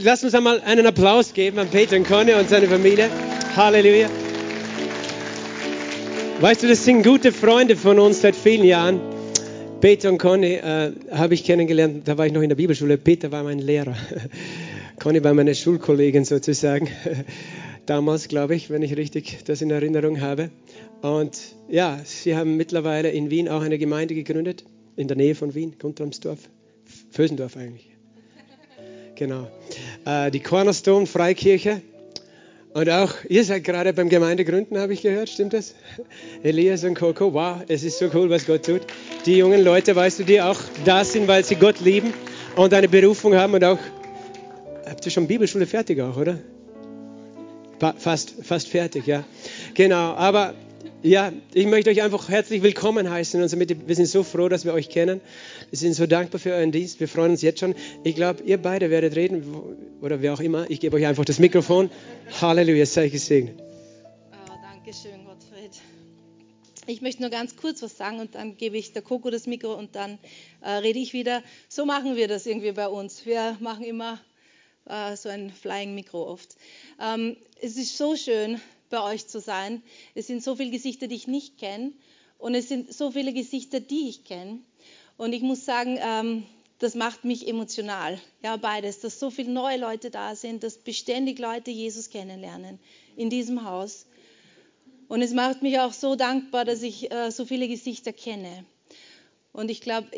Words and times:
Lass 0.00 0.22
uns 0.22 0.34
einmal 0.34 0.60
einen 0.60 0.86
Applaus 0.86 1.34
geben 1.34 1.58
an 1.58 1.68
Peter 1.68 1.96
und 1.96 2.06
Conny 2.06 2.32
und 2.32 2.48
seine 2.48 2.68
Familie. 2.68 3.10
Halleluja. 3.56 4.08
Weißt 6.40 6.62
du, 6.62 6.68
das 6.68 6.84
sind 6.84 7.02
gute 7.02 7.32
Freunde 7.32 7.74
von 7.74 7.98
uns 7.98 8.20
seit 8.20 8.36
vielen 8.36 8.64
Jahren. 8.64 9.00
Peter 9.80 10.08
und 10.10 10.18
Conny 10.18 10.54
äh, 10.54 10.92
habe 11.10 11.34
ich 11.34 11.42
kennengelernt, 11.42 12.06
da 12.06 12.16
war 12.16 12.26
ich 12.26 12.32
noch 12.32 12.42
in 12.42 12.48
der 12.48 12.56
Bibelschule. 12.56 12.96
Peter 12.96 13.32
war 13.32 13.42
mein 13.42 13.58
Lehrer. 13.58 13.96
Conny 15.00 15.22
war 15.24 15.34
meine 15.34 15.54
Schulkollegin 15.54 16.24
sozusagen. 16.24 16.88
Damals, 17.86 18.28
glaube 18.28 18.54
ich, 18.54 18.70
wenn 18.70 18.82
ich 18.82 18.96
richtig 18.96 19.38
das 19.46 19.62
in 19.62 19.70
Erinnerung 19.70 20.20
habe. 20.20 20.50
Und 21.02 21.38
ja, 21.68 21.98
sie 22.04 22.36
haben 22.36 22.56
mittlerweile 22.56 23.10
in 23.10 23.30
Wien 23.30 23.48
auch 23.48 23.62
eine 23.62 23.78
Gemeinde 23.78 24.14
gegründet, 24.14 24.64
in 24.94 25.08
der 25.08 25.16
Nähe 25.16 25.34
von 25.34 25.54
Wien, 25.56 25.74
Guntramsdorf. 25.78 26.38
Vösendorf 27.10 27.56
eigentlich. 27.56 27.97
Genau. 29.18 29.48
Äh, 30.04 30.30
die 30.30 30.38
Cornerstone 30.38 31.06
Freikirche. 31.06 31.82
Und 32.72 32.88
auch 32.88 33.12
ihr 33.28 33.44
seid 33.44 33.64
gerade 33.64 33.92
beim 33.92 34.08
Gemeindegründen, 34.08 34.78
habe 34.78 34.92
ich 34.92 35.02
gehört, 35.02 35.28
stimmt 35.28 35.54
das? 35.54 35.74
Elias 36.44 36.84
und 36.84 36.94
Coco, 36.94 37.32
wow, 37.32 37.56
es 37.66 37.82
ist 37.82 37.98
so 37.98 38.08
cool, 38.14 38.30
was 38.30 38.46
Gott 38.46 38.64
tut. 38.64 38.82
Die 39.26 39.36
jungen 39.36 39.64
Leute, 39.64 39.96
weißt 39.96 40.20
du, 40.20 40.24
die 40.24 40.40
auch 40.40 40.60
da 40.84 41.04
sind, 41.04 41.26
weil 41.26 41.44
sie 41.44 41.56
Gott 41.56 41.80
lieben 41.80 42.14
und 42.54 42.72
eine 42.72 42.88
Berufung 42.88 43.34
haben 43.34 43.54
und 43.54 43.64
auch, 43.64 43.78
habt 44.86 45.04
ihr 45.04 45.10
schon 45.10 45.26
Bibelschule 45.26 45.66
fertig 45.66 46.00
auch, 46.00 46.16
oder? 46.16 46.38
Fast, 47.98 48.34
fast 48.42 48.68
fertig, 48.68 49.06
ja. 49.06 49.24
Genau, 49.74 50.14
aber 50.14 50.54
ja, 51.02 51.32
ich 51.54 51.66
möchte 51.66 51.90
euch 51.90 52.02
einfach 52.02 52.28
herzlich 52.28 52.62
willkommen 52.62 53.08
heißen 53.08 53.38
in 53.38 53.42
unserer 53.42 53.58
Mitte. 53.58 53.76
Wir 53.86 53.94
sind 53.94 54.06
so 54.06 54.22
froh, 54.22 54.48
dass 54.48 54.64
wir 54.64 54.74
euch 54.74 54.88
kennen. 54.88 55.20
Wir 55.70 55.78
sind 55.78 55.94
so 55.94 56.06
dankbar 56.06 56.40
für 56.40 56.52
euren 56.52 56.72
Dienst. 56.72 57.00
Wir 57.00 57.08
freuen 57.08 57.32
uns 57.32 57.42
jetzt 57.42 57.60
schon. 57.60 57.74
Ich 58.04 58.14
glaube, 58.14 58.42
ihr 58.42 58.58
beide 58.60 58.90
werdet 58.90 59.14
reden 59.16 59.44
oder 60.00 60.22
wer 60.22 60.34
auch 60.34 60.40
immer. 60.40 60.68
Ich 60.70 60.80
gebe 60.80 60.96
euch 60.96 61.06
einfach 61.06 61.24
das 61.24 61.38
Mikrofon. 61.38 61.90
Halleluja, 62.40 62.86
sei 62.86 63.08
gesegnet. 63.08 63.58
Oh, 64.32 64.54
danke 64.62 64.90
Gottfried. 65.24 65.80
Ich 66.86 67.02
möchte 67.02 67.22
nur 67.22 67.30
ganz 67.30 67.56
kurz 67.56 67.82
was 67.82 67.96
sagen 67.96 68.18
und 68.18 68.34
dann 68.34 68.56
gebe 68.56 68.76
ich 68.76 68.92
der 68.92 69.02
Coco 69.02 69.30
das 69.30 69.46
Mikro 69.46 69.74
und 69.74 69.94
dann 69.94 70.18
äh, 70.62 70.70
rede 70.70 70.98
ich 70.98 71.12
wieder. 71.12 71.42
So 71.68 71.86
machen 71.86 72.16
wir 72.16 72.28
das 72.28 72.46
irgendwie 72.46 72.72
bei 72.72 72.88
uns. 72.88 73.24
Wir 73.26 73.56
machen 73.60 73.84
immer 73.84 74.18
äh, 74.86 75.16
so 75.16 75.28
ein 75.28 75.50
Flying 75.50 75.94
Mikro 75.94 76.28
oft. 76.28 76.56
Ähm, 77.00 77.36
es 77.60 77.76
ist 77.76 77.96
so 77.96 78.16
schön, 78.16 78.60
bei 78.88 79.02
euch 79.02 79.26
zu 79.26 79.40
sein. 79.40 79.82
Es 80.14 80.26
sind 80.26 80.42
so 80.42 80.56
viele 80.56 80.70
Gesichter, 80.70 81.06
die 81.08 81.14
ich 81.14 81.26
nicht 81.26 81.58
kenne 81.58 81.92
und 82.38 82.54
es 82.54 82.68
sind 82.68 82.92
so 82.92 83.10
viele 83.10 83.32
Gesichter, 83.32 83.80
die 83.80 84.08
ich 84.08 84.24
kenne. 84.24 84.60
Und 85.16 85.32
ich 85.32 85.42
muss 85.42 85.64
sagen, 85.64 85.98
ähm, 86.00 86.44
das 86.78 86.94
macht 86.94 87.24
mich 87.24 87.48
emotional. 87.48 88.20
Ja, 88.42 88.56
beides, 88.56 89.00
dass 89.00 89.18
so 89.18 89.30
viele 89.30 89.50
neue 89.50 89.78
Leute 89.78 90.10
da 90.10 90.36
sind, 90.36 90.62
dass 90.62 90.78
beständig 90.78 91.38
Leute 91.38 91.72
Jesus 91.72 92.10
kennenlernen 92.10 92.78
in 93.16 93.30
diesem 93.30 93.64
Haus. 93.64 94.06
Und 95.08 95.22
es 95.22 95.32
macht 95.32 95.62
mich 95.62 95.80
auch 95.80 95.92
so 95.92 96.14
dankbar, 96.14 96.64
dass 96.64 96.82
ich 96.82 97.10
äh, 97.10 97.30
so 97.30 97.44
viele 97.44 97.66
Gesichter 97.66 98.12
kenne. 98.12 98.64
Und 99.52 99.70
ich 99.70 99.80
glaube, 99.80 100.08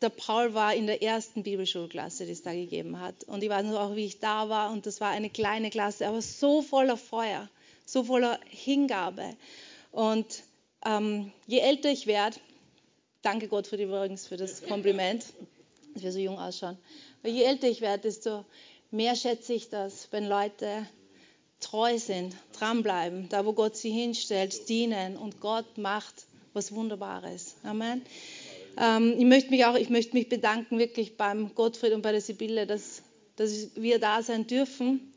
der 0.00 0.08
Paul 0.08 0.54
war 0.54 0.74
in 0.74 0.86
der 0.86 1.02
ersten 1.02 1.44
Bibelschulklasse, 1.44 2.26
die 2.26 2.32
es 2.32 2.42
da 2.42 2.52
gegeben 2.52 2.98
hat. 2.98 3.22
Und 3.24 3.44
ich 3.44 3.50
weiß 3.50 3.64
noch 3.66 3.78
auch, 3.78 3.94
wie 3.94 4.06
ich 4.06 4.18
da 4.18 4.48
war. 4.48 4.72
Und 4.72 4.86
das 4.86 5.00
war 5.00 5.10
eine 5.10 5.30
kleine 5.30 5.70
Klasse, 5.70 6.08
aber 6.08 6.20
so 6.20 6.62
voller 6.62 6.96
Feuer 6.96 7.48
so 7.84 8.04
voller 8.04 8.38
Hingabe. 8.48 9.36
Und 9.90 10.42
ähm, 10.84 11.32
je 11.46 11.58
älter 11.58 11.90
ich 11.90 12.06
werde, 12.06 12.36
danke 13.22 13.48
Gott 13.48 13.66
für 13.66 13.76
die, 13.76 13.84
übrigens 13.84 14.26
für 14.26 14.36
das 14.36 14.62
Kompliment, 14.62 15.24
dass 15.94 16.02
wir 16.02 16.12
so 16.12 16.18
jung 16.18 16.38
ausschauen, 16.38 16.78
aber 17.22 17.32
je 17.32 17.42
älter 17.42 17.68
ich 17.68 17.80
werde, 17.80 18.04
desto 18.04 18.44
mehr 18.90 19.14
schätze 19.14 19.54
ich 19.54 19.68
das, 19.68 20.08
wenn 20.10 20.26
Leute 20.26 20.86
treu 21.60 21.98
sind, 21.98 22.34
dranbleiben, 22.58 23.28
da 23.28 23.46
wo 23.46 23.52
Gott 23.52 23.76
sie 23.76 23.90
hinstellt, 23.90 24.68
dienen 24.68 25.16
und 25.16 25.40
Gott 25.40 25.78
macht 25.78 26.26
was 26.52 26.74
Wunderbares. 26.74 27.54
Amen. 27.62 28.02
Ähm, 28.76 29.14
ich 29.18 29.24
möchte 29.24 29.50
mich 29.50 29.64
auch, 29.64 29.76
ich 29.76 29.90
möchte 29.90 30.16
mich 30.16 30.28
bedanken 30.28 30.78
wirklich 30.78 31.16
beim 31.16 31.54
Gottfried 31.54 31.92
und 31.92 32.02
bei 32.02 32.12
der 32.12 32.20
Sibylle, 32.20 32.66
dass, 32.66 33.02
dass 33.36 33.70
wir 33.76 33.98
da 33.98 34.22
sein 34.22 34.46
dürfen 34.46 35.11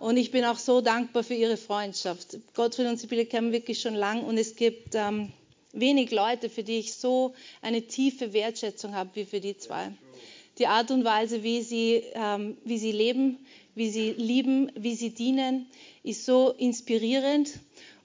und 0.00 0.16
ich 0.16 0.30
bin 0.30 0.44
auch 0.44 0.58
so 0.58 0.80
dankbar 0.80 1.22
für 1.22 1.34
ihre 1.34 1.56
Freundschaft. 1.56 2.38
Gottfried 2.54 2.86
und 2.86 2.98
Sibylle 2.98 3.26
kennen 3.26 3.52
wirklich 3.52 3.80
schon 3.80 3.94
lang 3.94 4.24
und 4.24 4.38
es 4.38 4.56
gibt 4.56 4.94
ähm, 4.94 5.30
wenig 5.72 6.10
Leute, 6.10 6.48
für 6.48 6.64
die 6.64 6.78
ich 6.78 6.94
so 6.94 7.34
eine 7.62 7.82
tiefe 7.82 8.32
Wertschätzung 8.32 8.94
habe 8.94 9.10
wie 9.14 9.24
für 9.26 9.40
die 9.40 9.56
zwei. 9.58 9.92
Die 10.58 10.66
Art 10.66 10.90
und 10.90 11.04
Weise, 11.04 11.42
wie 11.42 11.62
sie, 11.62 12.02
ähm, 12.14 12.56
wie 12.64 12.78
sie 12.78 12.92
leben, 12.92 13.38
wie 13.74 13.90
sie 13.90 14.12
lieben, 14.12 14.72
wie 14.74 14.94
sie 14.94 15.10
dienen, 15.10 15.66
ist 16.02 16.24
so 16.24 16.50
inspirierend. 16.50 17.50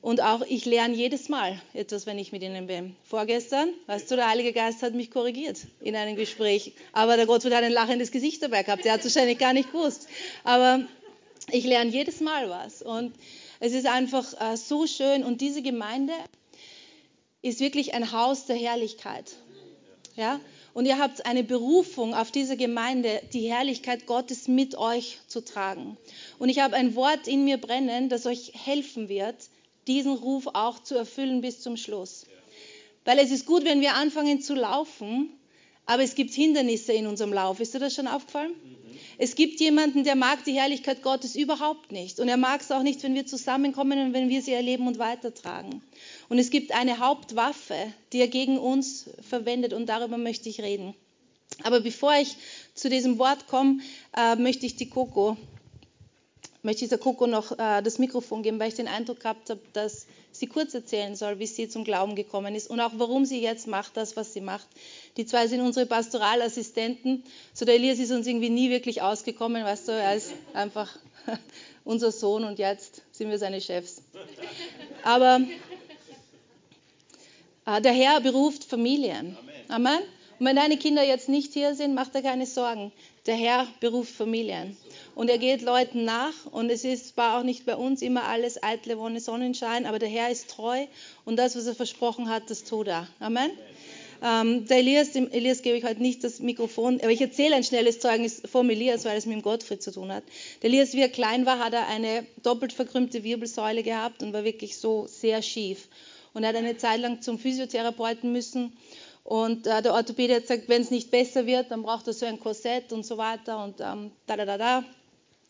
Und 0.01 0.22
auch 0.22 0.41
ich 0.47 0.66
lerne 0.66 0.94
jedes 0.94 1.29
Mal 1.29 1.59
etwas, 1.73 2.05
wenn 2.05 2.19
ich 2.19 2.31
mit 2.31 2.44
ihnen 2.44 2.67
bin. 2.67 2.95
Vorgestern, 3.03 3.69
weißt 3.88 4.11
du, 4.11 4.17
der 4.17 4.29
Heilige 4.29 4.53
Geist 4.53 4.84
hat 4.84 4.94
mich 4.94 5.09
korrigiert 5.09 5.61
in 5.81 5.95
einem 5.95 6.16
Gespräch. 6.16 6.73
Aber 6.91 7.16
der 7.16 7.25
Gottfried 7.25 7.53
hat 7.53 7.63
ein 7.63 7.72
lachendes 7.72 8.11
Gesicht 8.11 8.44
dabei 8.44 8.63
gehabt. 8.63 8.85
Der 8.85 8.94
hat 8.94 9.00
es 9.00 9.16
wahrscheinlich 9.16 9.39
gar 9.39 9.53
nicht 9.53 9.72
gewusst. 9.72 10.07
Aber 10.44 10.85
ich 11.51 11.66
lerne 11.66 11.91
jedes 11.91 12.22
Mal 12.22 12.50
was 12.50 12.81
und 12.81 13.13
es 13.59 13.73
ist 13.73 13.85
einfach 13.85 14.25
äh, 14.39 14.57
so 14.57 14.88
schön 14.88 15.23
und 15.23 15.41
diese 15.41 15.61
Gemeinde 15.61 16.13
ist 17.41 17.59
wirklich 17.59 17.94
ein 17.94 18.11
Haus 18.11 18.45
der 18.45 18.56
Herrlichkeit. 18.56 19.35
Ja? 20.16 20.39
Und 20.73 20.85
ihr 20.85 20.97
habt 20.97 21.25
eine 21.25 21.44
Berufung 21.44 22.13
auf 22.13 22.31
diese 22.31 22.57
Gemeinde, 22.57 23.22
die 23.34 23.50
Herrlichkeit 23.50 24.07
Gottes 24.07 24.47
mit 24.47 24.75
euch 24.75 25.19
zu 25.28 25.44
tragen. 25.44 25.97
Und 26.39 26.50
ich 26.50 26.59
habe 26.59 26.75
ein 26.75 26.95
Wort 26.95 27.28
in 27.28 27.45
mir 27.45 27.57
brennen, 27.57 28.09
das 28.09 28.25
euch 28.25 28.51
helfen 28.66 29.07
wird, 29.07 29.35
diesen 29.88 30.13
Ruf 30.13 30.47
auch 30.53 30.79
zu 30.79 30.95
erfüllen 30.95 31.41
bis 31.41 31.61
zum 31.61 31.78
Schluss. 31.78 32.25
Weil 33.05 33.19
es 33.19 33.31
ist 33.31 33.45
gut, 33.45 33.63
wenn 33.63 33.81
wir 33.81 33.94
anfangen 33.94 34.41
zu 34.41 34.55
laufen, 34.55 35.29
aber 35.85 36.03
es 36.03 36.16
gibt 36.16 36.34
Hindernisse 36.34 36.94
in 36.94 37.05
unserem 37.05 37.31
Lauf. 37.31 37.59
Ist 37.59 37.75
dir 37.75 37.79
das 37.79 37.94
schon 37.94 38.07
aufgefallen? 38.07 38.55
Es 39.18 39.36
gibt 39.36 39.59
jemanden, 39.59 40.03
der 40.03 40.16
mag 40.16 40.44
die 40.44 40.53
Herrlichkeit 40.53 41.02
Gottes 41.02 41.36
überhaupt 41.36 41.92
nicht. 41.92 42.20
Und 42.20 42.28
er 42.28 42.38
mag 42.38 42.62
es 42.62 42.72
auch 42.72 42.84
nicht, 42.84 43.02
wenn 43.03 43.16
wir 43.16 43.26
zusammenkommen 43.26 44.00
und 44.00 44.14
wenn 44.14 44.30
wir 44.30 44.42
sie 44.42 44.53
erleben 44.53 44.88
und 44.88 45.00
weitertragen. 45.00 45.81
Und 46.30 46.40
es 46.40 46.50
gibt 46.50 46.74
eine 46.74 47.00
Hauptwaffe, 47.00 47.76
die 48.12 48.20
er 48.20 48.28
gegen 48.28 48.58
uns 48.58 49.09
verwendet. 49.22 49.74
Und 49.74 49.88
darüber 49.88 50.18
möchte 50.18 50.50
ich 50.50 50.62
reden. 50.62 50.94
Aber 51.64 51.80
bevor 51.80 52.14
ich 52.16 52.36
zu 52.74 52.90
diesem 52.90 53.18
Wort 53.18 53.48
komme, 53.48 53.80
äh, 54.16 54.36
möchte 54.36 54.66
ich 54.66 54.76
die 54.76 54.90
Coco, 54.90 55.38
möchte 56.64 56.84
ich 56.84 56.90
der 56.90 56.97
Coco 56.97 57.28
noch 57.28 57.52
äh, 57.53 57.82
das 57.82 58.00
Mikrofon 58.00 58.44
geben, 58.44 58.59
weil 58.59 58.70
ich 58.70 58.76
den 58.76 58.88
Eindruck 58.88 59.22
gehabt 59.22 59.50
habe, 59.50 59.62
dass 59.74 60.08
sie 60.32 60.47
kurz 60.47 60.74
erzählen 60.74 61.16
soll, 61.16 61.40
wie 61.40 61.47
sie 61.47 61.70
zum 61.70 61.84
Glauben 61.84 62.16
gekommen 62.16 62.56
ist 62.56 62.70
und 62.70 62.80
auch 62.82 62.92
warum 62.96 63.26
sie 63.26 63.42
jetzt 63.42 63.68
macht 63.68 63.96
das, 63.96 64.18
was 64.18 64.34
sie 64.34 64.42
macht. 64.42 64.68
Die 65.18 65.26
zwei 65.26 65.48
sind 65.48 65.62
unsere 65.62 65.86
Pastoralassistenten. 65.86 67.24
So 67.53 67.66
der 67.66 67.76
Elias 67.76 68.00
ist 68.00 68.12
uns 68.12 68.28
irgendwie 68.28 68.50
nie 68.50 68.70
wirklich 68.70 69.02
ausgekommen, 69.02 69.64
weißt 69.64 69.88
du, 69.88 69.92
er 69.94 70.16
ist 70.16 70.34
einfach 70.53 70.98
unser 71.86 72.12
Sohn 72.12 72.44
und 72.44 72.59
jetzt 72.59 73.02
sind 73.12 73.30
wir 73.30 73.40
seine 73.40 73.62
Chefs. 73.62 74.02
Aber 75.03 75.42
äh, 77.66 77.81
der 77.81 77.94
Herr 77.94 78.20
beruft 78.22 78.64
Familien. 78.64 79.38
Amen. 79.70 80.00
Und 80.38 80.46
wenn 80.46 80.56
deine 80.58 80.78
Kinder 80.78 81.03
jetzt 81.03 81.30
nicht 81.30 81.53
hier 81.53 81.76
sind, 81.76 81.96
mach 81.96 82.09
dir 82.09 82.22
keine 82.22 82.46
Sorgen. 82.46 82.92
Der 83.26 83.36
Herr 83.36 83.68
beruft 83.80 84.14
Familien 84.14 84.78
und 85.16 85.30
er 85.30 85.40
geht 85.40 85.62
Leuten 85.64 86.06
nach 86.06 86.34
und 86.52 86.70
es 86.70 86.84
ist, 86.84 87.18
war 87.18 87.40
auch 87.40 87.44
nicht 87.44 87.66
bei 87.66 87.76
uns 87.76 88.03
immer 88.03 88.26
alles 88.26 88.62
eitle 88.62 89.00
Wonne 89.00 89.20
Sonnenschein, 89.20 89.88
aber 89.88 89.97
der 89.97 90.09
Herr 90.09 90.30
ist 90.30 90.52
treu 90.52 90.86
und 91.24 91.38
das, 91.38 91.56
was 91.56 91.66
er 91.66 91.74
versprochen 91.74 92.30
hat, 92.30 92.52
das 92.52 92.66
tut 92.66 92.88
er. 92.88 93.08
Amen. 93.20 93.50
Ähm, 94.24 94.66
der 94.68 94.78
Elias, 94.78 95.12
dem 95.12 95.30
Elias 95.31 95.62
gebe 95.62 95.78
ich 95.78 95.84
heute 95.84 96.02
nicht 96.02 96.24
das 96.24 96.40
Mikrofon, 96.40 97.00
aber 97.02 97.12
ich 97.12 97.22
erzähle 97.22 97.56
ein 97.56 97.64
schnelles 97.64 98.00
Zeugnis 98.00 98.42
vom 98.50 98.70
Elias, 98.70 99.06
weil 99.06 99.18
es 99.18 99.26
mit 99.26 99.36
dem 99.36 99.42
Gottfried 99.42 99.81
zu 99.84 99.92
tun 99.92 100.12
hat. 100.12 100.24
Der 100.62 100.70
Elias, 100.70 100.94
wie 100.94 101.02
er 101.02 101.09
klein 101.09 101.46
war, 101.46 101.59
hat 101.59 101.73
er 101.73 101.88
eine 101.88 102.26
doppelt 102.44 102.73
verkrümmte 102.73 103.23
Wirbelsäule 103.23 103.84
gehabt 103.84 104.23
und 104.23 104.34
war 104.34 104.44
wirklich 104.44 104.78
so 104.78 105.08
sehr 105.08 105.41
schief. 105.41 105.88
Und 106.34 106.44
er 106.44 106.50
hat 106.50 106.56
eine 106.56 106.78
Zeit 106.78 107.00
lang 107.00 107.22
zum 107.22 107.40
Physiotherapeuten 107.40 108.32
müssen 108.32 108.73
und 109.26 109.66
äh, 109.66 109.82
der 109.82 109.94
Orthopäde 109.94 110.35
hat 110.35 110.44
gesagt, 110.44 110.70
wenn 110.70 110.84
es 110.84 110.91
nicht 110.91 111.09
besser 111.09 111.47
wird, 111.47 111.72
dann 111.72 111.82
braucht 111.82 112.06
er 112.06 112.14
so 112.14 112.28
ein 112.28 112.40
Korsett 112.40 112.94
und 112.94 113.03
so 113.03 113.18
weiter 113.18 113.64
und 113.64 113.82
ähm, 113.82 114.11
da, 114.28 114.38
da, 114.38 114.46
da, 114.46 114.58
da. 114.59 114.84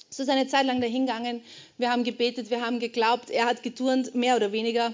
So 0.09 0.23
ist 0.23 0.29
eine 0.29 0.47
Zeit 0.47 0.65
lang 0.65 0.79
dahingegangen. 0.79 1.41
Wir 1.77 1.91
haben 1.91 2.05
gebetet, 2.05 2.49
wir 2.49 2.65
haben 2.65 2.79
geglaubt, 2.79 3.29
er 3.29 3.45
hat 3.45 3.63
geturnt, 3.63 4.15
mehr 4.15 4.37
oder 4.37 4.53
weniger. 4.53 4.93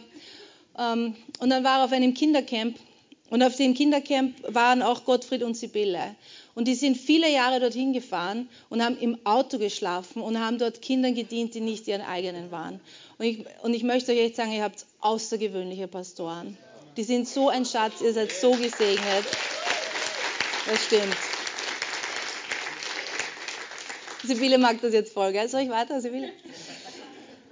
Ähm, 0.80 1.16
und 1.40 1.52
dann 1.52 1.64
war 1.64 1.80
er 1.80 1.86
auf 1.86 1.92
einem 1.92 2.16
Kindercamp. 2.16 2.76
Und 3.32 3.42
auf 3.44 3.56
dem 3.56 3.74
Kindercamp 3.74 4.36
waren 4.54 4.82
auch 4.82 5.06
Gottfried 5.06 5.42
und 5.42 5.56
Sibylle. 5.56 6.16
Und 6.54 6.68
die 6.68 6.76
sind 6.76 6.98
viele 6.98 7.32
Jahre 7.32 7.62
dorthin 7.62 7.94
gefahren 7.94 8.50
und 8.70 8.84
haben 8.84 8.98
im 9.00 9.18
Auto 9.24 9.58
geschlafen 9.58 10.22
und 10.22 10.38
haben 10.38 10.58
dort 10.58 10.82
Kindern 10.82 11.16
gedient, 11.16 11.56
die 11.56 11.62
nicht 11.62 11.88
ihren 11.88 12.02
eigenen 12.02 12.52
waren. 12.52 12.82
Und 13.18 13.26
ich, 13.26 13.46
und 13.64 13.74
ich 13.74 13.84
möchte 13.84 14.12
euch 14.12 14.20
echt 14.20 14.36
sagen, 14.36 14.52
ihr 14.52 14.64
habt 14.64 14.86
außergewöhnliche 15.00 15.88
Pastoren. 15.88 16.58
Die 16.98 17.04
sind 17.04 17.26
so 17.26 17.48
ein 17.48 17.64
Schatz, 17.64 18.02
ihr 18.02 18.12
seid 18.12 18.34
so 18.34 18.52
gesegnet. 18.52 19.26
Das 20.68 20.86
stimmt. 20.86 21.16
Sibylle 24.24 24.58
mag 24.58 24.82
das 24.82 24.94
jetzt 24.94 25.14
voll, 25.14 25.32
gell? 25.32 25.48
Soll 25.48 25.62
ich 25.62 25.70
weiter, 25.70 26.02
Sibylle? 26.02 26.34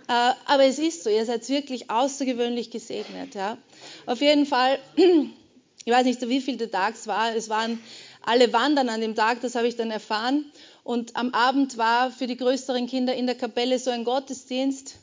Äh, 0.09 0.33
aber 0.45 0.65
es 0.65 0.77
ist 0.77 1.03
so, 1.03 1.09
ihr 1.09 1.25
seid 1.25 1.47
wirklich 1.47 1.89
außergewöhnlich 1.89 2.69
gesegnet. 2.69 3.33
Ja? 3.33 3.57
Auf 4.05 4.19
jeden 4.19 4.45
Fall, 4.45 4.79
ich 5.85 5.93
weiß 5.93 6.05
nicht, 6.05 6.27
wie 6.27 6.41
viel 6.41 6.57
der 6.57 6.71
Tag 6.71 6.95
es 6.95 7.07
war, 7.07 7.35
es 7.35 7.49
waren 7.49 7.81
alle 8.21 8.51
wandern 8.53 8.89
an 8.89 9.01
dem 9.01 9.15
Tag, 9.15 9.41
das 9.41 9.55
habe 9.55 9.67
ich 9.67 9.75
dann 9.75 9.91
erfahren. 9.91 10.45
Und 10.83 11.15
am 11.15 11.33
Abend 11.33 11.77
war 11.77 12.11
für 12.11 12.27
die 12.27 12.37
größeren 12.37 12.87
Kinder 12.87 13.13
in 13.13 13.25
der 13.25 13.35
Kapelle 13.35 13.79
so 13.79 13.91
ein 13.91 14.03
Gottesdienst. 14.03 14.95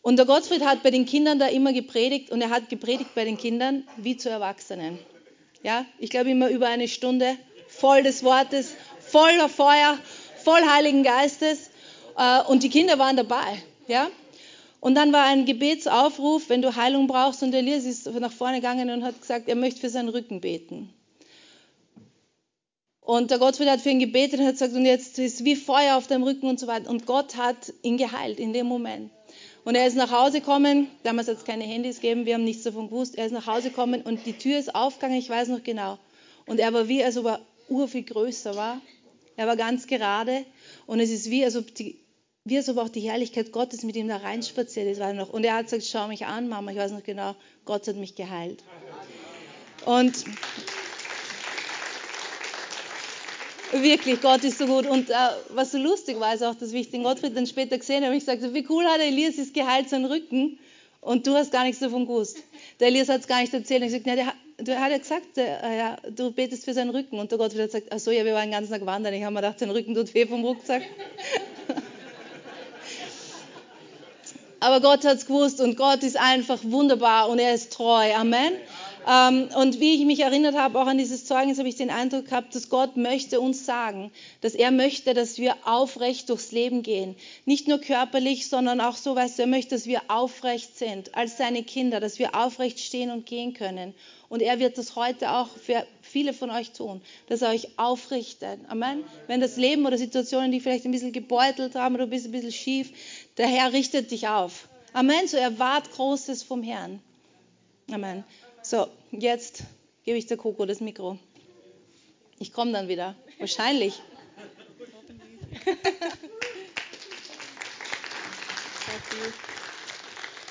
Und 0.00 0.16
der 0.16 0.26
Gottfried 0.26 0.64
hat 0.64 0.82
bei 0.82 0.90
den 0.90 1.06
Kindern 1.06 1.38
da 1.38 1.46
immer 1.46 1.72
gepredigt 1.72 2.30
und 2.30 2.40
er 2.40 2.50
hat 2.50 2.68
gepredigt 2.68 3.14
bei 3.14 3.24
den 3.24 3.36
Kindern 3.36 3.84
wie 3.96 4.16
zu 4.16 4.28
Erwachsenen. 4.28 4.98
Ja, 5.62 5.84
ich 5.98 6.10
glaube 6.10 6.30
immer 6.30 6.48
über 6.48 6.66
eine 6.66 6.88
Stunde, 6.88 7.36
voll 7.68 8.02
des 8.02 8.24
Wortes, 8.24 8.74
voller 8.98 9.48
Feuer, 9.48 9.96
voll 10.42 10.60
Heiligen 10.68 11.04
Geistes. 11.04 11.70
Äh, 12.16 12.42
und 12.42 12.64
die 12.64 12.70
Kinder 12.70 12.98
waren 12.98 13.16
dabei. 13.16 13.62
Ja? 13.86 14.10
Und 14.82 14.96
dann 14.96 15.12
war 15.12 15.26
ein 15.26 15.44
Gebetsaufruf, 15.44 16.48
wenn 16.48 16.60
du 16.60 16.74
Heilung 16.74 17.06
brauchst. 17.06 17.40
Und 17.44 17.54
Elias 17.54 17.84
ist 17.84 18.04
nach 18.06 18.32
vorne 18.32 18.56
gegangen 18.56 18.90
und 18.90 19.04
hat 19.04 19.20
gesagt, 19.20 19.48
er 19.48 19.54
möchte 19.54 19.80
für 19.80 19.88
seinen 19.88 20.08
Rücken 20.08 20.40
beten. 20.40 20.92
Und 23.00 23.30
der 23.30 23.38
Gottfried 23.38 23.68
hat 23.68 23.80
für 23.80 23.90
ihn 23.90 24.00
gebetet 24.00 24.40
und 24.40 24.46
hat 24.46 24.54
gesagt, 24.54 24.74
und 24.74 24.84
jetzt 24.84 25.20
ist 25.20 25.44
wie 25.44 25.54
Feuer 25.54 25.96
auf 25.96 26.08
deinem 26.08 26.24
Rücken 26.24 26.48
und 26.48 26.58
so 26.58 26.66
weiter. 26.66 26.90
Und 26.90 27.06
Gott 27.06 27.36
hat 27.36 27.72
ihn 27.82 27.96
geheilt 27.96 28.40
in 28.40 28.52
dem 28.52 28.66
Moment. 28.66 29.12
Und 29.64 29.76
er 29.76 29.86
ist 29.86 29.96
nach 29.96 30.10
Hause 30.10 30.40
gekommen, 30.40 30.88
damals 31.04 31.28
hat 31.28 31.36
es 31.36 31.44
keine 31.44 31.62
Handys 31.62 32.00
gegeben, 32.00 32.26
wir 32.26 32.34
haben 32.34 32.42
nichts 32.42 32.64
davon 32.64 32.88
gewusst. 32.88 33.16
Er 33.16 33.26
ist 33.26 33.32
nach 33.32 33.46
Hause 33.46 33.68
gekommen 33.68 34.02
und 34.02 34.26
die 34.26 34.32
Tür 34.32 34.58
ist 34.58 34.74
aufgegangen, 34.74 35.16
ich 35.16 35.30
weiß 35.30 35.46
noch 35.46 35.62
genau. 35.62 35.96
Und 36.46 36.58
er 36.58 36.72
war 36.72 36.88
wie, 36.88 37.04
als 37.04 37.16
ob 37.16 37.26
er 37.26 37.40
ur 37.68 37.86
viel 37.86 38.02
größer 38.02 38.56
war. 38.56 38.80
Er 39.36 39.46
war 39.46 39.56
ganz 39.56 39.86
gerade 39.86 40.44
und 40.86 40.98
es 40.98 41.10
ist 41.10 41.30
wie, 41.30 41.44
als 41.44 41.54
ob 41.54 41.72
die 41.72 42.01
wie 42.44 42.56
es 42.56 42.68
aber 42.68 42.82
auch 42.82 42.88
die 42.88 43.00
Herrlichkeit 43.00 43.52
Gottes 43.52 43.84
mit 43.84 43.96
ihm 43.96 44.08
da 44.08 44.16
reinspaziert 44.16 44.88
ist. 44.88 45.00
War 45.00 45.12
noch. 45.12 45.30
Und 45.30 45.44
er 45.44 45.54
hat 45.54 45.66
gesagt, 45.66 45.84
schau 45.84 46.08
mich 46.08 46.26
an, 46.26 46.48
Mama, 46.48 46.72
ich 46.72 46.78
weiß 46.78 46.92
noch 46.92 47.04
genau, 47.04 47.36
Gott 47.64 47.86
hat 47.86 47.96
mich 47.96 48.14
geheilt. 48.14 48.62
Und 49.84 50.24
wirklich, 53.72 54.20
Gott 54.20 54.42
ist 54.44 54.58
so 54.58 54.66
gut. 54.66 54.86
Und 54.86 55.10
äh, 55.10 55.14
was 55.50 55.72
so 55.72 55.78
lustig 55.78 56.18
war, 56.18 56.34
ist 56.34 56.42
auch 56.42 56.54
das 56.54 56.72
Wichtige. 56.72 57.02
Gott 57.02 57.22
wird 57.22 57.36
dann 57.36 57.46
später 57.46 57.78
gesehen, 57.78 58.04
habe 58.04 58.16
ich 58.16 58.26
gesagt, 58.26 58.42
wie 58.54 58.66
cool 58.68 58.84
hat 58.84 59.00
Elias 59.00 59.36
ist 59.36 59.54
geheilt, 59.54 59.88
sein 59.88 60.04
Rücken. 60.04 60.58
Und 61.00 61.26
du 61.26 61.34
hast 61.34 61.50
gar 61.50 61.64
nichts 61.64 61.80
davon 61.80 62.06
gewusst. 62.06 62.38
Der 62.78 62.88
Elias 62.88 63.08
hat 63.08 63.22
es 63.22 63.26
gar 63.26 63.40
nicht 63.40 63.52
erzählt. 63.52 63.82
Ich 63.82 63.88
gesagt, 63.88 64.06
ja, 64.06 64.32
der, 64.60 64.80
hat 64.80 64.90
ja 64.92 64.98
gesagt, 64.98 65.36
der, 65.36 65.62
äh, 65.64 65.78
ja, 65.78 65.96
du 66.10 66.30
betest 66.30 66.64
für 66.64 66.74
seinen 66.74 66.90
Rücken. 66.90 67.18
Und 67.18 67.32
der 67.32 67.38
Gott 67.38 67.52
hat 67.52 67.58
gesagt, 67.58 67.88
ach 67.90 67.98
so, 67.98 68.12
ja, 68.12 68.24
wir 68.24 68.34
waren 68.34 68.44
den 68.44 68.52
ganzen 68.52 68.72
Tag 68.72 68.86
wandern. 68.86 69.14
Ich 69.14 69.24
habe 69.24 69.34
mir 69.34 69.40
gedacht, 69.40 69.58
sein 69.58 69.70
Rücken 69.70 69.94
tut 69.94 70.14
weh 70.14 70.26
vom 70.26 70.44
Rucksack. 70.44 70.82
Aber 74.62 74.80
Gott 74.80 75.04
hat 75.04 75.16
es 75.16 75.26
gewusst 75.26 75.60
und 75.60 75.76
Gott 75.76 76.04
ist 76.04 76.16
einfach 76.16 76.60
wunderbar 76.62 77.28
und 77.28 77.40
er 77.40 77.52
ist 77.52 77.72
treu. 77.72 78.14
Amen. 78.14 78.52
Ähm, 79.10 79.48
und 79.56 79.80
wie 79.80 79.94
ich 79.94 80.04
mich 80.06 80.20
erinnert 80.20 80.56
habe, 80.56 80.80
auch 80.80 80.86
an 80.86 80.98
dieses 80.98 81.24
Zeugnis, 81.24 81.58
habe 81.58 81.68
ich 81.68 81.74
den 81.74 81.90
Eindruck 81.90 82.26
gehabt, 82.26 82.54
dass 82.54 82.68
Gott 82.68 82.96
möchte 82.96 83.40
uns 83.40 83.66
sagen, 83.66 84.12
dass 84.40 84.54
er 84.54 84.70
möchte, 84.70 85.14
dass 85.14 85.38
wir 85.38 85.56
aufrecht 85.64 86.28
durchs 86.30 86.52
Leben 86.52 86.84
gehen. 86.84 87.16
Nicht 87.44 87.66
nur 87.66 87.78
körperlich, 87.78 88.48
sondern 88.48 88.80
auch 88.80 88.94
so, 88.94 89.16
weißt 89.16 89.38
du, 89.38 89.42
er 89.42 89.48
möchte, 89.48 89.74
dass 89.74 89.86
wir 89.86 90.02
aufrecht 90.06 90.78
sind 90.78 91.12
als 91.16 91.38
seine 91.38 91.64
Kinder, 91.64 91.98
dass 91.98 92.20
wir 92.20 92.36
aufrecht 92.36 92.78
stehen 92.78 93.10
und 93.10 93.26
gehen 93.26 93.54
können. 93.54 93.94
Und 94.32 94.40
er 94.40 94.60
wird 94.60 94.78
das 94.78 94.96
heute 94.96 95.32
auch 95.32 95.48
für 95.48 95.84
viele 96.00 96.32
von 96.32 96.50
euch 96.50 96.70
tun, 96.70 97.02
dass 97.28 97.42
er 97.42 97.50
euch 97.50 97.68
aufrichtet. 97.76 98.60
Amen. 98.68 99.04
Wenn 99.26 99.42
das 99.42 99.58
Leben 99.58 99.84
oder 99.84 99.98
Situationen, 99.98 100.50
die 100.50 100.60
vielleicht 100.60 100.86
ein 100.86 100.90
bisschen 100.90 101.12
gebeutelt 101.12 101.74
haben 101.74 101.96
oder 101.96 102.04
ein 102.04 102.08
bisschen 102.10 102.50
schief, 102.50 102.92
der 103.36 103.46
Herr 103.46 103.72
richtet 103.72 104.10
dich 104.10 104.28
auf. 104.28 104.68
Amen. 104.92 105.26
So 105.26 105.36
erwart 105.36 105.90
Großes 105.92 106.42
vom 106.42 106.62
Herrn. 106.62 107.00
Amen. 107.90 108.24
So, 108.62 108.88
jetzt 109.10 109.64
gebe 110.04 110.18
ich 110.18 110.26
der 110.26 110.36
Coco 110.36 110.66
das 110.66 110.80
Mikro. 110.80 111.18
Ich 112.38 112.52
komme 112.52 112.72
dann 112.72 112.88
wieder. 112.88 113.14
Wahrscheinlich. 113.38 114.00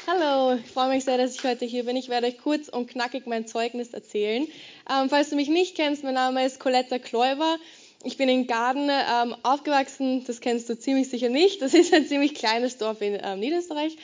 Hallo, 0.07 0.55
ich 0.55 0.71
freue 0.71 0.89
mich 0.89 1.05
sehr, 1.05 1.17
dass 1.17 1.35
ich 1.35 1.43
heute 1.43 1.65
hier 1.65 1.85
bin. 1.85 1.95
Ich 1.95 2.09
werde 2.09 2.27
euch 2.27 2.37
kurz 2.37 2.67
und 2.69 2.87
knackig 2.89 3.27
mein 3.27 3.47
Zeugnis 3.47 3.93
erzählen. 3.93 4.47
Ähm, 4.89 5.09
falls 5.09 5.29
du 5.29 5.35
mich 5.35 5.47
nicht 5.47 5.75
kennst, 5.75 6.03
mein 6.03 6.15
Name 6.15 6.45
ist 6.45 6.59
Coletta 6.59 6.99
Kläuber. 6.99 7.57
Ich 8.03 8.17
bin 8.17 8.29
in 8.29 8.47
Garden 8.47 8.89
ähm, 8.89 9.35
aufgewachsen, 9.43 10.23
das 10.25 10.41
kennst 10.41 10.69
du 10.69 10.77
ziemlich 10.77 11.09
sicher 11.09 11.29
nicht. 11.29 11.61
Das 11.61 11.73
ist 11.73 11.93
ein 11.93 12.07
ziemlich 12.07 12.33
kleines 12.33 12.77
Dorf 12.77 13.01
in 13.01 13.19
ähm, 13.21 13.39
Niederösterreich. 13.39 13.97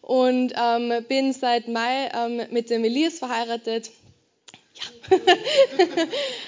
Und 0.00 0.52
ähm, 0.56 1.04
bin 1.08 1.32
seit 1.32 1.68
Mai 1.68 2.10
ähm, 2.14 2.42
mit 2.50 2.70
dem 2.70 2.84
Elias 2.84 3.18
verheiratet. 3.18 3.90
Ja. 4.74 5.16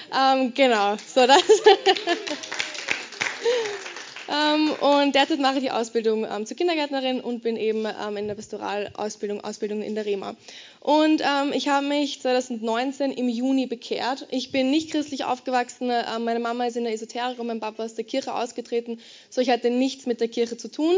Ähm, 0.09 0.53
genau, 0.53 0.95
so 0.95 1.27
das. 1.27 1.43
Ähm, 4.29 4.71
und 4.81 5.15
derzeit 5.15 5.39
mache 5.39 5.57
ich 5.57 5.63
die 5.63 5.71
Ausbildung 5.71 6.25
ähm, 6.25 6.45
zur 6.45 6.57
Kindergärtnerin 6.57 7.21
und 7.21 7.43
bin 7.43 7.55
eben 7.55 7.85
ähm, 7.85 8.17
in 8.17 8.27
der 8.27 8.35
Pastoralausbildung, 8.35 9.41
Ausbildung 9.41 9.81
in 9.81 9.95
der 9.95 10.05
REMA. 10.05 10.35
Und 10.81 11.21
ähm, 11.21 11.53
ich 11.53 11.69
habe 11.69 11.87
mich 11.87 12.21
2019 12.21 13.11
im 13.11 13.29
Juni 13.29 13.67
bekehrt. 13.67 14.27
Ich 14.29 14.51
bin 14.51 14.69
nicht 14.69 14.91
christlich 14.91 15.23
aufgewachsen. 15.23 15.89
Ähm, 15.91 16.25
meine 16.25 16.39
Mama 16.39 16.65
ist 16.65 16.75
in 16.75 16.83
der 16.83 16.93
Esoterik 16.93 17.39
und 17.39 17.47
mein 17.47 17.61
Papa 17.61 17.85
ist 17.85 17.97
der 17.97 18.05
Kirche 18.05 18.33
ausgetreten. 18.33 18.99
So 19.29 19.39
ich 19.39 19.49
hatte 19.49 19.69
nichts 19.69 20.05
mit 20.05 20.19
der 20.19 20.27
Kirche 20.27 20.57
zu 20.57 20.69
tun. 20.69 20.95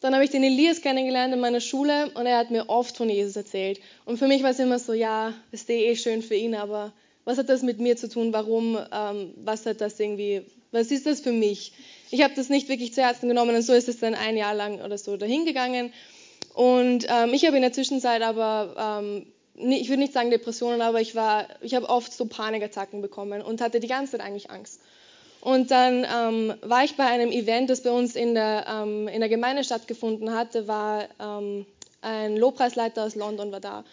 Dann 0.00 0.14
habe 0.14 0.24
ich 0.24 0.30
den 0.30 0.42
Elias 0.42 0.80
kennengelernt 0.80 1.32
in 1.32 1.38
meiner 1.38 1.60
Schule 1.60 2.10
und 2.14 2.26
er 2.26 2.38
hat 2.38 2.50
mir 2.50 2.68
oft 2.68 2.96
von 2.96 3.08
Jesus 3.08 3.36
erzählt. 3.36 3.78
Und 4.04 4.18
für 4.18 4.26
mich 4.26 4.42
war 4.42 4.50
es 4.50 4.58
immer 4.58 4.80
so, 4.80 4.92
ja, 4.92 5.32
ist 5.52 5.70
eh 5.70 5.94
schön 5.94 6.22
für 6.22 6.34
ihn, 6.34 6.56
aber 6.56 6.92
was 7.24 7.38
hat 7.38 7.48
das 7.48 7.62
mit 7.62 7.78
mir 7.78 7.96
zu 7.96 8.08
tun? 8.08 8.32
Warum? 8.32 8.76
Ähm, 8.92 9.34
was 9.36 9.64
hat 9.66 9.80
das 9.80 10.00
irgendwie? 10.00 10.42
Was 10.72 10.90
ist 10.90 11.06
das 11.06 11.20
für 11.20 11.30
mich? 11.30 11.72
Ich 12.12 12.22
habe 12.22 12.34
das 12.36 12.50
nicht 12.50 12.68
wirklich 12.68 12.92
zu 12.92 13.02
Herzen 13.02 13.26
genommen 13.26 13.56
und 13.56 13.62
so 13.62 13.72
ist 13.72 13.88
es 13.88 13.98
dann 13.98 14.14
ein 14.14 14.36
Jahr 14.36 14.54
lang 14.54 14.82
oder 14.82 14.98
so 14.98 15.16
dahingegangen. 15.16 15.94
Und 16.52 17.06
ähm, 17.08 17.32
ich 17.32 17.46
habe 17.46 17.56
in 17.56 17.62
der 17.62 17.72
Zwischenzeit 17.72 18.20
aber, 18.20 19.00
ähm, 19.00 19.26
ich 19.54 19.88
würde 19.88 20.02
nicht 20.02 20.12
sagen 20.12 20.30
Depressionen, 20.30 20.82
aber 20.82 21.00
ich 21.00 21.14
ich 21.62 21.74
habe 21.74 21.88
oft 21.88 22.12
so 22.12 22.26
Panikattacken 22.26 23.00
bekommen 23.00 23.40
und 23.40 23.62
hatte 23.62 23.80
die 23.80 23.86
ganze 23.88 24.12
Zeit 24.12 24.20
eigentlich 24.20 24.50
Angst. 24.50 24.82
Und 25.40 25.70
dann 25.70 26.04
ähm, 26.04 26.54
war 26.60 26.84
ich 26.84 26.96
bei 26.96 27.06
einem 27.06 27.30
Event, 27.32 27.70
das 27.70 27.82
bei 27.82 27.90
uns 27.90 28.14
in 28.14 28.34
der, 28.34 28.66
ähm, 28.68 29.08
in 29.08 29.20
der 29.20 29.30
Gemeinde 29.30 29.64
stattgefunden 29.64 30.34
hat. 30.34 30.54
Da 30.54 30.68
war 30.68 31.08
ähm, 31.18 31.64
ein 32.02 32.36
Lobpreisleiter 32.36 33.04
aus 33.04 33.14
London 33.14 33.52
war 33.52 33.60
da. 33.60 33.84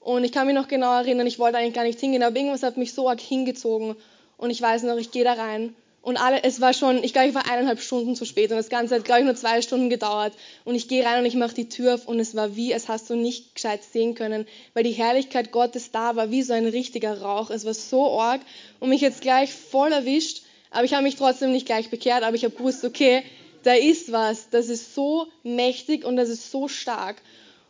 Und 0.00 0.24
ich 0.24 0.32
kann 0.32 0.46
mich 0.46 0.56
noch 0.56 0.68
genau 0.68 0.94
erinnern, 0.94 1.26
ich 1.26 1.38
wollte 1.38 1.58
eigentlich 1.58 1.74
gar 1.74 1.84
nicht 1.84 2.00
hingehen, 2.00 2.22
aber 2.22 2.34
irgendwas 2.34 2.62
hat 2.62 2.78
mich 2.78 2.94
so 2.94 3.10
arg 3.10 3.20
hingezogen. 3.20 3.94
Und 4.38 4.48
ich 4.48 4.62
weiß 4.62 4.84
noch, 4.84 4.96
ich 4.96 5.10
gehe 5.10 5.24
da 5.24 5.34
rein 5.34 5.74
und 6.00 6.16
alle, 6.16 6.42
es 6.44 6.60
war 6.60 6.72
schon, 6.72 7.02
ich 7.02 7.12
glaube, 7.12 7.28
ich 7.28 7.34
war 7.34 7.50
eineinhalb 7.50 7.80
Stunden 7.80 8.14
zu 8.14 8.24
spät 8.24 8.50
und 8.50 8.56
das 8.56 8.68
Ganze 8.68 8.94
hat, 8.94 9.04
glaube 9.04 9.20
ich, 9.20 9.26
nur 9.26 9.34
zwei 9.34 9.60
Stunden 9.62 9.90
gedauert. 9.90 10.32
Und 10.64 10.74
ich 10.74 10.88
gehe 10.88 11.04
rein 11.04 11.20
und 11.20 11.26
ich 11.26 11.34
mache 11.34 11.54
die 11.54 11.68
Tür 11.68 11.94
auf 11.94 12.06
und 12.06 12.20
es 12.20 12.34
war 12.34 12.56
wie, 12.56 12.72
als 12.72 12.88
hast 12.88 13.10
du 13.10 13.16
nicht 13.16 13.54
gescheit 13.56 13.82
sehen 13.82 14.14
können, 14.14 14.46
weil 14.74 14.84
die 14.84 14.92
Herrlichkeit 14.92 15.50
Gottes 15.50 15.90
da 15.90 16.16
war, 16.16 16.30
wie 16.30 16.42
so 16.42 16.52
ein 16.52 16.66
richtiger 16.66 17.20
Rauch. 17.20 17.50
Es 17.50 17.64
war 17.64 17.74
so 17.74 18.20
arg 18.20 18.40
und 18.80 18.90
mich 18.90 19.00
jetzt 19.00 19.20
gleich 19.20 19.52
voll 19.52 19.92
erwischt, 19.92 20.42
aber 20.70 20.84
ich 20.84 20.94
habe 20.94 21.02
mich 21.02 21.16
trotzdem 21.16 21.52
nicht 21.52 21.66
gleich 21.66 21.90
bekehrt, 21.90 22.22
aber 22.22 22.36
ich 22.36 22.44
habe 22.44 22.54
gewusst, 22.54 22.84
okay, 22.84 23.22
da 23.64 23.74
ist 23.74 24.12
was, 24.12 24.50
das 24.50 24.68
ist 24.68 24.94
so 24.94 25.26
mächtig 25.42 26.04
und 26.04 26.16
das 26.16 26.28
ist 26.28 26.50
so 26.50 26.68
stark. 26.68 27.16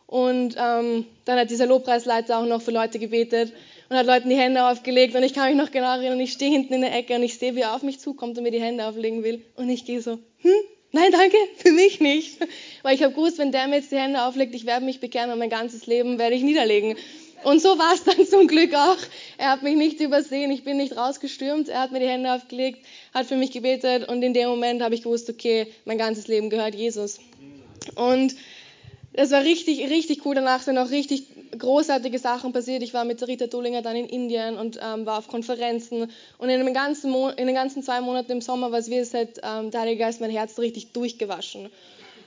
Und 0.05 0.55
ähm, 0.57 1.05
dann 1.25 1.39
hat 1.39 1.49
dieser 1.49 1.65
Lobpreisleiter 1.65 2.39
auch 2.39 2.45
noch 2.45 2.61
für 2.61 2.71
Leute 2.71 2.99
gebetet 2.99 3.53
und 3.89 3.97
hat 3.97 4.05
Leuten 4.05 4.29
die 4.29 4.35
Hände 4.35 4.65
aufgelegt 4.65 5.15
und 5.15 5.23
ich 5.23 5.33
kann 5.33 5.49
mich 5.49 5.57
noch 5.57 5.71
genau 5.71 5.95
erinnern, 5.95 6.19
ich 6.19 6.33
stehe 6.33 6.51
hinten 6.51 6.73
in 6.73 6.81
der 6.81 6.95
Ecke 6.95 7.15
und 7.15 7.23
ich 7.23 7.37
sehe, 7.37 7.55
wie 7.55 7.61
er 7.61 7.75
auf 7.75 7.81
mich 7.81 7.99
zukommt 7.99 8.37
und 8.37 8.43
mir 8.43 8.51
die 8.51 8.61
Hände 8.61 8.85
auflegen 8.85 9.23
will 9.23 9.41
und 9.55 9.69
ich 9.69 9.85
gehe 9.85 10.01
so, 10.01 10.19
hm, 10.41 10.51
nein, 10.91 11.11
danke, 11.11 11.37
für 11.57 11.71
mich 11.71 11.99
nicht. 11.99 12.37
Weil 12.83 12.95
ich 12.95 13.03
habe 13.03 13.13
gewusst, 13.13 13.39
wenn 13.39 13.51
der 13.51 13.67
mir 13.67 13.77
jetzt 13.77 13.91
die 13.91 13.97
Hände 13.97 14.23
auflegt, 14.23 14.53
ich 14.53 14.65
werde 14.65 14.85
mich 14.85 14.99
bekehren 14.99 15.31
und 15.31 15.39
mein 15.39 15.49
ganzes 15.49 15.87
Leben 15.87 16.19
werde 16.19 16.35
ich 16.35 16.43
niederlegen. 16.43 16.95
Und 17.43 17.61
so 17.61 17.79
war 17.79 17.93
es 17.93 18.03
dann 18.03 18.25
zum 18.29 18.47
Glück 18.47 18.75
auch. 18.75 18.97
Er 19.37 19.51
hat 19.51 19.63
mich 19.63 19.75
nicht 19.75 19.99
übersehen, 20.01 20.51
ich 20.51 20.63
bin 20.63 20.77
nicht 20.77 20.95
rausgestürmt, 20.95 21.69
er 21.69 21.81
hat 21.81 21.91
mir 21.91 21.99
die 21.99 22.07
Hände 22.07 22.31
aufgelegt, 22.31 22.85
hat 23.13 23.25
für 23.25 23.37
mich 23.37 23.51
gebetet 23.51 24.07
und 24.07 24.21
in 24.21 24.33
dem 24.33 24.49
Moment 24.49 24.83
habe 24.83 24.93
ich 24.93 25.01
gewusst, 25.01 25.29
okay, 25.29 25.67
mein 25.85 25.97
ganzes 25.97 26.27
Leben 26.27 26.49
gehört 26.49 26.75
Jesus. 26.75 27.19
Und 27.95 28.35
es 29.13 29.31
war 29.31 29.43
richtig, 29.43 29.79
richtig 29.89 30.25
cool. 30.25 30.35
Danach 30.35 30.61
sind 30.61 30.77
auch 30.77 30.91
richtig 30.91 31.25
großartige 31.57 32.19
Sachen 32.19 32.53
passiert. 32.53 32.83
Ich 32.83 32.93
war 32.93 33.05
mit 33.05 33.25
Rita 33.27 33.47
Dullinger 33.47 33.81
dann 33.81 33.95
in 33.95 34.05
Indien 34.05 34.57
und 34.57 34.79
ähm, 34.81 35.05
war 35.05 35.17
auf 35.17 35.27
Konferenzen. 35.27 36.11
Und 36.37 36.49
in 36.49 36.63
den, 36.63 36.73
ganzen 36.73 37.13
in 37.13 37.47
den 37.47 37.55
ganzen 37.55 37.81
zwei 37.81 38.01
Monaten 38.01 38.31
im 38.31 38.41
Sommer 38.41 38.71
war 38.71 38.79
es 38.79 38.89
wie, 38.89 38.99
hat 38.99 39.39
ähm, 39.43 39.71
der 39.71 39.81
Heilige 39.81 40.03
Geist 40.03 40.21
mein 40.21 40.29
Herz 40.29 40.59
richtig 40.59 40.91
durchgewaschen. 40.91 41.69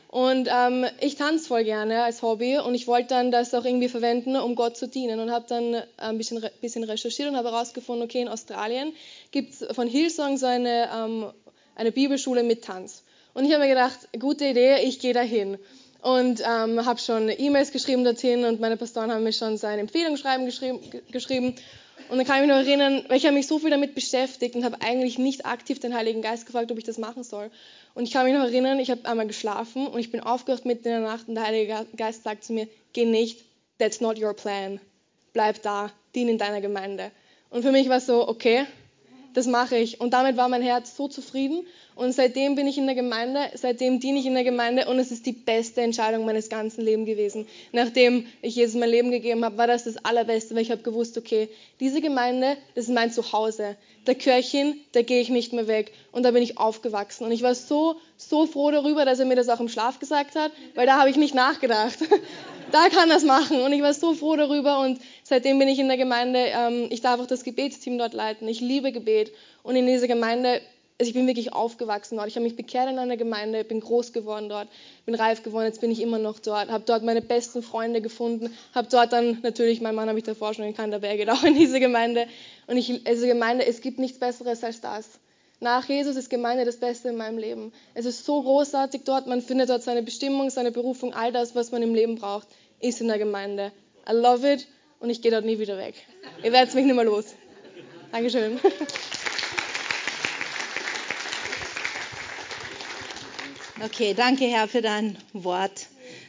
Und 0.09 0.49
ähm, 0.53 0.85
ich 1.01 1.17
tanze 1.17 1.49
voll 1.49 1.65
gerne 1.65 2.03
als 2.03 2.21
Hobby 2.21 2.59
und 2.59 2.75
ich 2.75 2.87
wollte 2.87 3.09
dann 3.09 3.31
das 3.31 3.55
auch 3.55 3.65
irgendwie 3.65 3.89
verwenden, 3.89 4.37
um 4.37 4.57
Gott 4.57 4.77
zu 4.77 4.87
dienen. 4.87 5.21
Und 5.21 5.31
habe 5.31 5.47
dann 5.49 5.73
äh, 5.73 5.85
ein 5.97 6.19
bisschen, 6.19 6.45
bisschen 6.61 6.85
recherchiert 6.85 7.31
und 7.31 7.37
habe 7.37 7.51
herausgefunden, 7.51 8.05
okay, 8.05 8.21
in 8.21 8.29
Australien 8.29 8.93
gibt 9.31 9.55
es 9.55 9.65
von 9.75 9.89
Hillsong 9.89 10.37
so 10.37 10.47
eine, 10.47 10.91
ähm, 10.95 11.27
eine 11.77 11.93
Bibelschule 11.93 12.43
mit 12.43 12.65
Tanz. 12.65 13.05
Und 13.35 13.47
ich 13.47 13.53
habe 13.53 13.62
mir 13.62 13.71
gedacht, 13.71 13.99
gute 14.19 14.45
Idee, 14.45 14.83
ich 14.83 14.99
gehe 14.99 15.15
dahin. 15.15 15.57
Und 16.02 16.40
ähm, 16.40 16.85
habe 16.85 16.99
schon 16.99 17.28
E-Mails 17.28 17.71
geschrieben 17.71 18.02
dorthin 18.02 18.44
und 18.44 18.61
meine 18.61 18.76
Pastoren 18.76 19.12
haben 19.12 19.23
mir 19.23 19.32
schon 19.32 19.56
sein 19.56 19.78
Empfehlungsschreiben 19.78 20.44
geschrieben, 20.44 20.80
geschrieben. 21.12 21.54
Und 22.09 22.18
dann 22.18 22.26
kann 22.26 22.37
ich 22.37 22.42
mich 22.42 22.50
noch 22.50 22.56
erinnern, 22.56 23.04
weil 23.06 23.16
ich 23.16 23.25
habe 23.25 23.35
mich 23.35 23.47
so 23.47 23.61
viel 23.61 23.71
damit 23.71 23.94
beschäftigt 23.94 24.56
und 24.56 24.64
habe 24.64 24.82
eigentlich 24.82 25.18
nicht 25.18 25.47
aktiv 25.47 25.78
den 25.78 25.94
Heiligen 25.94 26.21
Geist 26.21 26.44
gefragt, 26.44 26.73
ob 26.73 26.78
ich 26.78 26.85
das 26.85 26.99
machen 26.99 27.23
soll. 27.23 27.50
Und 27.94 28.02
ich 28.02 28.11
kann 28.11 28.26
mich 28.26 28.35
noch 28.35 28.42
erinnern, 28.42 28.80
ich 28.80 28.90
habe 28.90 29.04
einmal 29.04 29.28
geschlafen 29.28 29.87
und 29.87 30.00
ich 30.00 30.11
bin 30.11 30.21
aufgewacht 30.21 30.64
mitten 30.64 30.88
in 30.88 30.94
der 30.94 31.00
Nacht 31.02 31.28
und 31.28 31.37
der 31.37 31.47
Heilige 31.47 31.87
Geist 31.97 32.25
sagt 32.25 32.42
zu 32.42 32.52
mir, 32.52 32.66
geh 32.92 33.04
nicht, 33.04 33.44
that's 33.78 34.00
not 34.00 34.21
your 34.21 34.35
plan. 34.35 34.80
Bleib 35.32 35.62
da, 35.62 35.92
dien 36.16 36.28
in 36.28 36.38
deiner 36.38 36.61
Gemeinde. 36.61 37.12
Und 37.49 37.62
für 37.62 37.71
mich 37.71 37.88
war 37.88 37.99
es 37.99 38.06
so, 38.06 38.26
okay, 38.26 38.66
das 39.35 39.47
mache 39.47 39.76
ich. 39.76 40.00
Und 40.00 40.12
damit 40.12 40.37
war 40.37 40.49
mein 40.49 40.62
Herz 40.62 40.97
so 40.97 41.06
zufrieden. 41.06 41.66
Und 41.95 42.13
seitdem 42.13 42.55
bin 42.55 42.67
ich 42.67 42.79
in 42.79 42.87
der 42.87 42.95
Gemeinde, 42.95 43.51
seitdem 43.55 44.01
diene 44.01 44.19
ich 44.19 44.27
in 44.27 44.35
der 44.35 44.45
Gemeinde 44.45 44.89
und 44.89 44.99
es 44.99 45.11
ist 45.11 45.27
die 45.27 45.33
beste 45.33 45.83
Entscheidung 45.83 46.25
meines 46.25 46.49
ganzen 46.49 46.83
Lebens 46.83 47.07
gewesen. 47.07 47.47
Nachdem 47.73 48.27
ich 48.41 48.57
Jesus 48.57 48.79
mein 48.81 48.89
Leben 48.89 49.11
gegeben 49.11 49.45
habe, 49.45 49.59
war 49.59 49.67
das 49.67 49.85
das 49.85 50.03
Allerbeste, 50.05 50.55
weil 50.55 50.63
ich 50.63 50.71
habe 50.71 50.83
gewusst, 50.83 51.19
okay, 51.19 51.49
diese 51.81 52.01
Gemeinde, 52.01 52.57
das 52.75 52.85
ist 52.85 52.95
mein 52.95 53.13
Zuhause. 53.13 53.77
Da 54.05 54.15
gehöre 54.15 54.39
ich 54.39 54.51
hin, 54.51 54.81
da 54.93 55.03
gehe 55.03 55.21
ich 55.21 55.29
nicht 55.29 55.53
mehr 55.53 55.69
weg. 55.69 55.93
Und 56.11 56.25
da 56.25 56.31
bin 56.31 56.43
ich 56.43 56.59
aufgewachsen. 56.59 57.25
Und 57.25 57.33
ich 57.33 57.43
war 57.43 57.55
so, 57.55 57.97
so 58.17 58.47
froh 58.47 58.71
darüber, 58.71 59.05
dass 59.05 59.21
er 59.21 59.27
mir 59.27 59.37
das 59.37 59.49
auch 59.49 59.61
im 59.61 59.69
Schlaf 59.69 60.01
gesagt 60.01 60.35
hat, 60.35 60.51
weil 60.75 60.87
da 60.87 60.99
habe 60.99 61.11
ich 61.11 61.17
nicht 61.17 61.35
nachgedacht. 61.35 61.99
da 62.73 62.89
kann 62.89 63.11
es 63.11 63.23
machen. 63.23 63.61
Und 63.61 63.73
ich 63.73 63.83
war 63.83 63.95
so 63.95 64.15
froh 64.15 64.35
darüber 64.35 64.81
und 64.81 64.99
seitdem 65.23 65.59
bin 65.59 65.69
ich 65.69 65.79
in 65.79 65.89
der 65.89 65.99
Gemeinde. 65.99 66.47
Ähm, 66.47 66.87
ich 66.91 67.01
darf 67.01 67.21
auch 67.21 67.27
das 67.27 67.45
Gebetsteam 67.45 67.99
dort 67.99 68.15
leiten. 68.15 68.49
Ich 68.49 68.61
liebe 68.61 68.93
Gebet. 68.93 69.31
Und 69.63 69.77
in 69.77 69.87
dieser 69.87 70.09
Gemeinde 70.09 70.61
also 70.99 71.09
ich 71.09 71.15
bin 71.15 71.27
wirklich 71.27 71.53
aufgewachsen 71.53 72.17
dort. 72.17 72.29
Ich 72.29 72.37
habe 72.37 72.45
mich 72.45 72.57
bekehrt 72.57 72.89
in 72.89 72.99
einer 72.99 73.17
Gemeinde, 73.17 73.65
bin 73.65 73.81
groß 73.81 74.13
geworden 74.13 74.49
dort, 74.49 74.69
bin 75.05 75.15
reif 75.15 75.43
geworden, 75.43 75.67
jetzt 75.67 75.81
bin 75.81 75.91
ich 75.91 76.01
immer 76.01 76.19
noch 76.19 76.39
dort, 76.39 76.71
habe 76.71 76.85
dort 76.87 77.03
meine 77.03 77.23
besten 77.23 77.63
Freunde 77.63 78.01
gefunden, 78.01 78.53
habe 78.75 78.89
dort 78.91 79.13
dann 79.13 79.39
natürlich, 79.43 79.81
mein 79.81 79.95
Mann 79.95 80.09
habe 80.09 80.19
ich 80.19 80.25
davor 80.25 80.55
schon 80.55 80.67
gekannt, 80.67 80.95
aber 80.95 81.09
er 81.09 81.17
geht 81.17 81.31
auch 81.31 81.43
in 81.43 81.55
diese 81.55 81.81
Gemeinde. 81.81 82.27
Und 82.67 82.77
ich, 82.77 83.07
also 83.07 83.27
Gemeinde, 83.27 83.67
es 83.67 83.81
gibt 83.81 83.99
nichts 83.99 84.19
Besseres 84.19 84.63
als 84.63 84.81
das. 84.81 85.09
Nach 85.61 85.89
Jesus 85.89 86.17
ist 86.17 86.29
Gemeinde 86.29 86.65
das 86.65 86.79
Beste 86.79 87.11
in 87.11 87.17
meinem 87.17 87.39
Leben. 87.39 87.73
Es 87.95 88.05
ist 88.05 88.25
so 88.25 88.43
großartig 88.43 89.03
dort, 89.05 89.27
man 89.27 89.41
findet 89.43 89.71
dort 89.71 89.83
seine 89.83 90.03
Bestimmung, 90.03 90.51
seine 90.51 90.73
Berufung, 90.73 91.15
all 91.15 91.33
das, 91.33 91.55
was 91.55 91.71
man 91.71 91.83
im 91.83 91.95
Leben 91.95 92.17
braucht, 92.17 92.49
ist 92.81 93.01
in 93.01 93.09
der 93.09 93.19
Gemeinde. 93.19 93.71
I 94.09 94.13
love 94.13 94.51
it 94.51 94.67
und 94.99 95.11
ich 95.11 95.23
gehe 95.23 95.31
dort 95.31 95.45
nie 95.45 95.59
wieder 95.59 95.79
weg. 95.79 95.95
Ihr 96.43 96.53
werdet 96.53 96.75
mich 96.75 96.85
nicht 96.85 96.95
mehr 96.95 97.05
los. 97.05 97.35
Dankeschön. 98.11 98.59
Okay, 103.81 104.12
danke 104.12 104.45
Herr 104.45 104.69
für 104.69 104.83
dein 104.83 105.17
Wort. 105.33 105.87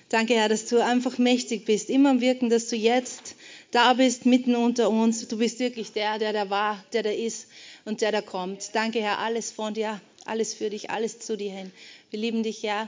Danke 0.08 0.34
Herr, 0.34 0.48
dass 0.48 0.66
du 0.68 0.84
einfach 0.84 1.18
mächtig 1.18 1.66
bist, 1.66 1.90
immer 1.90 2.12
am 2.12 2.22
Wirken, 2.22 2.50
dass 2.50 2.70
du 2.70 2.78
jetzt 2.78 3.36
da 3.72 3.94
bist, 3.94 4.26
mitten 4.26 4.56
unter 4.56 4.90
uns. 4.90 5.28
Du 5.28 5.38
bist 5.38 5.60
wirklich 5.60 5.92
der, 5.92 6.20
der 6.20 6.32
da 6.32 6.50
war, 6.50 6.84
der 6.94 7.04
da 7.04 7.10
ist 7.10 7.48
und 7.84 8.00
der 8.00 8.14
da 8.14 8.22
kommt. 8.22 8.74
Danke 8.74 9.02
Herr, 9.02 9.20
alles 9.20 9.52
von 9.52 9.74
dir, 9.74 10.00
alles 10.26 10.54
für 10.54 10.70
dich, 10.70 10.90
alles 10.90 11.20
zu 11.20 11.36
dir 11.36 11.52
hin. 11.52 11.72
Wir 12.12 12.20
lieben 12.20 12.44
dich, 12.44 12.64
Herr. 12.64 12.88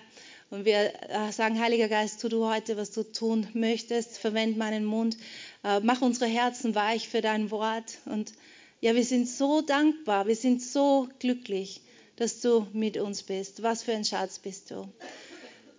Und 0.49 0.63
wir 0.63 0.93
äh, 1.09 1.31
sagen, 1.31 1.59
Heiliger 1.59 1.89
Geist, 1.89 2.21
tu 2.21 2.29
du 2.29 2.45
heute, 2.45 2.77
was 2.77 2.91
du 2.91 3.03
tun 3.03 3.47
möchtest. 3.53 4.17
Verwend 4.17 4.57
meinen 4.57 4.85
Mund. 4.85 5.17
Äh, 5.65 5.81
mach 5.81 6.01
unsere 6.01 6.27
Herzen 6.27 6.75
weich 6.75 7.09
für 7.09 7.21
dein 7.21 7.51
Wort. 7.51 7.97
Und 8.05 8.31
ja, 8.79 8.95
wir 8.95 9.03
sind 9.03 9.27
so 9.27 9.61
dankbar, 9.61 10.27
wir 10.27 10.35
sind 10.35 10.61
so 10.61 11.09
glücklich 11.19 11.81
dass 12.15 12.41
du 12.41 12.67
mit 12.73 12.97
uns 12.97 13.23
bist. 13.23 13.63
Was 13.63 13.83
für 13.83 13.93
ein 13.93 14.05
Schatz 14.05 14.39
bist 14.39 14.71
du. 14.71 14.87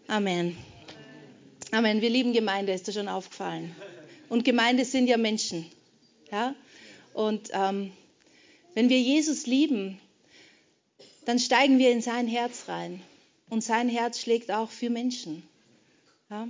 Amen. 0.06 0.56
Amen. 1.72 2.00
Wir 2.00 2.10
lieben 2.10 2.32
Gemeinde, 2.32 2.72
ist 2.72 2.86
dir 2.86 2.92
schon 2.92 3.08
aufgefallen. 3.08 3.74
Und 4.28 4.44
Gemeinde 4.44 4.84
sind 4.84 5.08
ja 5.08 5.16
Menschen. 5.16 5.66
Ja? 6.30 6.54
Und 7.14 7.50
ähm, 7.52 7.92
wenn 8.74 8.88
wir 8.88 9.00
Jesus 9.00 9.46
lieben, 9.46 9.98
dann 11.24 11.38
steigen 11.38 11.78
wir 11.78 11.90
in 11.90 12.02
sein 12.02 12.28
Herz 12.28 12.68
rein. 12.68 13.02
Und 13.48 13.62
sein 13.62 13.88
Herz 13.88 14.20
schlägt 14.20 14.50
auch 14.50 14.70
für 14.70 14.90
Menschen. 14.90 15.42
Ja? 16.30 16.48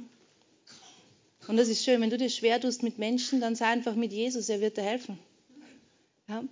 Und 1.49 1.57
das 1.57 1.69
ist 1.69 1.85
schön, 1.85 2.01
wenn 2.01 2.11
du 2.11 2.19
dir 2.19 2.31
schwer 2.31 2.61
tust 2.61 2.83
mit 2.83 2.99
Menschen, 2.99 3.41
dann 3.41 3.55
sei 3.55 3.67
einfach 3.67 3.95
mit 3.95 4.13
Jesus, 4.13 4.49
er 4.49 4.61
wird 4.61 4.77
dir 4.77 4.83
helfen. 4.83 5.19
Ja? 6.29 6.43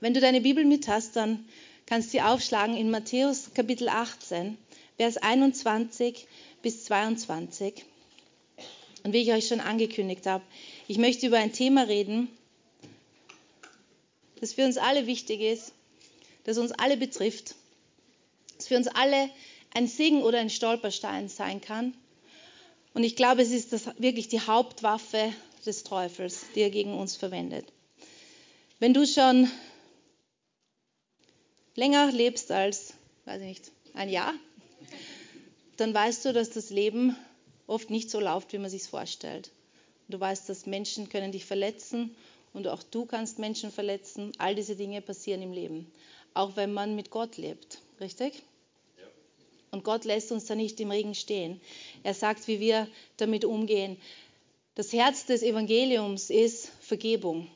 Wenn 0.00 0.14
du 0.14 0.20
deine 0.20 0.40
Bibel 0.40 0.64
mit 0.64 0.88
hast, 0.88 1.16
dann 1.16 1.46
kannst 1.86 2.12
du 2.12 2.24
aufschlagen 2.24 2.76
in 2.76 2.90
Matthäus 2.90 3.54
Kapitel 3.54 3.88
18, 3.88 4.58
Vers 4.96 5.16
21 5.18 6.26
bis 6.60 6.84
22. 6.84 7.84
Und 9.04 9.12
wie 9.12 9.22
ich 9.22 9.32
euch 9.32 9.46
schon 9.46 9.60
angekündigt 9.60 10.26
habe, 10.26 10.42
ich 10.88 10.98
möchte 10.98 11.28
über 11.28 11.38
ein 11.38 11.52
Thema 11.52 11.82
reden, 11.82 12.28
das 14.40 14.54
für 14.54 14.64
uns 14.64 14.78
alle 14.78 15.06
wichtig 15.06 15.40
ist, 15.40 15.72
das 16.42 16.58
uns 16.58 16.72
alle 16.72 16.96
betrifft, 16.96 17.54
das 18.56 18.66
für 18.66 18.76
uns 18.76 18.88
alle 18.88 19.30
ein 19.72 19.86
Segen 19.86 20.22
oder 20.22 20.40
ein 20.40 20.50
Stolperstein 20.50 21.28
sein 21.28 21.60
kann. 21.60 21.94
Und 22.94 23.04
ich 23.04 23.14
glaube, 23.14 23.42
es 23.42 23.52
ist 23.52 23.72
das 23.72 23.86
wirklich 23.98 24.26
die 24.26 24.40
Hauptwaffe 24.40 25.32
des 25.64 25.84
Teufels, 25.84 26.46
die 26.54 26.60
er 26.60 26.70
gegen 26.70 26.94
uns 26.94 27.14
verwendet. 27.14 27.66
Wenn 28.80 28.92
du 28.92 29.06
schon 29.06 29.48
länger 31.76 32.10
lebst 32.10 32.50
als, 32.50 32.94
weiß 33.26 33.40
ich 33.42 33.46
nicht, 33.46 33.72
ein 33.94 34.08
Jahr, 34.08 34.34
dann 35.76 35.94
weißt 35.94 36.24
du, 36.24 36.32
dass 36.32 36.50
das 36.50 36.70
Leben 36.70 37.16
oft 37.66 37.90
nicht 37.90 38.10
so 38.10 38.18
läuft, 38.18 38.52
wie 38.52 38.58
man 38.58 38.70
sich 38.70 38.84
vorstellt. 38.84 39.50
Du 40.08 40.18
weißt, 40.18 40.48
dass 40.48 40.66
Menschen 40.66 41.08
können 41.08 41.32
dich 41.32 41.44
verletzen 41.44 42.14
und 42.52 42.68
auch 42.68 42.82
du 42.82 43.04
kannst 43.04 43.38
Menschen 43.38 43.70
verletzen. 43.70 44.32
All 44.38 44.54
diese 44.54 44.76
Dinge 44.76 45.02
passieren 45.02 45.42
im 45.42 45.52
Leben, 45.52 45.90
auch 46.32 46.56
wenn 46.56 46.72
man 46.72 46.96
mit 46.96 47.10
Gott 47.10 47.36
lebt, 47.36 47.80
richtig? 48.00 48.42
Ja. 48.98 49.04
Und 49.72 49.84
Gott 49.84 50.04
lässt 50.04 50.32
uns 50.32 50.46
da 50.46 50.54
nicht 50.54 50.80
im 50.80 50.90
Regen 50.90 51.14
stehen. 51.14 51.60
Er 52.02 52.14
sagt, 52.14 52.48
wie 52.48 52.60
wir 52.60 52.88
damit 53.16 53.44
umgehen. 53.44 53.96
Das 54.76 54.92
Herz 54.92 55.26
des 55.26 55.42
Evangeliums 55.42 56.30
ist 56.30 56.70
Vergebung. 56.80 57.48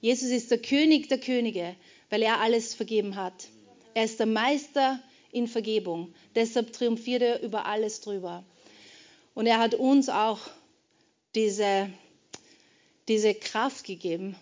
Jesus 0.00 0.30
ist 0.30 0.50
der 0.50 0.58
König 0.58 1.08
der 1.08 1.18
Könige 1.18 1.76
weil 2.10 2.22
er 2.22 2.40
alles 2.40 2.74
vergeben 2.74 3.16
hat. 3.16 3.48
Er 3.94 4.04
ist 4.04 4.18
der 4.18 4.26
Meister 4.26 5.00
in 5.32 5.46
Vergebung. 5.46 6.14
Deshalb 6.34 6.72
triumphiert 6.72 7.22
er 7.22 7.42
über 7.42 7.66
alles 7.66 8.00
drüber. 8.00 8.44
Und 9.34 9.46
er 9.46 9.58
hat 9.58 9.74
uns 9.74 10.08
auch 10.08 10.40
diese, 11.34 11.90
diese 13.08 13.34
Kraft 13.34 13.84
gegeben, 13.84 14.36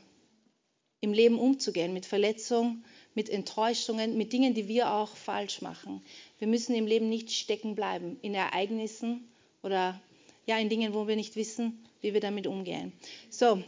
im 1.01 1.13
Leben 1.13 1.39
umzugehen, 1.39 1.93
mit 1.93 2.07
Verletzungen, 2.07 2.85
mit 3.15 3.29
Enttäuschungen, 3.29 4.17
mit 4.17 4.33
Dingen, 4.33 4.55
die 4.55 4.69
wir 4.69 4.93
auch 4.93 5.15
falsch 5.15 5.63
machen. 5.63 6.03
Wir 6.39 6.49
müssen 6.49 6.75
im 6.75 6.87
Leben 6.87 7.09
nicht 7.09 7.31
stecken 7.31 7.75
bleiben 7.75 8.19
in 8.23 8.35
Ereignissen 8.35 9.29
oder 9.63 10.01
ja, 10.47 10.59
in 10.59 10.69
Dingen, 10.69 10.95
wo 10.95 11.09
wir 11.09 11.17
nicht 11.17 11.37
wissen, 11.37 11.85
wie 12.01 12.15
wir 12.15 12.21
damit 12.21 12.47
umgehen. 12.47 12.93
So, 13.31 13.63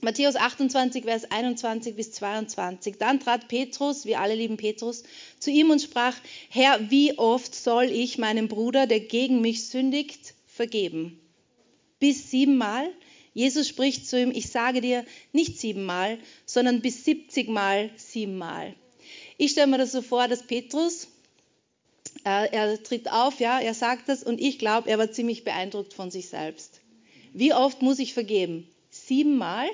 Matthäus 0.00 0.36
28, 0.36 1.04
Vers 1.04 1.30
21 1.30 1.96
bis 1.96 2.12
22. 2.12 2.96
Dann 2.98 3.20
trat 3.20 3.48
Petrus, 3.48 4.04
wir 4.04 4.20
alle 4.20 4.34
lieben 4.34 4.56
Petrus, 4.56 5.02
zu 5.38 5.50
ihm 5.50 5.70
und 5.70 5.82
sprach, 5.82 6.16
Herr, 6.48 6.90
wie 6.90 7.18
oft 7.18 7.54
soll 7.54 7.84
ich 7.84 8.18
meinem 8.18 8.48
Bruder, 8.48 8.86
der 8.86 9.00
gegen 9.00 9.40
mich 9.40 9.68
sündigt, 9.68 10.34
vergeben? 10.46 11.20
Bis 11.98 12.30
siebenmal? 12.30 12.90
Jesus 13.34 13.68
spricht 13.68 14.06
zu 14.06 14.20
ihm, 14.20 14.30
ich 14.30 14.50
sage 14.50 14.80
dir 14.80 15.04
nicht 15.32 15.58
siebenmal, 15.58 16.18
sondern 16.44 16.80
bis 16.80 17.04
siebzigmal 17.04 17.90
siebenmal. 17.96 18.74
Ich 19.38 19.52
stelle 19.52 19.68
mir 19.68 19.78
das 19.78 19.92
so 19.92 20.02
vor, 20.02 20.28
dass 20.28 20.42
Petrus, 20.42 21.08
äh, 22.24 22.48
er 22.50 22.82
tritt 22.82 23.10
auf, 23.10 23.40
ja, 23.40 23.58
er 23.58 23.74
sagt 23.74 24.08
das 24.08 24.22
und 24.22 24.40
ich 24.40 24.58
glaube, 24.58 24.90
er 24.90 24.98
war 24.98 25.10
ziemlich 25.10 25.44
beeindruckt 25.44 25.94
von 25.94 26.10
sich 26.10 26.28
selbst. 26.28 26.80
Wie 27.32 27.54
oft 27.54 27.80
muss 27.80 27.98
ich 27.98 28.12
vergeben? 28.12 28.68
Siebenmal? 29.06 29.68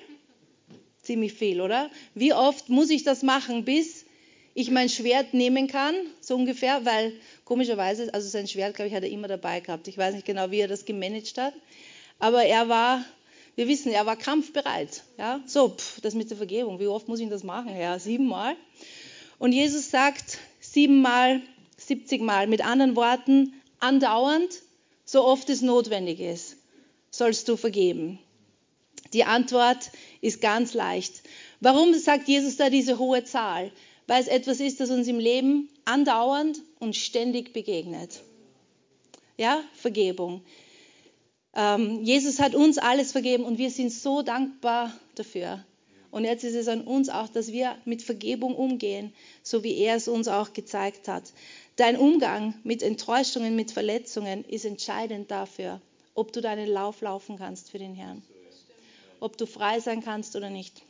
Ziemlich 1.03 1.33
viel, 1.33 1.61
oder? 1.61 1.91
Wie 2.15 2.33
oft 2.33 2.69
muss 2.69 2.91
ich 2.91 3.03
das 3.03 3.23
machen, 3.23 3.65
bis 3.65 4.05
ich 4.55 4.71
mein 4.71 4.89
Schwert 4.89 5.35
nehmen 5.35 5.69
kann, 5.69 5.95
so 6.21 6.35
ungefähr, 6.35 6.85
weil 6.85 7.13
komischerweise, 7.45 8.13
also 8.13 8.29
sein 8.29 8.49
Schwert, 8.49 8.75
glaube 8.75 8.89
ich, 8.89 8.95
hat 8.95 9.05
er 9.05 9.11
immer 9.11 9.29
dabei 9.29 9.61
gehabt. 9.61 9.87
Ich 9.87 9.97
weiß 9.97 10.15
nicht 10.15 10.27
genau, 10.27 10.51
wie 10.51 10.59
er 10.59 10.69
das 10.69 10.85
gemanagt 10.85 11.39
hat, 11.39 11.55
aber 12.19 12.43
er 12.43 12.69
war, 12.69 13.05
wir 13.55 13.69
wissen, 13.69 13.93
er 13.93 14.05
war 14.07 14.17
kampfbereit. 14.17 15.05
Ja? 15.17 15.41
So, 15.47 15.69
pff, 15.69 16.01
das 16.01 16.15
mit 16.15 16.31
der 16.31 16.37
Vergebung, 16.37 16.81
wie 16.81 16.89
oft 16.89 17.07
muss 17.07 17.21
ich 17.21 17.29
das 17.29 17.45
machen? 17.45 17.79
Ja, 17.79 17.99
siebenmal. 17.99 18.57
Und 19.39 19.53
Jesus 19.53 19.91
sagt 19.91 20.39
siebenmal, 20.59 21.41
siebzigmal, 21.77 22.49
mit 22.49 22.65
anderen 22.65 22.97
Worten, 22.97 23.53
andauernd, 23.79 24.63
so 25.05 25.25
oft 25.25 25.49
es 25.51 25.63
notwendig 25.63 26.19
ist, 26.19 26.57
sollst 27.11 27.49
du 27.49 27.57
vergeben. 27.57 28.19
Die 29.13 29.25
Antwort 29.25 29.91
ist 30.21 30.41
ganz 30.41 30.75
leicht. 30.75 31.23
Warum 31.61 31.95
sagt 31.95 32.29
Jesus 32.29 32.57
da 32.57 32.71
diese 32.71 32.99
hohe 32.99 33.25
Zahl? 33.25 33.73
Weil 34.07 34.23
es 34.23 34.29
etwas 34.29 34.61
ist, 34.61 34.81
das 34.81 34.91
uns 34.91 35.09
im 35.09 35.19
Leben 35.19 35.69
andauernd 35.85 36.61
und 36.79 36.97
ständig 36.97 37.53
begegnet. 37.53 38.23
Ja, 39.37 39.63
Vergebung. 39.75 40.43
Ähm, 41.55 42.03
Jesus 42.05 42.39
hat 42.39 42.55
uns 42.55 42.79
alles 42.79 43.13
vergeben 43.13 43.45
und 43.45 43.59
wir 43.59 43.71
sind 43.71 43.93
so 43.93 44.23
dankbar 44.23 44.93
dafür. 45.15 45.65
Und 46.11 46.25
jetzt 46.25 46.45
ist 46.45 46.55
es 46.55 46.69
an 46.69 46.83
uns 46.83 47.09
auch, 47.09 47.29
dass 47.29 47.53
wir 47.53 47.77
mit 47.85 48.03
Vergebung 48.03 48.55
umgehen, 48.55 49.13
so 49.43 49.63
wie 49.63 49.77
er 49.77 49.97
es 49.97 50.09
uns 50.09 50.27
auch 50.27 50.53
gezeigt 50.53 51.07
hat. 51.07 51.33
Dein 51.77 51.97
Umgang 51.97 52.55
mit 52.65 52.83
Enttäuschungen, 52.83 53.57
mit 53.57 53.71
Verletzungen 53.73 54.45
ist 54.45 54.65
entscheidend 54.65 55.31
dafür, 55.31 55.81
ob 56.15 56.33
du 56.33 56.41
deinen 56.41 56.69
Lauf 56.69 57.03
laufen 57.03 57.39
kannst 57.39 57.71
für 57.71 57.79
den 57.79 57.95
Herrn. 57.95 58.23
Ob 59.21 59.37
du 59.37 59.47
frei 59.47 59.81
sein 59.81 60.03
kannst 60.03 60.37
oder 60.37 60.51
nicht. 60.51 60.83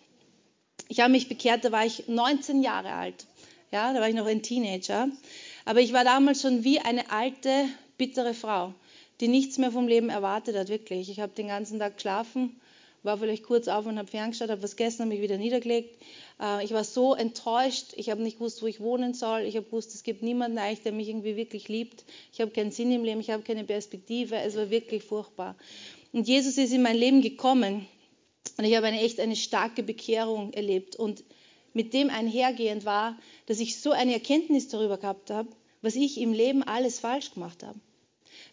Ich 0.88 1.00
habe 1.00 1.12
mich 1.12 1.28
bekehrt, 1.28 1.64
da 1.64 1.73
war 1.73 1.85
ich 1.85 2.08
19 2.08 2.62
Jahre 2.62 2.92
alt. 2.92 3.26
Ja, 3.70 3.92
da 3.92 4.00
war 4.00 4.08
ich 4.08 4.14
noch 4.14 4.26
ein 4.26 4.42
Teenager. 4.42 5.08
Aber 5.64 5.80
ich 5.80 5.92
war 5.92 6.04
damals 6.04 6.40
schon 6.40 6.64
wie 6.64 6.80
eine 6.80 7.11
alte, 7.11 7.66
bittere 7.99 8.32
Frau, 8.32 8.73
die 9.20 9.28
nichts 9.28 9.58
mehr 9.58 9.70
vom 9.70 9.87
Leben 9.87 10.08
erwartet 10.08 10.56
hat, 10.56 10.68
wirklich. 10.68 11.11
Ich 11.11 11.20
habe 11.20 11.32
den 11.35 11.49
ganzen 11.49 11.78
Tag 11.78 11.97
geschlafen, 11.97 12.58
war 13.02 13.18
vielleicht 13.18 13.42
kurz 13.42 13.68
auf 13.68 13.85
und 13.85 13.99
habe 13.99 14.08
ferngeschaut, 14.08 14.49
habe 14.49 14.62
was 14.62 14.76
gegessen, 14.76 15.00
habe 15.00 15.11
mich 15.11 15.20
wieder 15.20 15.37
niedergelegt. 15.37 16.02
Äh, 16.40 16.64
ich 16.64 16.73
war 16.73 16.85
so 16.85 17.14
enttäuscht, 17.14 17.92
ich 17.97 18.08
habe 18.08 18.23
nicht 18.23 18.38
gewusst, 18.38 18.62
wo 18.62 18.66
ich 18.66 18.80
wohnen 18.80 19.12
soll. 19.12 19.42
Ich 19.42 19.56
habe 19.56 19.66
gewusst, 19.66 19.94
es 19.94 20.02
gibt 20.02 20.23
niemanden 20.23 20.56
eigentlich, 20.56 20.82
der 20.82 20.92
mich 20.92 21.08
irgendwie 21.08 21.37
wirklich 21.37 21.68
liebt. 21.68 22.04
Ich 22.32 22.40
habe 22.40 22.50
keinen 22.50 22.70
Sinn 22.70 22.90
im 22.90 23.04
Leben, 23.04 23.20
ich 23.20 23.30
habe 23.30 23.42
keine 23.42 23.64
Perspektive. 23.64 24.37
Es 24.37 24.56
war 24.56 24.70
wirklich 24.70 25.02
furchtbar. 25.04 25.54
Und 26.12 26.26
Jesus 26.26 26.56
ist 26.56 26.73
in 26.73 26.80
mein 26.80 26.97
Leben 26.97 27.20
gekommen 27.20 27.87
und 28.58 28.64
ich 28.64 28.76
habe 28.76 28.86
eine 28.86 29.00
echt 29.00 29.20
eine 29.20 29.36
starke 29.36 29.82
Bekehrung 29.82 30.52
erlebt. 30.52 30.96
Und 30.96 31.24
mit 31.72 31.94
dem 31.94 32.10
einhergehend 32.10 32.84
war, 32.84 33.16
dass 33.46 33.60
ich 33.60 33.80
so 33.80 33.92
eine 33.92 34.12
Erkenntnis 34.12 34.68
darüber 34.68 34.98
gehabt 34.98 35.30
habe, 35.30 35.48
was 35.80 35.94
ich 35.94 36.20
im 36.20 36.32
Leben 36.32 36.62
alles 36.62 36.98
falsch 36.98 37.32
gemacht 37.32 37.62
habe. 37.62 37.78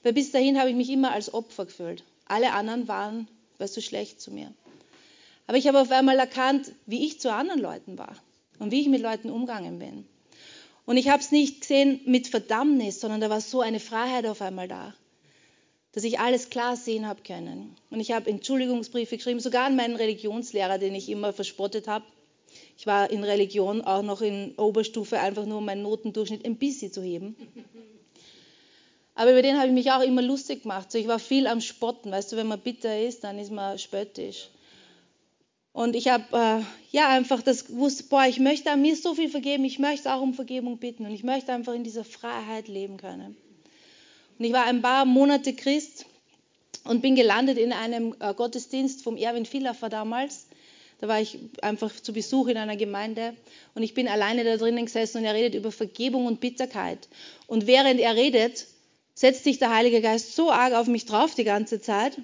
Weil 0.04 0.14
bis 0.14 0.32
dahin 0.32 0.60
habe 0.60 0.70
ich 0.70 0.76
mich 0.76 0.90
immer 0.90 1.12
als 1.12 1.34
Opfer 1.34 1.66
gefühlt. 1.66 2.04
Alle 2.28 2.54
anderen 2.54 2.88
waren 2.88 3.28
weißt 3.58 3.78
du, 3.78 3.82
schlecht 3.82 4.22
zu 4.22 4.32
mir. 4.32 4.54
Aber 5.48 5.58
ich 5.58 5.68
habe 5.68 5.80
auf 5.80 5.92
einmal 5.92 6.18
erkannt, 6.18 6.72
wie 6.86 7.06
ich 7.06 7.20
zu 7.20 7.32
anderen 7.32 7.62
Leuten 7.62 7.98
war 7.98 8.16
und 8.60 8.72
wie 8.72 8.82
ich 8.82 8.88
mit 8.88 9.02
Leuten 9.02 9.30
umgegangen 9.30 9.80
bin. 9.80 10.06
Und 10.86 10.98
ich 10.98 11.10
habe 11.10 11.22
es 11.22 11.32
nicht 11.32 11.62
gesehen 11.62 12.02
mit 12.06 12.28
Verdammnis, 12.28 13.00
sondern 13.00 13.22
da 13.22 13.30
war 13.30 13.42
so 13.42 13.62
eine 13.62 13.80
Freiheit 13.80 14.26
auf 14.26 14.42
einmal 14.42 14.68
da, 14.68 14.94
dass 15.96 16.04
ich 16.04 16.20
alles 16.20 16.50
klar 16.50 16.76
sehen 16.76 17.08
habe 17.08 17.22
können. 17.24 17.74
Und 17.90 18.02
ich 18.02 18.12
habe 18.12 18.30
Entschuldigungsbriefe 18.30 19.16
geschrieben, 19.16 19.40
sogar 19.40 19.68
an 19.68 19.78
meinen 19.78 19.96
Religionslehrer, 19.96 20.78
den 20.78 20.94
ich 20.94 21.10
immer 21.10 21.32
verspottet 21.32 21.88
habe. 21.88 22.04
Ich 22.78 22.86
war 22.86 23.10
in 23.10 23.24
Religion 23.24 23.82
auch 23.82 24.04
noch 24.04 24.22
in 24.22 24.54
Oberstufe, 24.58 25.22
einfach 25.22 25.46
nur 25.46 25.60
um 25.60 25.66
meinen 25.66 25.84
Notendurchschnitt 25.84 26.44
ein 26.46 26.58
bisschen 26.58 26.92
zu 26.92 27.02
heben. 27.02 27.38
Aber 29.16 29.32
über 29.32 29.42
den 29.42 29.58
habe 29.58 29.68
ich 29.68 29.74
mich 29.74 29.92
auch 29.92 30.02
immer 30.02 30.22
lustig 30.22 30.64
gemacht. 30.64 30.92
So, 30.92 30.98
ich 30.98 31.08
war 31.08 31.20
viel 31.20 31.48
am 31.48 31.62
Spotten. 31.62 32.12
Weißt 32.12 32.34
du, 32.34 32.36
wenn 32.36 32.48
man 32.48 32.60
bitter 32.60 33.00
ist, 33.00 33.24
dann 33.24 33.40
ist 33.40 33.52
man 33.52 33.80
spöttisch. 33.80 34.50
Und 35.72 35.96
ich 35.96 36.10
habe 36.10 36.26
äh, 36.34 36.62
ja 36.92 37.08
einfach 37.08 37.42
das 37.42 37.68
gewusst, 37.68 38.10
boah, 38.10 38.26
ich 38.26 38.40
möchte 38.42 38.76
mir 38.76 38.98
so 38.98 39.16
viel 39.16 39.30
vergeben, 39.30 39.64
ich 39.64 39.80
möchte 39.80 40.14
auch 40.14 40.22
um 40.22 40.34
Vergebung 40.34 40.78
bitten 40.78 41.06
und 41.06 41.12
ich 41.12 41.24
möchte 41.24 41.54
einfach 41.54 41.74
in 41.74 41.86
dieser 41.86 42.04
Freiheit 42.04 42.68
leben 42.68 42.98
können. 42.98 43.38
Und 44.38 44.46
ich 44.46 44.54
war 44.54 44.66
ein 44.66 44.82
paar 44.82 45.06
Monate 45.06 45.54
Christ 45.54 46.06
und 46.84 47.02
bin 47.02 47.16
gelandet 47.16 47.58
in 47.58 47.72
einem 47.72 48.16
äh, 48.20 48.34
Gottesdienst 48.34 49.04
vom 49.04 49.18
Erwin 49.18 49.46
Villafer 49.46 49.90
damals. 49.90 50.48
Da 51.00 51.08
war 51.08 51.20
ich 51.20 51.40
einfach 51.62 51.92
zu 51.92 52.14
Besuch 52.14 52.48
in 52.48 52.58
einer 52.58 52.78
Gemeinde 52.78 53.36
und 53.74 53.84
ich 53.84 53.94
bin 53.94 54.08
alleine 54.08 54.44
da 54.44 54.56
drinnen 54.56 54.86
gesessen 54.86 55.20
und 55.20 55.26
er 55.26 55.34
redet 55.34 55.56
über 55.56 55.72
Vergebung 55.72 56.26
und 56.26 56.40
Bitterkeit. 56.40 57.10
Und 57.48 57.68
während 57.68 58.00
er 58.00 58.16
redet, 58.16 58.66
setzt 59.14 59.44
sich 59.44 59.60
der 59.60 59.74
Heilige 59.74 60.02
Geist 60.02 60.36
so 60.36 60.52
arg 60.52 60.74
auf 60.74 60.88
mich 60.88 61.06
drauf 61.06 61.36
die 61.36 61.44
ganze 61.44 61.82
Zeit. 61.82 62.18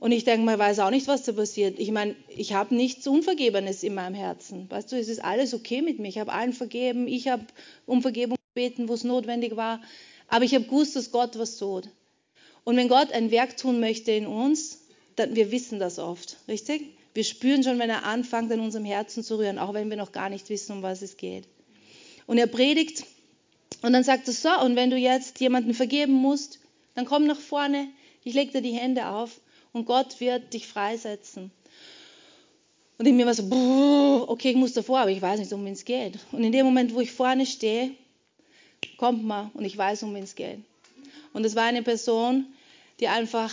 Und 0.00 0.12
ich 0.12 0.24
denke 0.24 0.44
mal, 0.46 0.58
weiß 0.58 0.78
auch 0.78 0.90
nicht, 0.90 1.08
was 1.08 1.24
da 1.24 1.32
passiert. 1.32 1.78
Ich 1.78 1.90
meine, 1.90 2.14
ich 2.28 2.52
habe 2.52 2.74
nichts 2.74 3.06
Unvergebenes 3.06 3.82
in 3.82 3.94
meinem 3.94 4.14
Herzen. 4.14 4.70
Weißt 4.70 4.92
du, 4.92 4.96
es 4.96 5.08
ist 5.08 5.24
alles 5.24 5.54
okay 5.54 5.82
mit 5.82 5.98
mir. 5.98 6.08
Ich 6.08 6.18
habe 6.18 6.32
allen 6.32 6.52
vergeben. 6.52 7.08
Ich 7.08 7.26
habe 7.28 7.44
um 7.84 8.00
Vergebung 8.00 8.36
gebeten, 8.54 8.88
wo 8.88 8.94
es 8.94 9.02
notwendig 9.02 9.56
war. 9.56 9.80
Aber 10.28 10.44
ich 10.44 10.54
habe 10.54 10.64
gewusst, 10.64 10.94
dass 10.96 11.10
Gott 11.10 11.38
was 11.38 11.56
tut. 11.56 11.88
Und 12.64 12.76
wenn 12.76 12.88
Gott 12.88 13.12
ein 13.12 13.30
Werk 13.30 13.56
tun 13.56 13.80
möchte 13.80 14.12
in 14.12 14.26
uns, 14.26 14.82
dann, 15.16 15.34
wir 15.34 15.50
wissen 15.50 15.78
das 15.78 15.98
oft, 15.98 16.36
richtig? 16.46 16.96
Wir 17.14 17.24
spüren 17.24 17.64
schon, 17.64 17.78
wenn 17.78 17.90
er 17.90 18.04
anfängt, 18.04 18.52
an 18.52 18.60
unserem 18.60 18.84
Herzen 18.84 19.24
zu 19.24 19.38
rühren, 19.38 19.58
auch 19.58 19.74
wenn 19.74 19.90
wir 19.90 19.96
noch 19.96 20.12
gar 20.12 20.28
nicht 20.28 20.48
wissen, 20.50 20.72
um 20.72 20.82
was 20.82 21.02
es 21.02 21.16
geht. 21.16 21.48
Und 22.26 22.38
er 22.38 22.46
predigt 22.46 23.04
und 23.82 23.92
dann 23.92 24.04
sagt 24.04 24.28
er 24.28 24.34
so, 24.34 24.50
und 24.60 24.76
wenn 24.76 24.90
du 24.90 24.96
jetzt 24.96 25.40
jemanden 25.40 25.74
vergeben 25.74 26.12
musst, 26.12 26.60
dann 26.94 27.04
komm 27.04 27.26
nach 27.26 27.38
vorne, 27.38 27.88
ich 28.24 28.34
lege 28.34 28.52
dir 28.52 28.62
die 28.62 28.72
Hände 28.72 29.08
auf 29.08 29.40
und 29.72 29.86
Gott 29.86 30.20
wird 30.20 30.52
dich 30.52 30.66
freisetzen. 30.66 31.50
Und 32.98 33.06
in 33.06 33.16
mir 33.16 33.26
war 33.26 33.34
so, 33.34 33.44
okay, 34.28 34.50
ich 34.50 34.56
muss 34.56 34.72
davor, 34.72 35.00
aber 35.00 35.10
ich 35.10 35.22
weiß 35.22 35.38
nicht, 35.38 35.52
um 35.52 35.64
wen 35.64 35.72
es 35.72 35.84
geht. 35.84 36.18
Und 36.32 36.42
in 36.42 36.50
dem 36.50 36.66
Moment, 36.66 36.94
wo 36.94 37.00
ich 37.00 37.12
vorne 37.12 37.46
stehe, 37.46 37.92
kommt 38.98 39.24
man 39.24 39.50
und 39.54 39.64
ich 39.64 39.78
weiß, 39.78 40.02
um 40.02 40.14
wen 40.14 40.24
es 40.24 40.34
geht. 40.34 40.58
Und 41.32 41.46
es 41.46 41.56
war 41.56 41.64
eine 41.64 41.82
Person, 41.82 42.44
die 43.00 43.08
einfach 43.08 43.52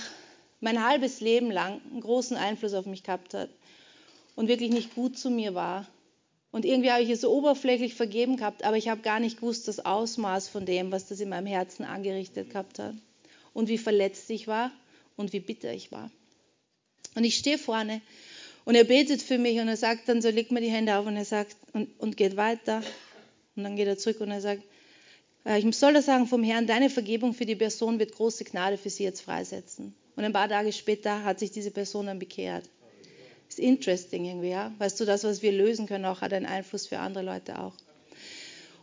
mein 0.60 0.86
halbes 0.86 1.22
Leben 1.22 1.50
lang 1.50 1.80
einen 1.90 2.02
großen 2.02 2.36
Einfluss 2.36 2.74
auf 2.74 2.86
mich 2.86 3.04
gehabt 3.04 3.34
hat 3.34 3.50
und 4.36 4.50
wirklich 4.50 4.72
nicht 4.72 4.96
gut 4.96 5.18
zu 5.18 5.30
mir 5.30 5.54
war 5.54 5.88
und 6.56 6.64
irgendwie 6.64 6.90
habe 6.90 7.04
ich 7.04 7.10
es 7.10 7.20
so 7.20 7.34
oberflächlich 7.34 7.96
vergeben 7.96 8.38
gehabt, 8.38 8.64
aber 8.64 8.78
ich 8.78 8.88
habe 8.88 9.02
gar 9.02 9.20
nicht 9.20 9.42
gewusst, 9.42 9.68
das 9.68 9.84
Ausmaß 9.84 10.48
von 10.48 10.66
dem, 10.66 10.90
was 10.90 11.06
das 11.06 11.20
in 11.20 11.28
meinem 11.28 11.48
Herzen 11.48 11.84
angerichtet 11.84 12.50
gehabt 12.52 12.80
hat. 12.80 12.96
Und 13.52 13.68
wie 13.68 13.78
verletzt 13.78 14.30
ich 14.30 14.48
war 14.48 14.72
und 15.18 15.34
wie 15.34 15.42
bitter 15.42 15.74
ich 15.74 15.92
war. 15.92 16.10
Und 17.14 17.26
ich 17.26 17.36
stehe 17.36 17.58
vorne 17.58 18.00
und 18.64 18.76
er 18.76 18.86
betet 18.86 19.22
für 19.22 19.38
mich 19.38 19.60
und 19.60 19.68
er 19.68 19.76
sagt 19.76 20.08
dann 20.08 20.22
so, 20.22 20.30
leg 20.30 20.50
mir 20.50 20.62
die 20.62 20.72
Hände 20.72 20.96
auf 20.96 21.06
und 21.06 21.18
er 21.18 21.26
sagt 21.26 21.58
und, 21.74 21.90
und 22.00 22.16
geht 22.16 22.38
weiter. 22.38 22.82
Und 23.58 23.64
dann 23.64 23.76
geht 23.76 23.88
er 23.88 23.98
zurück 23.98 24.22
und 24.22 24.32
er 24.32 24.40
sagt, 24.40 24.64
ich 25.46 25.76
soll 25.76 25.94
das 25.94 26.06
sagen 26.06 26.28
vom 26.28 26.44
Herrn, 26.44 26.68
deine 26.68 26.90
Vergebung 26.90 27.34
für 27.34 27.46
die 27.46 27.56
Person 27.56 28.00
wird 28.00 28.14
große 28.14 28.44
Gnade 28.46 28.78
für 28.78 28.90
sie 28.90 29.04
jetzt 29.04 29.22
freisetzen. 29.22 29.94
Und 30.16 30.24
ein 30.24 30.34
paar 30.34 30.50
Tage 30.50 30.72
später 30.72 31.24
hat 31.24 31.40
sich 31.40 31.52
diese 31.52 31.72
Person 31.72 32.08
dann 32.08 32.20
bekehrt 32.20 32.70
ist 33.50 33.60
interesting 33.60 34.26
irgendwie, 34.26 34.50
ja. 34.50 34.72
Weißt 34.80 35.00
du, 35.00 35.06
das, 35.06 35.24
was 35.24 35.42
wir 35.42 35.52
lösen 35.52 35.88
können, 35.88 36.06
auch 36.06 36.22
hat 36.22 36.34
einen 36.34 36.46
Einfluss 36.46 36.88
für 36.88 37.00
andere 37.00 37.24
Leute 37.24 37.60
auch. 37.60 37.74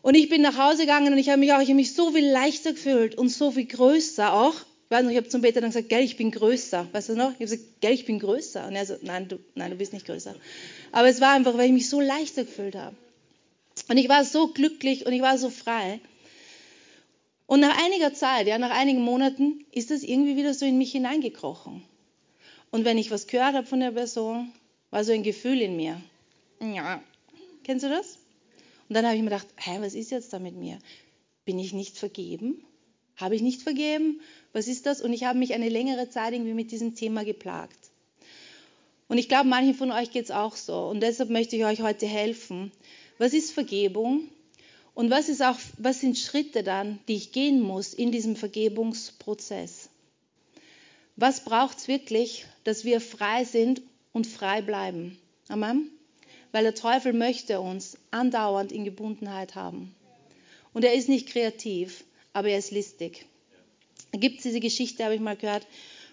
Und 0.02 0.14
ich 0.14 0.28
bin 0.28 0.42
nach 0.42 0.58
Hause 0.58 0.82
gegangen 0.82 1.12
und 1.12 1.18
ich 1.18 1.28
habe 1.28 1.38
mich 1.38 1.52
auch, 1.52 1.60
ich 1.60 1.68
habe 1.68 1.76
mich 1.76 1.94
so 1.94 2.10
viel 2.10 2.28
leichter 2.28 2.72
gefühlt 2.72 3.14
und 3.16 3.28
so 3.28 3.52
viel 3.52 3.66
größer 3.66 4.32
auch. 4.32 4.54
Ich 4.54 4.90
weiß 4.90 5.04
noch, 5.04 5.10
ich 5.10 5.16
habe 5.16 5.28
zum 5.28 5.42
Beter 5.42 5.60
dann 5.60 5.70
gesagt, 5.70 5.88
gell, 5.88 6.02
ich 6.02 6.16
bin 6.16 6.30
größer. 6.30 6.88
Weißt 6.92 7.10
du 7.10 7.14
noch? 7.14 7.30
Ich 7.30 7.34
habe 7.34 7.44
gesagt, 7.44 7.62
gell, 7.80 7.92
ich 7.92 8.04
bin 8.04 8.18
größer. 8.18 8.66
Und 8.66 8.74
er 8.74 8.84
so, 8.84 8.96
nein, 9.02 9.28
du, 9.28 9.38
nein, 9.54 9.70
du 9.70 9.76
bist 9.76 9.92
nicht 9.92 10.06
größer. 10.06 10.34
Aber 10.90 11.08
es 11.08 11.20
war 11.20 11.32
einfach, 11.32 11.56
weil 11.56 11.66
ich 11.66 11.72
mich 11.72 11.88
so 11.88 12.00
leichter 12.00 12.44
gefühlt 12.44 12.74
habe. 12.74 12.96
Und 13.88 13.96
ich 13.96 14.08
war 14.08 14.24
so 14.24 14.48
glücklich 14.48 15.06
und 15.06 15.12
ich 15.12 15.22
war 15.22 15.38
so 15.38 15.50
frei. 15.50 16.00
Und 17.52 17.60
nach 17.60 17.84
einiger 17.84 18.14
Zeit, 18.14 18.46
ja, 18.46 18.56
nach 18.56 18.70
einigen 18.70 19.02
Monaten, 19.02 19.66
ist 19.72 19.90
das 19.90 20.04
irgendwie 20.04 20.38
wieder 20.38 20.54
so 20.54 20.64
in 20.64 20.78
mich 20.78 20.92
hineingekrochen. 20.92 21.82
Und 22.70 22.86
wenn 22.86 22.96
ich 22.96 23.10
was 23.10 23.26
gehört 23.26 23.52
habe 23.52 23.66
von 23.66 23.80
der 23.80 23.90
Person, 23.90 24.50
war 24.88 25.04
so 25.04 25.12
ein 25.12 25.22
Gefühl 25.22 25.60
in 25.60 25.76
mir. 25.76 26.00
Ja. 26.62 27.02
Kennst 27.62 27.84
du 27.84 27.90
das? 27.90 28.16
Und 28.88 28.94
dann 28.94 29.04
habe 29.04 29.16
ich 29.16 29.22
mir 29.22 29.28
gedacht, 29.28 29.48
hä, 29.56 29.76
was 29.80 29.92
ist 29.92 30.10
jetzt 30.10 30.32
da 30.32 30.38
mit 30.38 30.56
mir? 30.56 30.78
Bin 31.44 31.58
ich 31.58 31.74
nicht 31.74 31.98
vergeben? 31.98 32.64
Habe 33.16 33.36
ich 33.36 33.42
nicht 33.42 33.60
vergeben? 33.60 34.22
Was 34.54 34.66
ist 34.66 34.86
das? 34.86 35.02
Und 35.02 35.12
ich 35.12 35.24
habe 35.24 35.38
mich 35.38 35.52
eine 35.52 35.68
längere 35.68 36.08
Zeit 36.08 36.32
irgendwie 36.32 36.54
mit 36.54 36.72
diesem 36.72 36.94
Thema 36.94 37.22
geplagt. 37.22 37.90
Und 39.08 39.18
ich 39.18 39.28
glaube, 39.28 39.50
manchen 39.50 39.74
von 39.74 39.92
euch 39.92 40.10
geht 40.10 40.24
es 40.24 40.30
auch 40.30 40.56
so. 40.56 40.86
Und 40.86 41.00
deshalb 41.00 41.28
möchte 41.28 41.56
ich 41.56 41.66
euch 41.66 41.82
heute 41.82 42.06
helfen. 42.06 42.72
Was 43.18 43.34
ist 43.34 43.52
Vergebung? 43.52 44.30
Und 44.94 45.10
was, 45.10 45.28
ist 45.28 45.42
auch, 45.42 45.56
was 45.78 46.00
sind 46.00 46.18
Schritte 46.18 46.62
dann, 46.62 46.98
die 47.08 47.14
ich 47.14 47.32
gehen 47.32 47.60
muss 47.60 47.94
in 47.94 48.12
diesem 48.12 48.36
Vergebungsprozess? 48.36 49.88
Was 51.16 51.44
braucht 51.44 51.78
es 51.78 51.88
wirklich, 51.88 52.46
dass 52.64 52.84
wir 52.84 53.00
frei 53.00 53.44
sind 53.44 53.82
und 54.12 54.26
frei 54.26 54.60
bleiben? 54.60 55.18
Amen. 55.48 55.90
Weil 56.52 56.64
der 56.64 56.74
Teufel 56.74 57.14
möchte 57.14 57.60
uns 57.60 57.96
andauernd 58.10 58.72
in 58.72 58.84
Gebundenheit 58.84 59.54
haben. 59.54 59.94
Und 60.74 60.84
er 60.84 60.94
ist 60.94 61.08
nicht 61.08 61.28
kreativ, 61.28 62.04
aber 62.32 62.48
er 62.48 62.58
ist 62.58 62.70
listig. 62.70 63.26
Da 64.12 64.18
gibt 64.18 64.38
es 64.38 64.42
diese 64.42 64.60
Geschichte, 64.60 65.04
habe 65.04 65.14
ich 65.14 65.20
mal 65.20 65.36
gehört, 65.36 65.66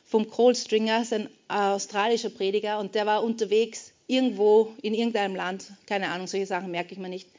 vom 0.05 0.29
Cole 0.29 0.55
Stringer, 0.55 1.05
ein 1.11 1.29
australischer 1.49 2.29
Prediger, 2.29 2.79
und 2.79 2.95
der 2.95 3.05
war 3.05 3.23
unterwegs 3.23 3.91
irgendwo 4.07 4.73
in 4.81 4.93
irgendeinem 4.93 5.35
Land, 5.35 5.71
keine 5.85 6.09
Ahnung, 6.09 6.27
solche 6.27 6.47
Sachen 6.47 6.71
merke 6.71 6.93
ich 6.93 6.97
mir 6.97 7.09
nicht, 7.09 7.29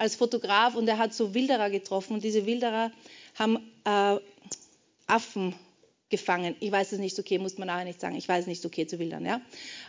als 0.00 0.16
Fotograf 0.16 0.74
und 0.74 0.88
er 0.88 0.98
hat 0.98 1.12
so 1.14 1.34
Wilderer 1.34 1.70
getroffen 1.70 2.14
und 2.14 2.24
diese 2.24 2.46
Wilderer 2.46 2.90
haben 3.38 3.58
äh, 3.84 4.16
Affen 5.06 5.54
gefangen. 6.08 6.56
Ich 6.60 6.72
weiß 6.72 6.92
es 6.92 6.98
nicht, 6.98 7.18
okay, 7.18 7.38
muss 7.38 7.58
man 7.58 7.68
nachher 7.68 7.84
nicht 7.84 8.00
sagen. 8.00 8.16
Ich 8.16 8.28
weiß 8.28 8.46
nicht, 8.46 8.64
okay 8.64 8.86
zu 8.86 8.98
wildern, 8.98 9.26
ja. 9.26 9.40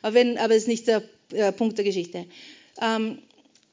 Aber, 0.01 0.13
wenn, 0.13 0.37
aber 0.37 0.53
es 0.53 0.63
ist 0.63 0.67
nicht 0.67 0.87
der 0.87 1.01
äh, 1.31 1.51
Punkt 1.51 1.77
der 1.77 1.85
Geschichte. 1.85 2.25
Ähm, 2.81 3.19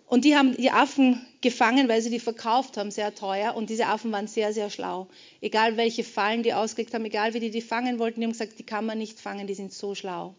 Und 0.07 0.25
die 0.25 0.37
haben 0.37 0.57
die 0.57 0.71
Affen 0.71 1.21
gefangen, 1.43 1.89
weil 1.89 2.01
sie 2.01 2.11
die 2.11 2.21
verkauft 2.21 2.79
haben, 2.79 2.91
sehr 2.91 3.15
teuer. 3.15 3.55
Und 3.55 3.69
diese 3.69 3.87
Affen 3.87 4.11
waren 4.13 4.27
sehr, 4.27 4.53
sehr 4.53 4.71
schlau. 4.71 5.09
Egal 5.43 5.77
welche 5.77 6.05
Fallen 6.05 6.43
die 6.43 6.55
ausgelegt 6.55 6.95
haben, 6.95 7.05
egal 7.05 7.35
wie 7.35 7.41
die 7.41 7.51
die 7.51 7.61
fangen 7.61 7.99
wollten, 7.99 8.21
die 8.21 8.27
haben 8.27 8.33
gesagt, 8.33 8.59
die 8.59 8.63
kann 8.63 8.87
man 8.87 8.97
nicht 8.97 9.21
fangen, 9.21 9.47
die 9.47 9.55
sind 9.55 9.73
so 9.73 9.95
schlau. 9.95 10.35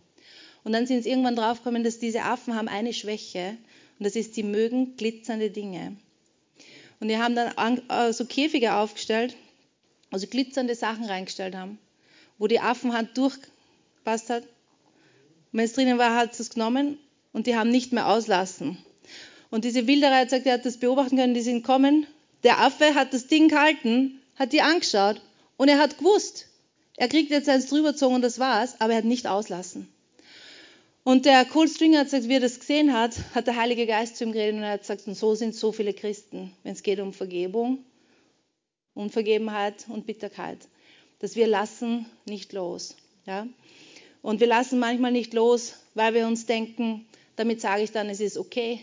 Und 0.64 0.72
dann 0.74 0.88
sind 0.88 1.04
sie 1.04 1.10
irgendwann 1.10 1.36
draufgekommen, 1.36 1.84
dass 1.84 2.00
diese 2.00 2.24
Affen 2.24 2.56
haben 2.56 2.68
eine 2.68 2.94
Schwäche. 2.94 3.58
Und 4.00 4.06
das 4.06 4.16
ist, 4.16 4.34
sie 4.34 4.44
mögen 4.44 4.96
glitzernde 4.96 5.52
Dinge. 5.52 5.98
Und 7.02 7.10
die 7.10 7.18
haben 7.18 7.36
dann 7.36 7.82
äh, 7.90 8.14
so 8.14 8.26
Käfige 8.26 8.76
aufgestellt, 8.76 9.36
also 10.10 10.26
glitzernde 10.28 10.76
Sachen 10.76 11.06
reingestellt 11.06 11.56
haben, 11.56 11.78
wo 12.38 12.48
die 12.48 12.62
Affenhand 12.62 13.18
durchpasst 13.18 14.30
hat. 14.30 14.44
Wenn 15.52 15.66
es 15.66 15.74
drinnen 15.74 15.98
war, 15.98 16.16
hat 16.16 16.40
es 16.40 16.50
genommen 16.50 16.98
und 17.34 17.48
die 17.48 17.56
haben 17.56 17.70
nicht 17.70 17.92
mehr 17.92 18.08
auslassen. 18.08 18.78
Und 19.50 19.66
diese 19.66 19.88
Wilderer 19.88 20.18
hat 20.18 20.30
gesagt, 20.30 20.46
er 20.46 20.54
hat 20.54 20.66
das 20.66 20.78
beobachten 20.78 21.18
können, 21.18 21.34
die 21.34 21.42
sind 21.42 21.64
kommen. 21.64 22.08
Der 22.44 22.60
Affe 22.60 22.96
hat 22.96 23.14
das 23.14 23.28
Ding 23.28 23.50
gehalten, 23.50 24.22
hat 24.36 24.54
die 24.54 24.62
angeschaut 24.62 25.22
und 25.58 25.68
er 25.68 25.80
hat 25.80 25.98
gewusst, 25.98 26.48
er 26.96 27.10
kriegt 27.10 27.32
jetzt 27.32 27.50
eins 27.50 27.68
drübergezogen 27.68 28.16
und 28.16 28.22
das 28.22 28.40
war's, 28.40 28.80
aber 28.80 28.94
er 28.94 29.00
hat 29.00 29.06
nicht 29.06 29.28
auslassen. 29.28 29.90
Und 31.04 31.26
der 31.26 31.46
Cole 31.46 31.70
Stringer 31.70 32.00
hat 32.00 32.08
gesagt, 32.08 32.28
wie 32.28 32.34
er 32.34 32.40
das 32.40 32.60
gesehen 32.60 32.94
hat, 32.94 33.16
hat 33.34 33.48
der 33.48 33.56
Heilige 33.56 33.86
Geist 33.86 34.18
zu 34.18 34.26
ihm 34.26 34.32
geredet 34.32 34.56
und 34.56 34.64
er 34.64 34.74
hat 34.74 34.82
gesagt, 34.82 35.08
und 35.08 35.16
so 35.16 35.34
sind 35.34 35.56
so 35.56 35.72
viele 35.72 35.94
Christen, 35.94 36.54
wenn 36.64 36.74
es 36.74 36.84
geht 36.84 37.00
um 37.00 37.14
Vergebung, 37.14 37.80
Unvergebenheit 38.94 39.86
und 39.88 40.06
Bitterkeit, 40.06 40.58
dass 41.20 41.36
wir 41.36 41.48
lassen 41.48 42.06
nicht 42.26 42.54
los. 42.54 42.96
Ja? 43.26 43.48
Und 44.22 44.40
wir 44.40 44.48
lassen 44.48 44.80
manchmal 44.80 45.12
nicht 45.12 45.34
los, 45.34 45.76
weil 45.94 46.14
wir 46.14 46.28
uns 46.28 46.46
denken, 46.46 47.06
damit 47.38 47.62
sage 47.62 47.84
ich 47.84 47.92
dann, 47.92 48.10
es 48.10 48.20
ist 48.20 48.38
okay, 48.38 48.82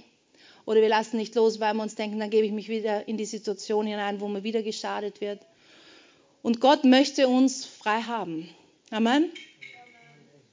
oder 0.65 0.81
wir 0.81 0.89
lassen 0.89 1.17
nicht 1.17 1.35
los, 1.35 1.61
weil 1.61 1.75
wir 1.75 1.83
uns 1.83 1.95
denken, 1.95 2.19
dann 2.19 2.31
gebe 2.31 2.45
ich 2.45 2.53
mich 2.53 2.69
wieder 2.69 3.07
in 3.07 3.17
die 3.17 3.25
Situation 3.25 3.87
hinein, 3.87 4.21
wo 4.21 4.27
mir 4.27 4.43
wieder 4.43 4.63
geschadet 4.63 5.21
wird. 5.21 5.41
Und 6.43 6.61
Gott 6.61 6.85
möchte 6.85 7.29
uns 7.29 7.65
frei 7.65 8.03
haben. 8.03 8.49
Amen. 8.91 9.31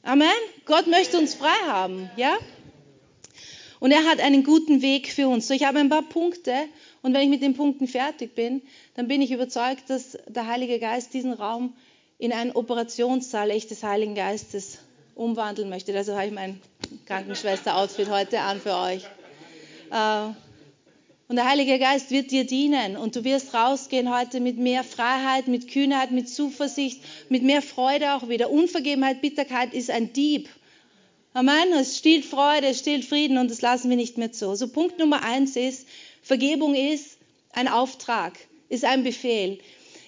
Amen. 0.03 0.29
Gott 0.65 0.87
möchte 0.87 1.17
uns 1.17 1.35
frei 1.35 1.55
haben, 1.67 2.09
ja? 2.15 2.37
Und 3.79 3.91
er 3.91 4.05
hat 4.05 4.21
einen 4.21 4.45
guten 4.45 4.81
Weg 4.81 5.11
für 5.11 5.27
uns. 5.27 5.47
So, 5.47 5.53
ich 5.53 5.65
habe 5.65 5.79
ein 5.79 5.89
paar 5.89 6.03
Punkte 6.03 6.53
und 7.01 7.13
wenn 7.13 7.21
ich 7.21 7.29
mit 7.29 7.41
den 7.41 7.53
Punkten 7.53 7.87
fertig 7.87 8.33
bin, 8.33 8.61
dann 8.95 9.09
bin 9.09 9.21
ich 9.21 9.31
überzeugt, 9.31 9.89
dass 9.89 10.17
der 10.27 10.47
Heilige 10.47 10.79
Geist 10.79 11.13
diesen 11.13 11.33
Raum 11.33 11.73
in 12.17 12.31
einen 12.31 12.51
Operationssaal 12.51 13.49
echt 13.49 13.71
des 13.71 13.83
Heiligen 13.83 14.15
Geistes 14.15 14.77
umwandeln 15.15 15.69
möchte. 15.69 15.93
Also 15.95 16.13
habe 16.15 16.27
ich 16.27 16.31
mein 16.31 16.61
Krankenschwester-Outfit 17.07 18.09
heute 18.09 18.39
an 18.39 18.61
für 18.61 18.75
euch. 18.75 19.03
Äh, 19.91 20.33
und 21.27 21.37
der 21.37 21.47
Heilige 21.47 21.79
Geist 21.79 22.11
wird 22.11 22.31
dir 22.31 22.45
dienen 22.45 22.97
und 22.97 23.15
du 23.15 23.23
wirst 23.23 23.53
rausgehen 23.53 24.13
heute 24.13 24.39
mit 24.39 24.57
mehr 24.57 24.83
Freiheit, 24.83 25.47
mit 25.47 25.69
Kühnheit, 25.69 26.11
mit 26.11 26.29
Zuversicht, 26.29 27.01
mit 27.29 27.43
mehr 27.43 27.61
Freude 27.61 28.13
auch 28.13 28.27
wieder. 28.27 28.51
Unvergebenheit, 28.51 29.21
Bitterkeit 29.21 29.73
ist 29.73 29.89
ein 29.89 30.13
Dieb. 30.13 30.49
Amen. 31.33 31.73
Es 31.73 31.97
stiehlt 31.97 32.25
Freude, 32.25 32.67
es 32.67 32.79
stiehlt 32.79 33.05
Frieden 33.05 33.37
und 33.37 33.49
das 33.49 33.61
lassen 33.61 33.89
wir 33.89 33.97
nicht 33.97 34.17
mehr 34.17 34.31
zu. 34.31 34.53
So 34.55 34.67
Punkt 34.67 34.99
Nummer 34.99 35.23
eins 35.23 35.55
ist, 35.55 35.87
Vergebung 36.21 36.75
ist 36.75 37.17
ein 37.53 37.67
Auftrag, 37.67 38.33
ist 38.69 38.85
ein 38.85 39.03
Befehl. 39.03 39.59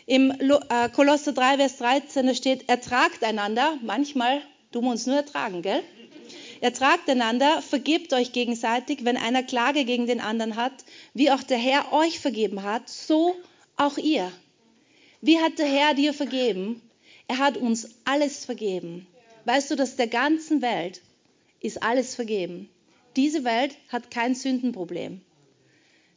Im 0.05 0.31
äh, 0.31 0.89
Kolosser 0.89 1.33
3, 1.33 1.57
Vers 1.57 1.77
13, 1.77 2.27
da 2.27 2.35
steht, 2.35 2.69
ertragt 2.69 3.23
einander. 3.23 3.79
Manchmal 3.81 4.41
tun 4.71 4.83
wir 4.83 4.91
uns 4.91 5.07
nur 5.07 5.15
ertragen, 5.15 5.63
gell? 5.63 5.81
Ertragt 6.65 7.07
einander, 7.07 7.61
vergebt 7.61 8.11
euch 8.11 8.31
gegenseitig, 8.31 9.05
wenn 9.05 9.17
einer 9.17 9.43
Klage 9.43 9.85
gegen 9.85 10.07
den 10.07 10.19
anderen 10.19 10.55
hat, 10.55 10.73
wie 11.13 11.29
auch 11.29 11.43
der 11.43 11.59
Herr 11.59 11.93
euch 11.93 12.19
vergeben 12.19 12.63
hat, 12.63 12.89
so 12.89 13.35
auch 13.75 13.99
ihr. 13.99 14.31
Wie 15.21 15.37
hat 15.37 15.59
der 15.59 15.67
Herr 15.67 15.93
dir 15.93 16.11
vergeben? 16.11 16.81
Er 17.27 17.37
hat 17.37 17.57
uns 17.57 17.89
alles 18.03 18.45
vergeben. 18.45 19.05
Weißt 19.43 19.69
du, 19.69 19.75
dass 19.75 19.95
der 19.95 20.07
ganzen 20.07 20.63
Welt 20.63 21.01
ist 21.59 21.83
alles 21.83 22.15
vergeben. 22.15 22.67
Diese 23.15 23.43
Welt 23.43 23.77
hat 23.89 24.09
kein 24.09 24.33
Sündenproblem. 24.33 25.21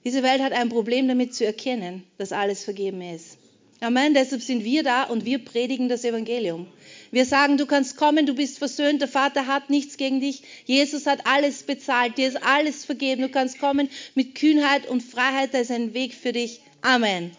Diese 0.07 0.23
Welt 0.23 0.41
hat 0.41 0.55
ein 0.55 0.71
Problem 0.71 1.09
damit 1.09 1.35
zu 1.35 1.45
erkennen, 1.45 2.05
dass 2.17 2.33
alles 2.33 2.65
vergeben 2.65 3.03
ist. 3.03 3.37
Amen. 3.81 4.15
Deshalb 4.15 4.41
sind 4.41 4.65
wir 4.65 4.83
da 4.83 5.03
und 5.03 5.27
wir 5.27 5.45
predigen 5.45 5.91
das 5.91 6.07
Evangelium. 6.07 6.69
Wir 7.11 7.25
sagen, 7.25 7.57
du 7.57 7.67
kannst 7.67 7.97
kommen, 7.97 8.27
du 8.27 8.35
bist 8.35 8.59
versöhnt, 8.59 9.01
der 9.01 9.09
Vater 9.09 9.47
hat 9.47 9.71
nichts 9.71 9.97
gegen 9.97 10.21
dich. 10.21 10.43
Jesus 10.67 11.07
hat 11.07 11.27
alles 11.27 11.63
bezahlt, 11.63 12.19
dir 12.19 12.29
ist 12.29 12.43
alles 12.43 12.85
vergeben. 12.85 13.23
Du 13.23 13.29
kannst 13.29 13.59
kommen 13.59 13.89
mit 14.15 14.35
Kühnheit 14.35 14.87
und 14.89 15.03
Freiheit, 15.03 15.55
da 15.55 15.59
ist 15.59 15.71
ein 15.71 15.95
Weg 15.95 16.15
für 16.15 16.33
dich. 16.33 16.61
Amen. 16.83 17.33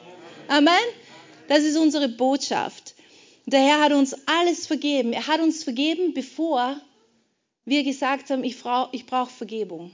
Amen. 0.47 0.73
Das 1.47 1.59
ist 1.59 1.77
unsere 1.77 2.09
Botschaft. 2.09 2.95
Der 3.45 3.61
Herr 3.61 3.81
hat 3.81 3.93
uns 3.93 4.15
alles 4.27 4.67
vergeben. 4.67 5.13
Er 5.13 5.27
hat 5.27 5.39
uns 5.39 5.63
vergeben, 5.63 6.13
bevor 6.13 6.79
wir 7.65 7.83
gesagt 7.83 8.29
haben, 8.29 8.43
ich 8.43 8.59
brauche 8.59 8.89
ich 8.91 9.05
brauch 9.05 9.29
Vergebung. 9.29 9.91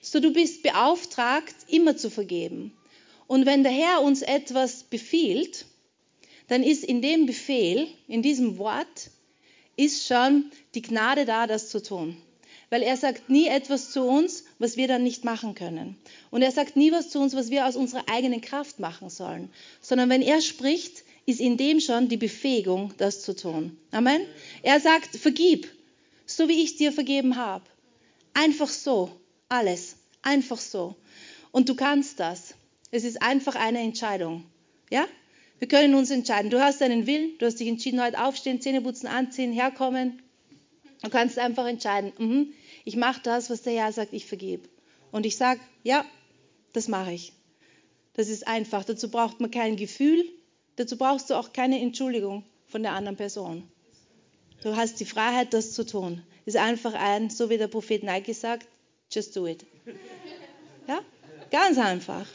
So, 0.00 0.20
du 0.20 0.32
bist 0.32 0.62
beauftragt, 0.62 1.54
immer 1.68 1.96
zu 1.96 2.10
vergeben. 2.10 2.76
Und 3.26 3.46
wenn 3.46 3.62
der 3.62 3.72
Herr 3.72 4.02
uns 4.02 4.20
etwas 4.22 4.82
befiehlt, 4.82 5.64
dann 6.48 6.62
ist 6.62 6.84
in 6.84 7.02
dem 7.02 7.26
Befehl, 7.26 7.88
in 8.08 8.22
diesem 8.22 8.58
Wort, 8.58 9.10
ist 9.76 10.06
schon 10.06 10.50
die 10.74 10.82
Gnade 10.82 11.24
da, 11.24 11.46
das 11.46 11.68
zu 11.68 11.82
tun. 11.82 12.16
Weil 12.70 12.82
er 12.82 12.96
sagt 12.96 13.28
nie 13.28 13.48
etwas 13.48 13.90
zu 13.90 14.02
uns, 14.02 14.44
was 14.58 14.76
wir 14.76 14.88
dann 14.88 15.02
nicht 15.02 15.24
machen 15.24 15.54
können. 15.54 15.96
Und 16.30 16.42
er 16.42 16.52
sagt 16.52 16.76
nie 16.76 16.90
was 16.90 17.10
zu 17.10 17.20
uns, 17.20 17.34
was 17.34 17.50
wir 17.50 17.66
aus 17.66 17.76
unserer 17.76 18.08
eigenen 18.08 18.40
Kraft 18.40 18.80
machen 18.80 19.10
sollen. 19.10 19.50
Sondern 19.82 20.08
wenn 20.08 20.22
er 20.22 20.40
spricht, 20.40 21.04
ist 21.26 21.40
in 21.40 21.56
dem 21.56 21.80
schon 21.80 22.08
die 22.08 22.16
Befähigung, 22.16 22.94
das 22.96 23.22
zu 23.22 23.36
tun. 23.36 23.76
Amen. 23.90 24.22
Er 24.62 24.80
sagt, 24.80 25.16
vergib, 25.16 25.68
so 26.24 26.48
wie 26.48 26.62
ich 26.62 26.76
dir 26.76 26.92
vergeben 26.92 27.36
habe. 27.36 27.64
Einfach 28.34 28.68
so, 28.68 29.10
alles, 29.48 29.96
einfach 30.22 30.58
so. 30.58 30.96
Und 31.50 31.68
du 31.68 31.74
kannst 31.74 32.20
das. 32.20 32.54
Es 32.90 33.04
ist 33.04 33.22
einfach 33.22 33.54
eine 33.54 33.80
Entscheidung. 33.80 34.44
Ja? 34.90 35.06
Wir 35.62 35.68
können 35.68 35.94
uns 35.94 36.10
entscheiden. 36.10 36.50
Du 36.50 36.60
hast 36.60 36.80
deinen 36.80 37.06
Willen, 37.06 37.38
du 37.38 37.46
hast 37.46 37.60
dich 37.60 37.68
entschieden, 37.68 38.02
heute 38.02 38.20
aufstehen, 38.20 38.60
Zähne 38.60 38.80
putzen, 38.80 39.06
anziehen, 39.06 39.52
herkommen. 39.52 40.20
Du 41.04 41.08
kannst 41.08 41.38
einfach 41.38 41.68
entscheiden, 41.68 42.12
mhm, 42.18 42.52
ich 42.84 42.96
mache 42.96 43.20
das, 43.22 43.48
was 43.48 43.62
der 43.62 43.74
Herr 43.74 43.92
sagt, 43.92 44.12
ich 44.12 44.26
vergebe. 44.26 44.68
Und 45.12 45.24
ich 45.24 45.36
sage, 45.36 45.60
ja, 45.84 46.04
das 46.72 46.88
mache 46.88 47.12
ich. 47.12 47.32
Das 48.14 48.28
ist 48.28 48.48
einfach. 48.48 48.82
Dazu 48.82 49.08
braucht 49.08 49.40
man 49.40 49.52
kein 49.52 49.76
Gefühl, 49.76 50.24
dazu 50.74 50.98
brauchst 50.98 51.30
du 51.30 51.34
auch 51.34 51.52
keine 51.52 51.80
Entschuldigung 51.80 52.42
von 52.66 52.82
der 52.82 52.94
anderen 52.94 53.16
Person. 53.16 53.62
Du 54.64 54.74
hast 54.74 54.98
die 54.98 55.04
Freiheit, 55.04 55.54
das 55.54 55.74
zu 55.74 55.86
tun. 55.86 56.22
Ist 56.44 56.56
einfach 56.56 56.94
ein, 56.94 57.30
so 57.30 57.50
wie 57.50 57.58
der 57.58 57.68
Prophet 57.68 58.02
Nike 58.02 58.32
sagt, 58.32 58.66
just 59.12 59.36
do 59.36 59.46
it. 59.46 59.64
Ja, 60.88 61.02
ganz 61.52 61.78
einfach. 61.78 62.26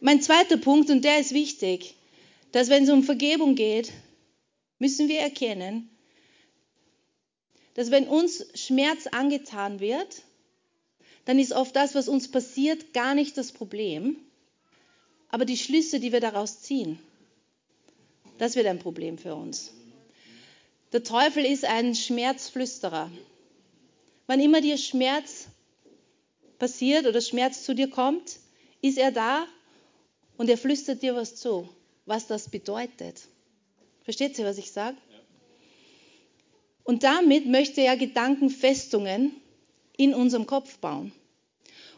Mein 0.00 0.22
zweiter 0.22 0.56
Punkt, 0.56 0.90
und 0.90 1.04
der 1.04 1.18
ist 1.18 1.32
wichtig, 1.32 1.94
dass 2.52 2.68
wenn 2.68 2.84
es 2.84 2.90
um 2.90 3.02
Vergebung 3.02 3.56
geht, 3.56 3.92
müssen 4.78 5.08
wir 5.08 5.20
erkennen, 5.20 5.90
dass 7.74 7.90
wenn 7.90 8.06
uns 8.06 8.46
Schmerz 8.54 9.06
angetan 9.08 9.80
wird, 9.80 10.22
dann 11.24 11.38
ist 11.38 11.52
oft 11.52 11.74
das, 11.74 11.94
was 11.94 12.08
uns 12.08 12.30
passiert, 12.30 12.92
gar 12.94 13.14
nicht 13.14 13.36
das 13.36 13.52
Problem, 13.52 14.16
aber 15.30 15.44
die 15.44 15.56
Schlüsse, 15.56 16.00
die 16.00 16.12
wir 16.12 16.20
daraus 16.20 16.62
ziehen, 16.62 16.98
das 18.38 18.54
wird 18.54 18.66
ein 18.66 18.78
Problem 18.78 19.18
für 19.18 19.34
uns. 19.34 19.72
Der 20.92 21.02
Teufel 21.02 21.44
ist 21.44 21.64
ein 21.64 21.94
Schmerzflüsterer. 21.94 23.10
Wann 24.26 24.40
immer 24.40 24.60
dir 24.60 24.78
Schmerz 24.78 25.48
passiert 26.58 27.06
oder 27.06 27.20
Schmerz 27.20 27.64
zu 27.64 27.74
dir 27.74 27.90
kommt, 27.90 28.38
ist 28.80 28.96
er 28.96 29.10
da, 29.10 29.46
und 30.38 30.48
er 30.48 30.56
flüstert 30.56 31.02
dir 31.02 31.14
was 31.14 31.36
zu, 31.36 31.68
was 32.06 32.26
das 32.26 32.48
bedeutet. 32.48 33.20
Versteht 34.04 34.38
ihr, 34.38 34.46
was 34.46 34.56
ich 34.56 34.72
sage? 34.72 34.96
Und 36.84 37.02
damit 37.02 37.44
möchte 37.44 37.82
er 37.82 37.98
Gedankenfestungen 37.98 39.32
in 39.98 40.14
unserem 40.14 40.46
Kopf 40.46 40.78
bauen. 40.78 41.12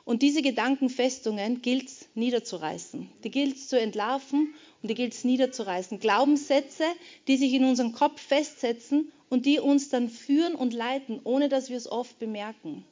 Und 0.05 0.23
diese 0.23 0.43
Gedankenfestungen 0.43 1.63
gilt 1.63 1.87
es 1.87 2.09
niederzureißen. 2.15 3.09
Die 3.23 3.31
gilt 3.31 3.57
es 3.57 3.69
zu 3.69 3.79
entlarven 3.79 4.55
und 4.83 4.91
die 4.91 4.95
gilt 4.95 5.13
es 5.13 5.23
niederzureißen. 5.23 6.01
Glaubenssätze, 6.01 6.85
die 7.29 7.37
sich 7.37 7.53
in 7.53 7.65
unserem 7.65 7.93
Kopf 7.93 8.21
festsetzen 8.21 9.13
und 9.29 9.47
die 9.47 9.61
uns 9.61 9.91
dann 9.91 10.09
führen 10.09 10.57
und 10.57 10.73
leiten, 10.73 11.21
ohne 11.23 11.49
dass 11.49 11.69
wir 11.69 11.77
es 11.77 11.87
oft 11.87 12.19
bemerken. 12.19 12.85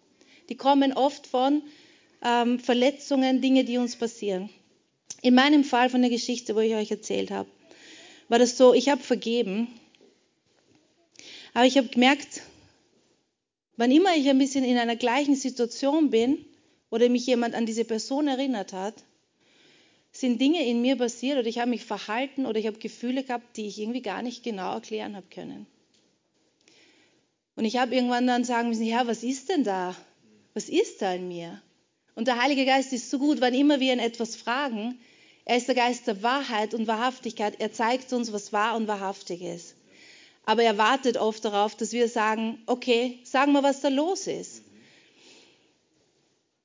Die 0.50 0.56
kommen 0.56 0.92
oft 0.92 1.26
von 1.26 1.62
ähm, 2.22 2.60
Verletzungen, 2.60 3.40
Dinge, 3.40 3.64
die 3.64 3.78
uns 3.78 3.96
passieren. 3.96 4.50
In 5.22 5.34
meinem 5.34 5.64
Fall 5.64 5.90
von 5.90 6.00
der 6.00 6.10
Geschichte, 6.10 6.54
wo 6.54 6.60
ich 6.60 6.74
euch 6.74 6.90
erzählt 6.90 7.30
habe, 7.30 7.48
war 8.28 8.38
das 8.38 8.56
so, 8.56 8.74
ich 8.74 8.88
habe 8.88 9.02
vergeben, 9.02 9.68
aber 11.54 11.66
ich 11.66 11.76
habe 11.76 11.88
gemerkt, 11.88 12.42
wann 13.76 13.90
immer 13.90 14.14
ich 14.16 14.28
ein 14.28 14.38
bisschen 14.38 14.64
in 14.64 14.78
einer 14.78 14.96
gleichen 14.96 15.34
Situation 15.34 16.10
bin 16.10 16.44
oder 16.90 17.08
mich 17.08 17.26
jemand 17.26 17.54
an 17.54 17.66
diese 17.66 17.84
Person 17.84 18.28
erinnert 18.28 18.72
hat, 18.72 18.94
sind 20.12 20.40
Dinge 20.40 20.64
in 20.66 20.82
mir 20.82 20.96
passiert 20.96 21.38
oder 21.38 21.48
ich 21.48 21.58
habe 21.58 21.70
mich 21.70 21.84
verhalten 21.84 22.46
oder 22.46 22.58
ich 22.58 22.66
habe 22.66 22.78
Gefühle 22.78 23.24
gehabt, 23.24 23.56
die 23.56 23.66
ich 23.66 23.78
irgendwie 23.78 24.02
gar 24.02 24.22
nicht 24.22 24.42
genau 24.42 24.74
erklären 24.74 25.16
habe 25.16 25.26
können. 25.28 25.66
Und 27.56 27.64
ich 27.64 27.76
habe 27.76 27.94
irgendwann 27.94 28.26
dann 28.26 28.44
sagen 28.44 28.68
müssen, 28.68 28.84
ja, 28.84 29.06
was 29.06 29.22
ist 29.22 29.48
denn 29.48 29.64
da? 29.64 29.96
Was 30.54 30.68
ist 30.68 31.02
da 31.02 31.14
in 31.14 31.28
mir? 31.28 31.60
Und 32.18 32.26
der 32.26 32.42
Heilige 32.42 32.64
Geist 32.64 32.92
ist 32.92 33.10
so 33.10 33.20
gut, 33.20 33.40
wann 33.40 33.54
immer 33.54 33.78
wir 33.78 33.92
ihn 33.92 34.00
etwas 34.00 34.34
fragen, 34.34 34.98
er 35.44 35.56
ist 35.56 35.68
der 35.68 35.76
Geist 35.76 36.08
der 36.08 36.20
Wahrheit 36.24 36.74
und 36.74 36.88
Wahrhaftigkeit. 36.88 37.60
Er 37.60 37.72
zeigt 37.72 38.12
uns, 38.12 38.32
was 38.32 38.52
wahr 38.52 38.74
und 38.74 38.88
wahrhaftig 38.88 39.40
ist. 39.40 39.76
Aber 40.44 40.64
er 40.64 40.76
wartet 40.78 41.16
oft 41.16 41.44
darauf, 41.44 41.76
dass 41.76 41.92
wir 41.92 42.08
sagen, 42.08 42.60
okay, 42.66 43.20
sag 43.22 43.48
mal, 43.48 43.62
was 43.62 43.82
da 43.82 43.88
los 43.88 44.26
ist. 44.26 44.64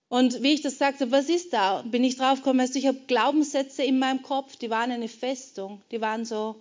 Und 0.10 0.42
wie 0.42 0.54
ich 0.54 0.64
das 0.64 0.80
sagte, 0.80 1.12
was 1.12 1.30
ist 1.30 1.54
da? 1.54 1.84
Bin 1.84 2.04
ich 2.04 2.18
drauf 2.18 2.40
gekommen, 2.40 2.62
also 2.62 2.80
ich 2.80 2.88
habe 2.88 3.02
Glaubenssätze 3.06 3.84
in 3.84 4.00
meinem 4.00 4.24
Kopf, 4.24 4.56
die 4.56 4.72
waren 4.72 4.90
eine 4.90 5.08
Festung. 5.08 5.84
Die 5.92 6.02
waren 6.02 6.26
so, 6.26 6.56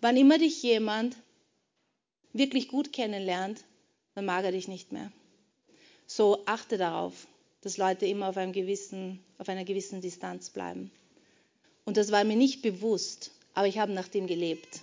wann 0.00 0.16
immer 0.16 0.38
dich 0.38 0.62
jemand 0.62 1.16
wirklich 2.32 2.68
gut 2.68 2.92
kennenlernt, 2.92 3.64
dann 4.14 4.24
mag 4.24 4.44
er 4.44 4.52
dich 4.52 4.68
nicht 4.68 4.92
mehr. 4.92 5.10
So 6.06 6.44
achte 6.46 6.78
darauf, 6.78 7.26
dass 7.62 7.76
Leute 7.76 8.06
immer 8.06 8.28
auf, 8.28 8.36
gewissen, 8.36 9.20
auf 9.38 9.48
einer 9.48 9.64
gewissen 9.64 10.00
Distanz 10.00 10.50
bleiben. 10.50 10.90
Und 11.84 11.96
das 11.96 12.12
war 12.12 12.24
mir 12.24 12.36
nicht 12.36 12.62
bewusst, 12.62 13.30
aber 13.54 13.66
ich 13.66 13.78
habe 13.78 13.92
nach 13.92 14.08
dem 14.08 14.26
gelebt. 14.26 14.80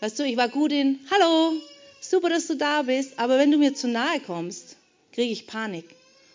Weißt 0.00 0.18
du, 0.18 0.24
ich 0.24 0.36
war 0.36 0.48
gut 0.48 0.72
in, 0.72 0.98
hallo, 1.10 1.52
super, 2.00 2.28
dass 2.28 2.46
du 2.46 2.56
da 2.56 2.82
bist, 2.82 3.18
aber 3.18 3.38
wenn 3.38 3.50
du 3.50 3.58
mir 3.58 3.74
zu 3.74 3.88
nahe 3.88 4.20
kommst, 4.20 4.76
kriege 5.12 5.32
ich 5.32 5.46
Panik. 5.46 5.84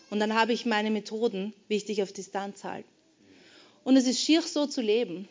Und 0.10 0.20
dann 0.20 0.36
habe 0.36 0.54
ich 0.54 0.66
meine 0.66 0.92
Methoden, 0.92 1.54
wie 1.68 1.76
ich 1.76 1.86
dich 1.86 2.02
auf 2.04 2.14
Distanz 2.14 2.64
halte. 2.64 2.88
Und 3.84 3.98
es 3.98 4.08
ist 4.08 4.22
schier 4.22 4.42
so 4.42 4.68
zu 4.68 4.82
leben, 4.82 5.28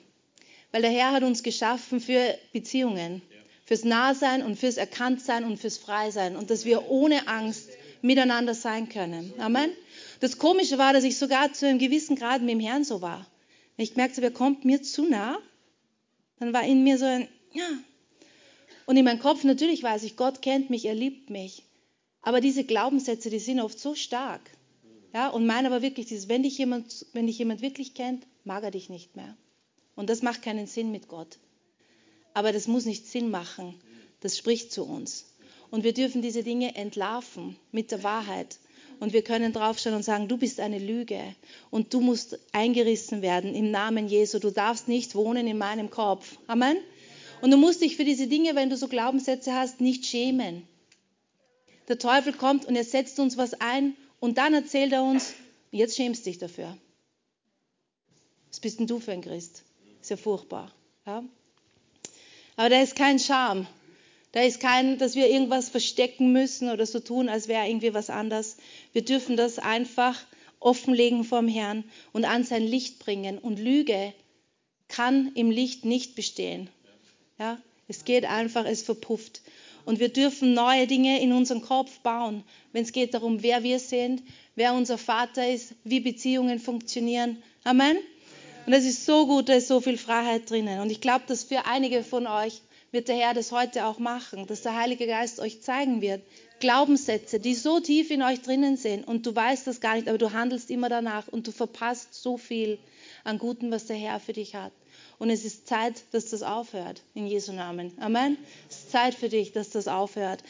weil 0.73 0.83
der 0.83 0.91
Herr 0.91 1.13
hat 1.13 1.23
uns 1.23 1.43
geschaffen 1.43 2.01
für 2.01 2.39
Beziehungen, 2.53 3.23
fürs 3.65 3.85
Nahsein 3.85 4.43
und 4.43 4.57
fürs 4.57 4.77
Erkanntsein 4.77 5.45
und 5.45 5.59
fürs 5.59 5.79
Freisein 5.79 6.37
und 6.37 6.51
dass 6.51 6.65
wir 6.65 6.89
ohne 6.89 7.29
Angst 7.29 7.71
miteinander 8.01 8.55
sein 8.55 8.89
können. 8.89 9.33
Amen. 9.39 9.71
Das 10.21 10.39
Komische 10.39 10.79
war, 10.79 10.93
dass 10.93 11.05
ich 11.05 11.19
sogar 11.19 11.53
zu 11.53 11.67
einem 11.67 11.79
gewissen 11.79 12.17
Grad 12.17 12.41
mit 12.43 12.51
dem 12.51 12.61
Herrn 12.61 12.85
so 12.85 13.03
war. 13.03 13.27
Wenn 13.77 13.85
ich 13.85 13.97
merkte, 13.97 14.23
wer 14.23 14.31
kommt 14.31 14.65
mir 14.65 14.83
zu 14.83 15.05
nah, 15.05 15.39
dann 16.39 16.53
war 16.53 16.65
in 16.65 16.83
mir 16.83 16.99
so 16.99 17.05
ein, 17.05 17.29
ja. 17.53 17.69
Und 18.87 18.97
in 18.97 19.05
meinem 19.05 19.19
Kopf 19.19 19.45
natürlich 19.45 19.83
weiß 19.83 20.05
ich, 20.05 20.17
Gott 20.17 20.43
kennt 20.43 20.71
mich, 20.71 20.85
er 20.85 20.95
liebt 20.95 21.31
mich. 21.31 21.65
Aber 22.23 22.41
diese 22.41 22.65
Glaubenssätze, 22.65 23.31
die 23.31 23.39
sind 23.39 23.61
oft 23.61 23.79
so 23.79 23.95
stark. 23.95 24.51
Ja, 25.13 25.29
und 25.29 25.47
meine 25.47 25.69
aber 25.69 25.83
wirklich 25.83 26.07
dieses, 26.07 26.29
wenn 26.29 26.43
dich 26.43 26.59
jemand, 26.59 27.07
wenn 27.13 27.27
dich 27.27 27.39
jemand 27.39 27.63
wirklich 27.63 27.95
kennt, 27.95 28.27
mag 28.45 28.63
er 28.65 28.71
dich 28.71 28.89
nicht 28.89 29.17
mehr. 29.17 29.37
Und 29.95 30.11
das 30.11 30.23
macht 30.23 30.43
keinen 30.43 30.67
Sinn 30.67 30.93
mit 30.93 31.09
Gott. 31.09 31.39
Aber 32.35 32.53
das 32.53 32.69
muss 32.69 32.85
nicht 32.85 33.07
Sinn 33.07 33.31
machen. 33.31 33.75
Das 34.21 34.37
spricht 34.37 34.73
zu 34.73 34.85
uns. 34.85 35.33
Und 35.71 35.85
wir 35.85 35.95
dürfen 35.95 36.23
diese 36.23 36.43
Dinge 36.43 36.75
entlarven 36.77 37.57
mit 37.73 37.91
der 37.91 38.03
Wahrheit. 38.03 38.59
Und 38.99 39.13
wir 39.13 39.23
können 39.23 39.53
draufschauen 39.53 39.95
und 39.95 40.03
sagen, 40.03 40.29
du 40.29 40.39
bist 40.39 40.59
eine 40.59 40.79
Lüge 40.79 41.21
und 41.71 41.93
du 41.93 42.01
musst 42.01 42.39
eingerissen 42.53 43.23
werden 43.23 43.55
im 43.55 43.71
Namen 43.71 44.09
Jesu. 44.09 44.39
Du 44.39 44.51
darfst 44.51 44.89
nicht 44.89 45.15
wohnen 45.15 45.47
in 45.47 45.59
meinem 45.59 45.91
Kopf. 45.91 46.39
Amen. 46.47 46.79
Und 47.43 47.51
du 47.51 47.59
musst 47.59 47.83
dich 47.83 47.97
für 47.97 48.05
diese 48.05 48.27
Dinge, 48.27 48.55
wenn 48.55 48.71
du 48.71 48.77
so 48.77 48.89
Glaubenssätze 48.89 49.55
hast, 49.55 49.81
nicht 49.81 50.07
schämen. 50.07 50.67
Der 51.89 51.99
Teufel 51.99 52.33
kommt 52.33 52.65
und 52.65 52.75
er 52.75 52.85
setzt 52.85 53.21
uns 53.21 53.37
was 53.37 53.55
ein 53.55 53.95
und 54.19 54.39
dann 54.39 54.55
erzählt 54.55 54.93
er 54.93 55.03
uns, 55.03 55.35
jetzt 55.71 55.97
schämst 55.97 56.27
dich 56.27 56.39
dafür. 56.39 56.77
Was 58.49 58.61
bist 58.61 58.81
denn 58.81 58.87
du 58.87 58.99
für 58.99 59.13
ein 59.13 59.21
Christ? 59.21 59.63
Ist 60.01 60.11
ja 60.11 60.17
furchtbar. 60.17 60.73
Ja? 61.05 61.23
Aber 62.57 62.71
da 62.71 62.81
ist 62.81 62.97
kein 62.97 63.19
Scham. 63.19 63.67
Da 64.37 64.43
ist 64.43 64.61
kein, 64.61 64.99
dass 64.99 65.15
wir 65.15 65.31
irgendwas 65.31 65.71
verstecken 65.71 66.31
müssen 66.31 66.69
oder 66.69 66.85
so 66.85 67.01
tun, 67.01 67.31
als 67.31 67.49
wäre 67.49 67.67
irgendwie 67.67 67.95
was 67.95 68.11
anders. 68.11 68.59
Wir 68.93 69.03
dürfen 69.03 69.35
das 69.35 69.59
einfach 69.59 70.27
offenlegen 70.61 71.25
vom 71.25 71.49
Herrn 71.49 71.85
und 72.13 72.27
an 72.27 72.45
sein 72.45 72.63
Licht 72.63 72.99
bringen. 72.99 73.39
Und 73.39 73.59
Lüge 73.59 74.13
kann 74.89 75.33
im 75.37 75.51
Licht 75.51 75.87
nicht 75.87 76.17
bestehen. 76.17 76.69
Ja, 77.39 77.59
es 77.89 78.05
geht 78.05 78.27
einfach, 78.27 78.67
es 78.67 78.83
verpufft. 78.83 79.41
Und 79.87 80.01
wir 80.01 80.11
dürfen 80.11 80.53
neue 80.53 80.87
Dinge 80.87 81.19
in 81.23 81.33
unseren 81.33 81.63
Kopf 81.63 82.01
bauen, 82.01 82.45
wenn 82.73 82.83
es 82.83 82.93
geht 82.93 83.15
darum, 83.15 83.43
wer 83.43 83.63
wir 83.63 83.79
sind, 83.79 84.23
wer 84.55 84.75
unser 84.75 84.99
Vater 84.99 85.49
ist, 85.49 85.75
wie 85.83 86.01
Beziehungen 86.01 86.59
funktionieren. 86.59 87.43
Amen. 87.65 87.97
Und 88.67 88.75
es 88.75 88.85
ist 88.85 89.07
so 89.07 89.27
gut, 89.27 89.49
da 89.49 89.55
ist 89.55 89.69
so 89.69 89.81
viel 89.81 89.97
Freiheit 89.97 90.51
drinnen. 90.51 90.81
Und 90.81 90.91
ich 90.91 91.01
glaube, 91.01 91.25
dass 91.27 91.45
für 91.45 91.65
einige 91.65 92.05
von 92.05 92.27
euch 92.27 92.61
wird 92.93 93.09
der 93.09 93.17
Herr 93.17 93.35
das 93.35 93.53
heute 93.53 93.87
auch 93.87 93.99
machen, 93.99 94.47
dass 94.47 94.63
der 94.63 94.77
Heilige 94.77 95.07
Geist 95.07 95.41
euch 95.41 95.63
zeigen 95.63 96.01
wird. 96.01 96.23
Glaubenssätze, 96.61 97.39
die 97.39 97.55
so 97.55 97.81
tief 97.81 98.11
in 98.11 98.23
euch 98.23 98.41
drinnen 98.41 98.77
sind 98.77 99.07
und 99.07 99.27
du 99.27 99.35
weißt 99.35 99.67
das 99.67 99.81
gar 99.81 99.97
nicht, 99.97 100.09
aber 100.09 100.19
du 100.19 100.33
handelst 100.33 100.71
immer 100.71 100.89
danach 100.89 101.29
und 101.29 101.47
du 101.47 101.53
verpasst 101.53 102.15
so 102.15 102.39
viel 102.39 102.79
an 103.25 103.39
Guten, 103.39 103.71
was 103.71 103.87
der 103.87 103.97
Herr 103.97 104.21
für 104.21 104.33
dich 104.33 104.55
hat. 104.55 104.73
Und 105.19 105.31
es 105.31 105.45
ist 105.45 105.67
Zeit, 105.67 106.03
dass 106.13 106.31
das 106.31 106.43
aufhört, 106.43 107.03
in 107.15 107.27
Jesu 107.27 107.53
Namen. 107.53 107.93
Amen. 108.01 108.37
Es 108.69 108.79
ist 108.79 108.93
Zeit 108.93 109.15
für 109.15 109.29
dich, 109.29 109.53
dass 109.53 109.71
das 109.71 109.89
aufhört. 109.89 110.43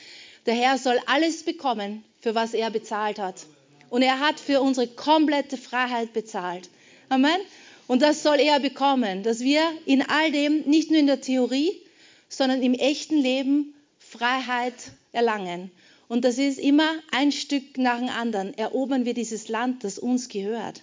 Der 0.47 0.55
Herr 0.55 0.79
soll 0.79 0.99
alles 1.07 1.43
bekommen, 1.45 2.05
für 2.21 2.35
was 2.35 2.55
er 2.55 2.71
bezahlt 2.71 3.19
hat. 3.19 3.47
Und 3.91 4.03
er 4.03 4.21
hat 4.21 4.41
für 4.41 4.61
unsere 4.61 4.89
komplette 4.89 5.57
Freiheit 5.57 6.13
bezahlt. 6.13 6.69
Amen. 7.09 7.39
Und 7.87 8.03
das 8.03 8.23
soll 8.23 8.41
er 8.41 8.59
bekommen, 8.59 9.23
dass 9.23 9.41
wir 9.41 9.63
in 9.87 10.03
all 10.03 10.33
dem, 10.33 10.63
nicht 10.63 10.91
nur 10.91 10.99
in 10.99 11.07
der 11.07 11.21
Theorie, 11.21 11.81
sondern 12.29 12.63
im 12.63 12.75
echten 12.75 13.19
Leben 13.19 13.75
Freiheit 13.99 14.75
erlangen. 15.13 15.71
Und 16.09 16.25
das 16.25 16.39
ist 16.39 16.59
immer 16.59 16.89
ein 17.11 17.33
Stück 17.33 17.79
nach 17.79 17.99
dem 17.99 18.09
anderen. 18.09 18.55
Erobern 18.55 19.05
wir 19.05 19.15
dieses 19.15 19.49
Land, 19.49 19.83
das 19.83 19.99
uns 19.99 20.29
gehört. 20.29 20.83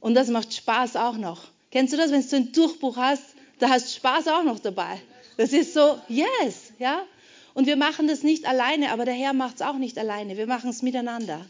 Und 0.00 0.14
das 0.14 0.28
macht 0.28 0.54
Spaß 0.54 0.96
auch 0.96 1.16
noch. 1.16 1.48
Kennst 1.70 1.92
du 1.92 1.96
das, 1.96 2.10
wenn 2.12 2.26
du 2.26 2.36
einen 2.36 2.52
Durchbruch 2.52 2.96
hast, 2.96 3.24
da 3.58 3.70
hast 3.70 3.94
Spaß 3.94 4.28
auch 4.28 4.44
noch 4.44 4.58
dabei. 4.58 5.00
Das 5.36 5.52
ist 5.52 5.74
so, 5.74 5.98
yes, 6.08 6.72
ja. 6.78 7.02
Und 7.54 7.66
wir 7.66 7.76
machen 7.76 8.06
das 8.06 8.22
nicht 8.22 8.46
alleine, 8.46 8.92
aber 8.92 9.04
der 9.04 9.14
Herr 9.14 9.32
macht 9.32 9.56
es 9.56 9.62
auch 9.62 9.78
nicht 9.78 9.98
alleine. 9.98 10.36
Wir 10.36 10.46
machen 10.46 10.70
es 10.70 10.82
miteinander. 10.82 11.44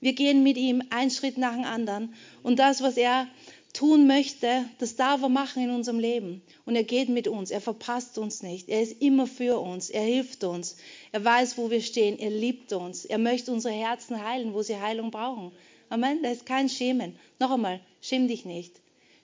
Wir 0.00 0.14
gehen 0.14 0.42
mit 0.42 0.56
ihm 0.56 0.82
einen 0.90 1.10
Schritt 1.10 1.38
nach 1.38 1.54
dem 1.54 1.64
anderen. 1.64 2.14
Und 2.42 2.58
das, 2.58 2.82
was 2.82 2.96
er 2.96 3.28
tun 3.72 4.06
möchte, 4.06 4.64
das 4.78 4.96
darf 4.96 5.22
er 5.22 5.28
machen 5.28 5.62
in 5.62 5.70
unserem 5.70 5.98
Leben. 5.98 6.42
Und 6.66 6.76
er 6.76 6.84
geht 6.84 7.08
mit 7.08 7.26
uns, 7.28 7.50
er 7.50 7.60
verpasst 7.60 8.18
uns 8.18 8.42
nicht, 8.42 8.68
er 8.68 8.82
ist 8.82 9.00
immer 9.00 9.26
für 9.26 9.58
uns, 9.58 9.88
er 9.88 10.02
hilft 10.02 10.44
uns, 10.44 10.76
er 11.10 11.24
weiß, 11.24 11.56
wo 11.56 11.70
wir 11.70 11.80
stehen, 11.80 12.18
er 12.18 12.30
liebt 12.30 12.72
uns, 12.72 13.04
er 13.04 13.18
möchte 13.18 13.52
unsere 13.52 13.74
Herzen 13.74 14.22
heilen, 14.22 14.52
wo 14.52 14.62
sie 14.62 14.76
Heilung 14.76 15.10
brauchen. 15.10 15.52
Amen, 15.88 16.22
da 16.22 16.30
ist 16.30 16.46
kein 16.46 16.68
Schämen. 16.68 17.16
Noch 17.38 17.50
einmal, 17.50 17.80
schäm 18.00 18.28
dich 18.28 18.44
nicht. 18.44 18.72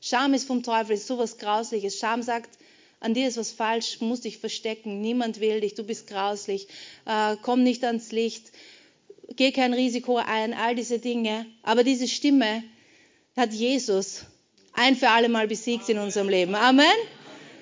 Scham 0.01 0.35
ist 0.35 0.47
vom 0.47 0.63
Teufel, 0.63 0.95
ist 0.95 1.07
sowas 1.07 1.39
Grausliches. 1.39 1.99
Scham 1.99 2.23
sagt, 2.23 2.59
an 3.01 3.15
dir 3.15 3.29
ist 3.29 3.37
was 3.37 3.53
falsch, 3.53 4.01
musst 4.01 4.25
dich 4.25 4.39
verstecken, 4.39 5.01
niemand 5.01 5.41
will 5.41 5.61
dich, 5.61 5.75
du 5.75 5.85
bist 5.85 6.09
grauslich, 6.09 6.67
äh, 7.07 7.37
komm 7.43 7.63
nicht 7.63 7.85
ans 7.85 8.13
Licht, 8.13 8.51
geh 9.37 9.53
kein 9.53 9.73
Risiko 9.73 10.17
ein, 10.17 10.53
all 10.53 10.75
diese 10.75 10.99
Dinge. 10.99 11.47
Aber 11.63 11.85
diese 11.85 12.09
Stimme 12.09 12.65
hat 13.37 13.53
Jesus 13.53 14.25
ein 14.79 14.97
für 14.97 15.11
alle 15.11 15.29
Mal 15.29 15.49
besiegt 15.49 15.88
in 15.88 15.99
unserem 15.99 16.29
Leben. 16.29 16.55
Amen. 16.55 16.87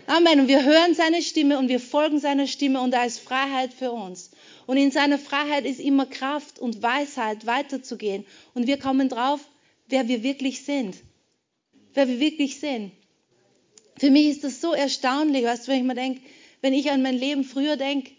Amen. 0.07 0.41
Und 0.41 0.49
wir 0.49 0.65
hören 0.65 0.95
seine 0.95 1.23
Stimme 1.23 1.59
und 1.59 1.69
wir 1.69 1.81
folgen 1.81 2.21
seiner 2.21 2.47
Stimme 2.47 2.81
und 2.81 2.91
da 2.93 3.05
ist 3.05 3.21
Freiheit 3.21 3.73
für 3.73 3.91
uns. 3.91 4.31
Und 4.67 4.77
in 4.77 4.91
seiner 4.91 5.19
Freiheit 5.19 5.65
ist 5.65 5.81
immer 5.81 6.07
Kraft 6.07 6.59
und 6.59 6.83
Weisheit 6.83 7.47
weiterzugehen. 7.47 8.27
Und 8.55 8.67
wir 8.67 8.79
kommen 8.79 9.09
drauf, 9.09 9.41
wer 9.89 10.09
wir 10.09 10.23
wirklich 10.23 10.65
sind. 10.65 10.97
Wer 11.95 12.07
wir 12.07 12.21
wirklich 12.21 12.61
sind. 12.61 12.93
Für 13.99 14.11
mich 14.11 14.27
ist 14.27 14.45
das 14.45 14.61
so 14.61 14.75
erstaunlich, 14.75 15.45
weißt 15.45 15.67
du, 15.67 15.73
wenn 15.73 15.79
ich 15.79 15.85
mir 15.85 15.95
denke, 15.95 16.21
wenn 16.61 16.75
ich 16.75 16.91
an 16.91 17.01
mein 17.01 17.17
Leben 17.17 17.45
früher 17.45 17.77
denke, 17.77 18.11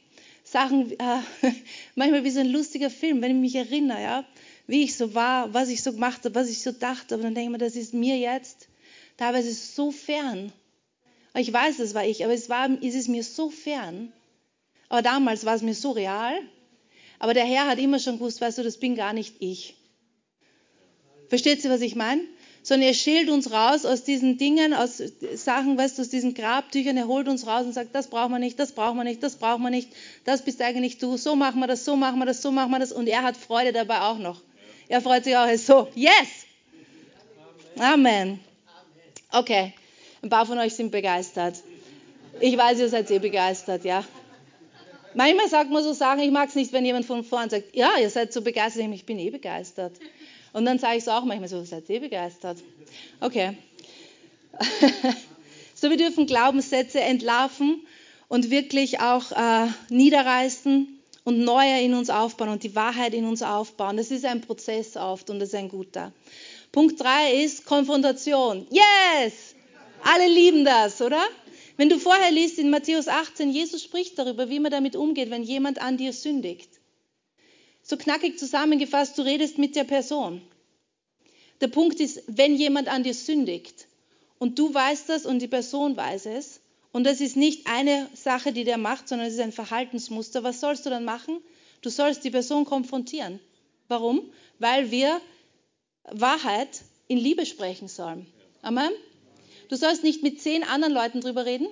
Sachen, 0.43 0.91
äh, 0.91 1.19
manchmal 1.95 2.23
wie 2.23 2.31
so 2.31 2.39
ein 2.39 2.49
lustiger 2.49 2.89
Film, 2.89 3.21
wenn 3.21 3.31
ich 3.31 3.53
mich 3.53 3.55
erinnere, 3.55 4.01
ja, 4.01 4.25
wie 4.65 4.83
ich 4.83 4.95
so 4.95 5.13
war, 5.13 5.53
was 5.53 5.69
ich 5.69 5.83
so 5.83 5.93
gemacht 5.93 6.25
habe, 6.25 6.33
was 6.33 6.49
ich 6.49 6.61
so 6.63 6.71
dachte, 6.71 7.13
aber 7.13 7.23
dann 7.23 7.35
denke 7.35 7.51
ich 7.51 7.51
mir, 7.51 7.63
das 7.63 7.75
ist 7.75 7.93
mir 7.93 8.17
jetzt 8.17 8.66
teilweise 9.17 9.53
so 9.53 9.91
fern. 9.91 10.51
Ich 11.35 11.51
weiß, 11.51 11.79
es 11.79 11.93
war 11.93 12.05
ich, 12.05 12.23
aber 12.23 12.33
es 12.33 12.49
war, 12.49 12.69
ist 12.81 12.95
es 12.95 13.07
mir 13.07 13.23
so 13.23 13.49
fern. 13.49 14.11
Aber 14.89 15.01
damals 15.01 15.45
war 15.45 15.55
es 15.55 15.61
mir 15.61 15.75
so 15.75 15.91
real. 15.91 16.39
Aber 17.19 17.33
der 17.33 17.45
Herr 17.45 17.67
hat 17.67 17.79
immer 17.79 17.99
schon 17.99 18.15
gewusst, 18.17 18.41
weißt 18.41 18.59
du, 18.59 18.63
das 18.63 18.77
bin 18.77 18.95
gar 18.95 19.13
nicht 19.13 19.35
ich. 19.39 19.75
Versteht 21.27 21.63
ihr, 21.63 21.69
was 21.69 21.81
ich 21.81 21.95
meine? 21.95 22.21
sondern 22.67 22.89
er 22.89 22.93
schält 22.93 23.29
uns 23.29 23.49
raus 23.49 23.85
aus 23.85 24.03
diesen 24.03 24.37
Dingen, 24.37 24.73
aus 24.73 25.01
Sachen, 25.35 25.77
weißt 25.77 25.97
du, 25.97 26.01
aus 26.01 26.09
diesen 26.09 26.33
Grabtüchern. 26.33 26.97
Er 26.97 27.07
holt 27.07 27.29
uns 27.29 27.47
raus 27.47 27.65
und 27.65 27.71
sagt, 27.71 27.95
das 27.95 28.07
braucht 28.07 28.29
man 28.29 28.41
nicht, 28.41 28.59
das 28.59 28.73
braucht 28.73 28.93
man 28.93 29.05
nicht, 29.05 29.23
das 29.23 29.37
braucht 29.37 29.61
man 29.61 29.71
nicht, 29.71 29.87
das 30.25 30.41
bist 30.43 30.61
eigentlich 30.61 30.97
du, 30.97 31.15
so 31.15 31.37
machen 31.37 31.61
wir 31.61 31.67
das, 31.67 31.85
so 31.85 31.95
machen 31.95 32.19
wir 32.19 32.25
das, 32.25 32.41
so 32.41 32.51
machen 32.51 32.71
wir 32.71 32.79
das. 32.79 32.91
Und 32.91 33.07
er 33.07 33.23
hat 33.23 33.37
Freude 33.37 33.71
dabei 33.71 34.01
auch 34.01 34.17
noch. 34.17 34.41
Er 34.89 34.99
freut 34.99 35.23
sich 35.23 35.37
auch, 35.37 35.47
ist 35.47 35.65
so, 35.65 35.87
yes! 35.95 36.27
Amen. 37.77 38.41
Okay, 39.31 39.73
ein 40.21 40.29
paar 40.29 40.45
von 40.45 40.57
euch 40.57 40.73
sind 40.73 40.91
begeistert. 40.91 41.55
Ich 42.39 42.57
weiß, 42.57 42.79
ihr 42.79 42.89
seid 42.89 43.07
sehr 43.07 43.19
begeistert, 43.19 43.83
ja. 43.83 44.03
Manchmal 45.13 45.49
sagt 45.49 45.71
man 45.71 45.83
so 45.83 45.93
Sachen, 45.93 46.19
ich 46.19 46.31
mag 46.31 46.49
es 46.49 46.55
nicht, 46.55 46.71
wenn 46.71 46.85
jemand 46.85 47.05
von 47.05 47.23
vorn 47.23 47.49
sagt, 47.49 47.75
ja, 47.75 47.91
ihr 47.99 48.09
seid 48.09 48.31
so 48.31 48.41
begeistert, 48.41 48.85
ich 48.91 49.05
bin 49.05 49.19
eh 49.19 49.31
begeistert. 49.31 49.93
Und 50.53 50.65
dann 50.65 50.79
sage 50.79 50.97
ich 50.97 51.03
es 51.03 51.07
auch 51.07 51.23
manchmal 51.25 51.49
so, 51.49 51.63
seid 51.63 51.89
ihr 51.89 51.99
begeistert? 51.99 52.57
Okay. 53.19 53.57
so, 55.75 55.89
wir 55.89 55.97
dürfen 55.97 56.25
Glaubenssätze 56.25 56.99
entlarven 56.99 57.85
und 58.27 58.49
wirklich 58.49 58.99
auch 58.99 59.31
äh, 59.31 59.67
niederreißen 59.89 60.99
und 61.23 61.39
neue 61.39 61.81
in 61.81 61.93
uns 61.93 62.09
aufbauen 62.09 62.49
und 62.49 62.63
die 62.63 62.75
Wahrheit 62.75 63.13
in 63.13 63.25
uns 63.25 63.41
aufbauen. 63.41 63.97
Das 63.97 64.11
ist 64.11 64.25
ein 64.25 64.41
Prozess 64.41 64.95
oft 64.95 65.29
und 65.29 65.39
das 65.39 65.49
ist 65.49 65.55
ein 65.55 65.69
guter. 65.69 66.13
Punkt 66.71 66.99
3 66.99 67.43
ist 67.43 67.65
Konfrontation. 67.65 68.67
Yes! 68.69 69.55
Alle 70.03 70.27
lieben 70.27 70.65
das, 70.65 71.01
oder? 71.01 71.21
Wenn 71.77 71.89
du 71.89 71.99
vorher 71.99 72.31
liest 72.31 72.59
in 72.59 72.69
Matthäus 72.69 73.07
18, 73.07 73.51
Jesus 73.51 73.83
spricht 73.83 74.17
darüber, 74.17 74.49
wie 74.49 74.59
man 74.59 74.71
damit 74.71 74.95
umgeht, 74.95 75.29
wenn 75.29 75.43
jemand 75.43 75.81
an 75.81 75.97
dir 75.97 76.13
sündigt. 76.13 76.69
So 77.83 77.97
knackig 77.97 78.37
zusammengefasst, 78.39 79.17
du 79.17 79.21
redest 79.21 79.57
mit 79.57 79.75
der 79.75 79.83
Person. 79.83 80.41
Der 81.61 81.67
Punkt 81.67 81.99
ist, 81.99 82.23
wenn 82.27 82.55
jemand 82.55 82.87
an 82.87 83.03
dir 83.03 83.13
sündigt 83.13 83.87
und 84.39 84.59
du 84.59 84.73
weißt 84.73 85.09
das 85.09 85.25
und 85.25 85.39
die 85.39 85.47
Person 85.47 85.95
weiß 85.95 86.25
es, 86.27 86.59
und 86.91 87.03
das 87.03 87.21
ist 87.21 87.35
nicht 87.35 87.67
eine 87.67 88.09
Sache, 88.15 88.51
die 88.51 88.63
der 88.63 88.77
macht, 88.77 89.07
sondern 89.07 89.27
es 89.27 89.35
ist 89.35 89.39
ein 89.39 89.51
Verhaltensmuster, 89.51 90.43
was 90.43 90.59
sollst 90.59 90.85
du 90.85 90.89
dann 90.89 91.05
machen? 91.05 91.39
Du 91.81 91.89
sollst 91.89 92.23
die 92.23 92.31
Person 92.31 92.65
konfrontieren. 92.65 93.39
Warum? 93.87 94.31
Weil 94.57 94.89
wir 94.89 95.21
Wahrheit 96.11 96.81
in 97.07 97.17
Liebe 97.17 97.45
sprechen 97.45 97.87
sollen. 97.87 98.25
Amen. 98.61 98.91
Du 99.69 99.75
sollst 99.75 100.03
nicht 100.03 100.23
mit 100.23 100.41
zehn 100.41 100.63
anderen 100.63 100.93
Leuten 100.93 101.21
drüber 101.21 101.45
reden, 101.45 101.67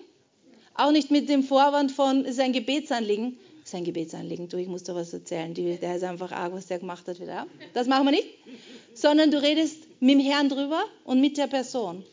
auch 0.74 0.92
nicht 0.92 1.12
mit 1.12 1.30
dem 1.30 1.44
Vorwand 1.44 1.92
von, 1.92 2.22
es 2.26 2.32
ist 2.32 2.40
ein 2.40 2.54
Gebetsanliegen. 2.54 3.38
Es 3.64 3.70
ist 3.70 3.76
ein 3.76 3.86
Gebetsanliegen, 3.86 4.50
du, 4.50 4.58
ich 4.58 4.68
muss 4.68 4.84
da 4.84 4.94
was 4.94 5.14
erzählen. 5.14 5.54
der 5.54 5.96
ist 5.96 6.04
einfach 6.04 6.32
arg, 6.32 6.54
was 6.54 6.68
der 6.68 6.80
gemacht 6.80 7.08
hat 7.08 7.20
wieder. 7.20 7.48
Das 7.74 7.88
machen 7.88 8.06
wir 8.06 8.12
nicht. 8.12 8.28
Sondern 8.94 9.32
du 9.32 9.42
redest 9.42 9.78
mit 10.00 10.16
dem 10.16 10.20
Herrn 10.20 10.50
drüber 10.50 10.84
und 11.06 11.22
mit 11.22 11.38
der 11.38 11.48
Person. 11.48 12.04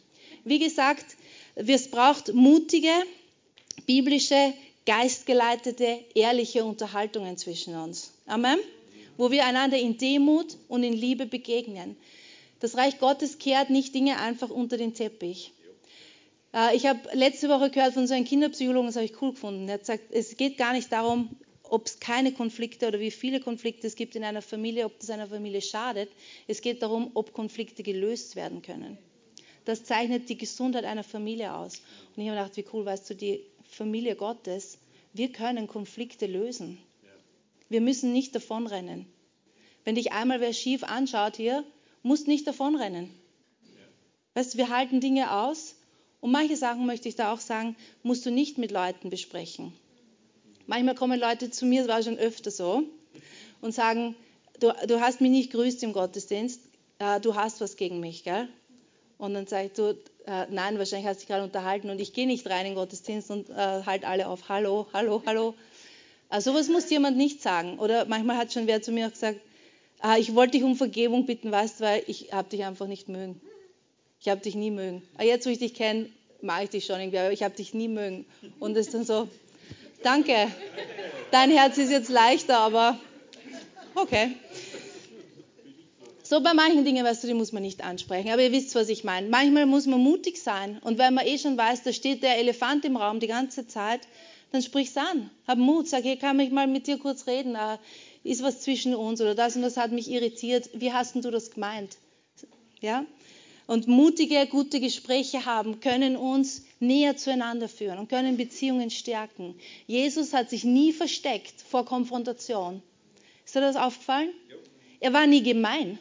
Wie 0.45 0.59
gesagt, 0.59 1.05
es 1.55 1.91
braucht 1.91 2.33
mutige, 2.33 2.93
biblische, 3.87 4.55
geistgeleitete, 4.87 5.99
ehrliche 6.15 6.65
Unterhaltungen 6.65 7.37
zwischen 7.37 7.75
uns. 7.75 8.13
Amen. 8.27 8.59
Wo 9.23 9.31
wir 9.31 9.47
einander 9.47 9.79
in 9.79 9.99
Demut 9.99 10.57
und 10.67 10.83
in 10.83 10.95
Liebe 10.95 11.27
begegnen. 11.27 11.97
Das 12.59 12.77
Reich 12.77 12.99
Gottes 12.99 13.39
kehrt 13.39 13.71
nicht 13.71 13.95
Dinge 13.95 14.19
einfach 14.19 14.51
unter 14.51 14.77
den 14.77 14.95
Teppich. 14.95 15.53
Äh, 16.53 16.75
ich 16.75 16.87
habe 16.87 16.99
letzte 17.13 17.49
Woche 17.49 17.71
gehört 17.71 17.95
von 17.95 18.09
so 18.09 18.15
einem 18.15 18.25
Kinderpsychologen, 18.25 18.89
das 18.89 18.97
habe 18.97 19.05
ich 19.05 19.23
cool 19.23 19.31
gefunden. 19.31 19.69
Er 19.69 19.75
hat 19.75 19.83
gesagt, 19.83 20.07
es 20.11 20.37
geht 20.37 20.59
gar 20.59 20.73
nicht 20.73 20.91
darum, 20.91 21.37
ob 21.63 21.87
es 21.87 22.01
keine 22.01 22.33
Konflikte 22.33 22.89
oder 22.89 22.99
wie 22.99 23.13
viele 23.13 23.39
Konflikte 23.39 23.87
es 23.87 23.95
gibt 23.95 24.17
in 24.17 24.25
einer 24.25 24.43
Familie, 24.43 24.87
ob 24.87 24.99
das 24.99 25.11
einer 25.11 25.29
Familie 25.29 25.63
schadet. 25.63 26.11
Es 26.49 26.61
geht 26.61 26.83
darum, 26.83 27.13
ob 27.15 27.33
Konflikte 27.33 27.85
gelöst 27.85 28.35
werden 28.35 28.61
können. 28.61 28.99
Das 29.65 29.85
zeichnet 29.85 30.31
die 30.31 30.37
Gesundheit 30.37 30.85
einer 30.85 31.05
Familie 31.05 31.55
aus. 31.55 31.81
Und 32.17 32.25
ich 32.25 32.29
habe 32.29 32.39
gedacht, 32.41 32.57
wie 32.57 32.65
cool, 32.73 32.85
weißt 32.85 33.09
du, 33.11 33.15
die 33.15 33.45
Familie 33.63 34.17
Gottes, 34.17 34.79
wir 35.13 35.31
können 35.31 35.69
Konflikte 35.69 36.27
lösen. 36.27 36.79
Wir 37.73 37.81
müssen 37.81 38.13
nicht 38.13 38.35
davonrennen. 38.35 39.07
Wenn 39.85 39.95
dich 39.95 40.13
einmal 40.13 40.43
wer 40.43 40.53
schief 40.53 40.85
anschaut 40.85 41.37
hier, 41.37 41.65
musst 42.03 42.29
nicht 42.29 42.47
davonrennen. 42.47 43.09
Weißt 44.35 44.53
du, 44.53 44.59
wir 44.59 44.69
halten 44.69 45.01
Dinge 45.01 45.33
aus, 45.33 45.75
und 46.21 46.31
manche 46.31 46.57
Sachen 46.57 46.85
möchte 46.85 47.09
ich 47.09 47.17
da 47.17 47.33
auch 47.33 47.41
sagen, 47.41 47.75
musst 48.03 48.27
du 48.27 48.31
nicht 48.31 48.59
mit 48.59 48.71
Leuten 48.71 49.09
besprechen. 49.09 49.73
Manchmal 50.67 50.95
kommen 50.95 51.19
Leute 51.19 51.51
zu 51.51 51.65
mir, 51.65 51.81
das 51.81 51.89
war 51.89 52.03
schon 52.03 52.19
öfter 52.19 52.51
so, 52.51 52.83
und 53.63 53.75
sagen, 53.75 54.15
du, 54.61 54.73
du 54.87 55.01
hast 55.01 55.23
mich 55.23 55.31
nicht 55.31 55.51
grüßt 55.51 55.83
im 55.83 55.95
Gottesdienst, 55.95 56.61
äh, 56.99 57.21
du 57.21 57.35
hast 57.35 57.63
was 57.63 57.77
gegen 57.77 58.01
mich, 58.01 58.23
gell? 58.23 58.49
Und 59.17 59.33
dann 59.33 59.47
sage 59.47 59.67
ich, 59.69 59.73
du, 59.73 59.97
äh, 60.27 60.47
nein, 60.51 60.79
wahrscheinlich 60.79 61.09
hast 61.09 61.17
du 61.17 61.21
dich 61.21 61.29
gerade 61.29 61.45
unterhalten 61.45 61.89
und 61.89 62.01
ich 62.01 62.13
gehe 62.13 62.27
nicht 62.27 62.47
rein 62.47 62.67
in 62.67 62.73
den 62.73 62.75
Gottesdienst 62.75 63.31
und 63.31 63.49
äh, 63.49 63.55
halt 63.55 64.05
alle 64.05 64.29
auf, 64.29 64.51
hallo, 64.51 64.89
hallo, 64.93 65.23
hallo. 65.25 65.55
Also 66.33 66.53
sowas 66.53 66.69
muss 66.69 66.89
jemand 66.89 67.19
nicht 67.19 67.43
sagen. 67.43 67.79
Oder 67.79 68.07
manchmal 68.07 68.39
hat 68.39 68.55
schon 68.55 68.67
wer 68.67 68.81
zu 68.81 68.91
mir 68.91 69.07
auch 69.07 69.13
gesagt, 69.13 69.39
ah, 70.01 70.17
ich 70.17 70.35
wollte 70.35 70.53
dich 70.53 70.63
um 70.63 70.77
Vergebung 70.77 71.27
bitten, 71.27 71.53
weißt, 71.53 71.83
weil 71.83 72.03
ich 72.07 72.33
habe 72.33 72.49
dich 72.49 72.65
einfach 72.65 72.87
nicht 72.87 73.11
mögen. 73.11 73.39
Ich 74.19 74.31
habe 74.31 74.41
dich 74.41 74.55
nie 74.55 74.71
mögen. 74.71 75.03
Ah, 75.19 75.25
jetzt, 75.25 75.45
wo 75.45 75.51
ich 75.51 75.59
dich 75.59 75.75
kenne, 75.75 76.09
mag 76.41 76.65
ich 76.65 76.71
dich 76.71 76.87
schon 76.87 76.99
irgendwie, 76.99 77.19
aber 77.19 77.33
ich 77.33 77.43
habe 77.43 77.55
dich 77.55 77.75
nie 77.75 77.89
mögen. 77.89 78.25
Und 78.61 78.79
es 78.79 78.87
ist 78.87 78.95
dann 78.95 79.05
so, 79.05 79.29
danke, 80.03 80.49
dein 81.33 81.51
Herz 81.51 81.77
ist 81.77 81.91
jetzt 81.91 82.09
leichter, 82.09 82.57
aber 82.57 82.99
okay. 83.95 84.31
So 86.23 86.41
bei 86.41 86.55
manchen 86.55 86.87
Dingen, 86.87 87.05
weißt 87.05 87.25
du, 87.25 87.29
die 87.29 87.35
muss 87.35 87.53
man 87.53 87.63
nicht 87.63 87.85
ansprechen. 87.85 88.31
Aber 88.31 88.41
ihr 88.41 88.53
wisst, 88.53 88.75
was 88.75 88.89
ich 88.89 89.05
meine. 89.05 89.29
Manchmal 89.29 89.67
muss 89.67 89.85
man 89.85 90.01
mutig 90.01 90.43
sein. 90.43 90.79
Und 90.83 90.97
wenn 90.97 91.13
man 91.13 91.27
eh 91.27 91.37
schon 91.37 91.59
weiß, 91.59 91.83
da 91.83 91.93
steht 91.93 92.23
der 92.23 92.39
Elefant 92.39 92.87
im 92.87 92.97
Raum 92.97 93.21
die 93.21 93.27
ganze 93.27 93.67
Zeit, 93.67 94.01
dann 94.53 94.63
sprich's 94.63 94.97
an. 94.97 95.31
Hab 95.47 95.59
Mut. 95.59 95.89
Sag, 95.89 96.05
hey, 96.05 96.17
kann 96.17 96.39
ich 96.41 96.51
mal 96.51 96.67
mit 96.67 96.87
dir 96.87 96.99
kurz 96.99 97.27
reden? 97.27 97.57
Ah, 97.57 97.79
ist 98.23 98.43
was 98.43 98.61
zwischen 98.61 98.95
uns 98.95 99.21
oder 99.21 99.35
das 99.35 99.57
und 99.57 99.63
das 99.63 99.77
hat 99.77 99.91
mich 99.91 100.11
irritiert. 100.11 100.71
Wie 100.75 100.93
hast 100.93 101.15
denn 101.15 101.23
du 101.23 101.31
das 101.31 101.51
gemeint? 101.51 101.97
Ja? 102.81 103.05
und 103.67 103.89
mutige, 103.89 104.47
gute 104.47 104.81
Gespräche 104.81 105.47
haben, 105.47 105.81
können 105.81 106.17
uns 106.17 106.65
näher 106.81 107.17
zueinander 107.17 107.69
führen 107.69 107.99
und 107.99 108.09
können 108.09 108.37
Beziehungen 108.37 108.91
stärken. 108.91 109.55
Jesus 109.87 110.33
hat 110.33 110.51
sich 110.51 110.65
nie 110.65 110.93
versteckt 110.93 111.61
vor 111.63 111.85
Konfrontation. 111.85 112.83
Ist 113.45 113.55
dir 113.55 113.61
das 113.61 113.77
aufgefallen? 113.77 114.31
Er 115.01 115.13
war 115.13 115.27
nie 115.27 115.43
gemein, 115.43 115.99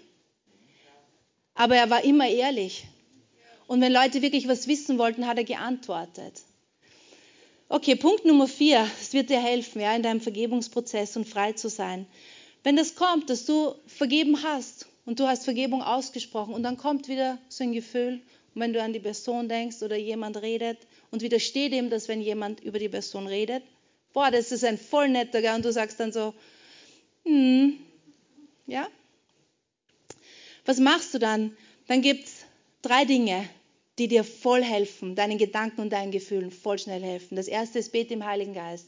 aber 1.56 1.76
er 1.76 1.90
war 1.90 2.04
immer 2.04 2.28
ehrlich. 2.28 2.84
Und 3.68 3.80
wenn 3.82 3.94
Leute 3.94 4.22
wirklich 4.22 4.48
was 4.48 4.68
wissen 4.68 4.98
wollten, 4.98 5.28
hat 5.28 5.38
er 5.38 5.44
geantwortet. 5.44 6.42
Okay, 7.74 7.96
Punkt 7.96 8.26
Nummer 8.26 8.50
vier. 8.50 8.86
Es 9.00 9.14
wird 9.14 9.30
dir 9.30 9.40
helfen, 9.42 9.80
ja, 9.80 9.96
in 9.96 10.04
deinem 10.04 10.20
Vergebungsprozess 10.20 11.16
und 11.16 11.26
frei 11.26 11.54
zu 11.54 11.70
sein. 11.70 12.06
Wenn 12.64 12.76
das 12.76 12.96
kommt, 12.96 13.30
dass 13.30 13.46
du 13.46 13.76
vergeben 13.88 14.44
hast 14.44 14.88
und 15.06 15.22
du 15.22 15.26
hast 15.26 15.46
Vergebung 15.46 15.82
ausgesprochen 15.82 16.54
und 16.54 16.64
dann 16.64 16.76
kommt 16.76 17.08
wieder 17.08 17.38
so 17.48 17.64
ein 17.64 17.72
Gefühl, 17.72 18.20
und 18.54 18.62
wenn 18.62 18.74
du 18.74 18.84
an 18.84 18.92
die 18.92 19.00
Person 19.00 19.48
denkst 19.48 19.82
oder 19.84 19.96
jemand 19.96 20.42
redet 20.42 20.80
und 21.12 21.22
widersteht 21.22 21.72
dem, 21.72 21.90
dass 21.90 22.10
wenn 22.10 22.20
jemand 22.20 22.60
über 22.60 22.78
die 22.78 22.90
Person 22.90 23.26
redet, 23.26 23.64
boah, 24.12 24.30
das 24.32 24.52
ist 24.52 24.66
ein 24.66 24.78
voll 24.78 25.08
netter, 25.08 25.42
gell? 25.42 25.56
und 25.56 25.64
du 25.64 25.72
sagst 25.72 25.98
dann 26.02 26.12
so, 26.12 26.34
hm, 27.24 27.78
ja. 28.68 28.86
Was 30.66 30.78
machst 30.80 31.14
du 31.14 31.20
dann? 31.20 31.56
Dann 31.88 32.02
gibt 32.02 32.26
es 32.26 32.44
drei 32.82 33.06
Dinge, 33.06 33.48
die 34.02 34.08
dir 34.08 34.24
voll 34.24 34.64
helfen, 34.64 35.14
deinen 35.14 35.38
Gedanken 35.38 35.80
und 35.80 35.94
deinen 35.94 36.10
Gefühlen 36.10 36.50
voll 36.50 36.80
schnell 36.80 37.04
helfen. 37.04 37.36
Das 37.36 37.48
erste 37.48 37.78
ist 37.78 37.92
Bete 37.92 38.16
im 38.16 38.26
Heiligen 38.26 38.56
Geist. 38.56 38.88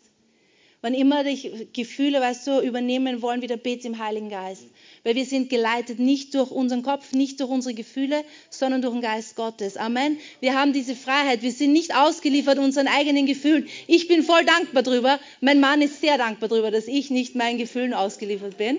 Wann 0.82 0.95
immer 0.95 1.23
dich 1.23 1.52
Gefühle, 1.71 2.19
weißt 2.19 2.47
du, 2.47 2.60
übernehmen 2.60 3.21
wollen, 3.21 3.43
wieder 3.43 3.56
bete 3.56 3.88
im 3.88 3.99
Heiligen 3.99 4.30
Geist. 4.30 4.65
Weil 5.04 5.13
wir 5.13 5.26
sind 5.26 5.52
geleitet 5.52 5.99
nicht 5.99 6.34
durch 6.34 6.49
unseren 6.49 6.82
Kopf, 6.82 7.12
nicht 7.12 7.39
durch 7.39 7.52
unsere 7.52 7.76
Gefühle, 7.76 8.26
sondern 8.49 8.82
durch 8.82 8.93
den 8.93 9.04
Geist 9.04 9.36
Gottes. 9.36 9.78
Amen. 9.78 10.17
Wir 10.39 10.60
haben 10.60 10.73
diese 10.73 10.95
Freiheit. 10.95 11.43
Wir 11.43 11.52
sind 11.52 11.73
nicht 11.73 11.95
ausgeliefert 11.95 12.58
unseren 12.58 12.88
eigenen 12.88 13.28
Gefühlen. 13.28 13.67
Ich 13.86 14.08
bin 14.08 14.23
voll 14.23 14.43
dankbar 14.45 14.82
drüber. 14.82 15.19
Mein 15.41 15.60
Mann 15.60 15.84
ist 15.84 16.02
sehr 16.02 16.17
dankbar 16.17 16.49
drüber, 16.49 16.71
dass 16.71 16.88
ich 16.88 17.12
nicht 17.12 17.36
meinen 17.36 17.60
Gefühlen 17.60 17.93
ausgeliefert 17.93 18.58
bin. 18.58 18.78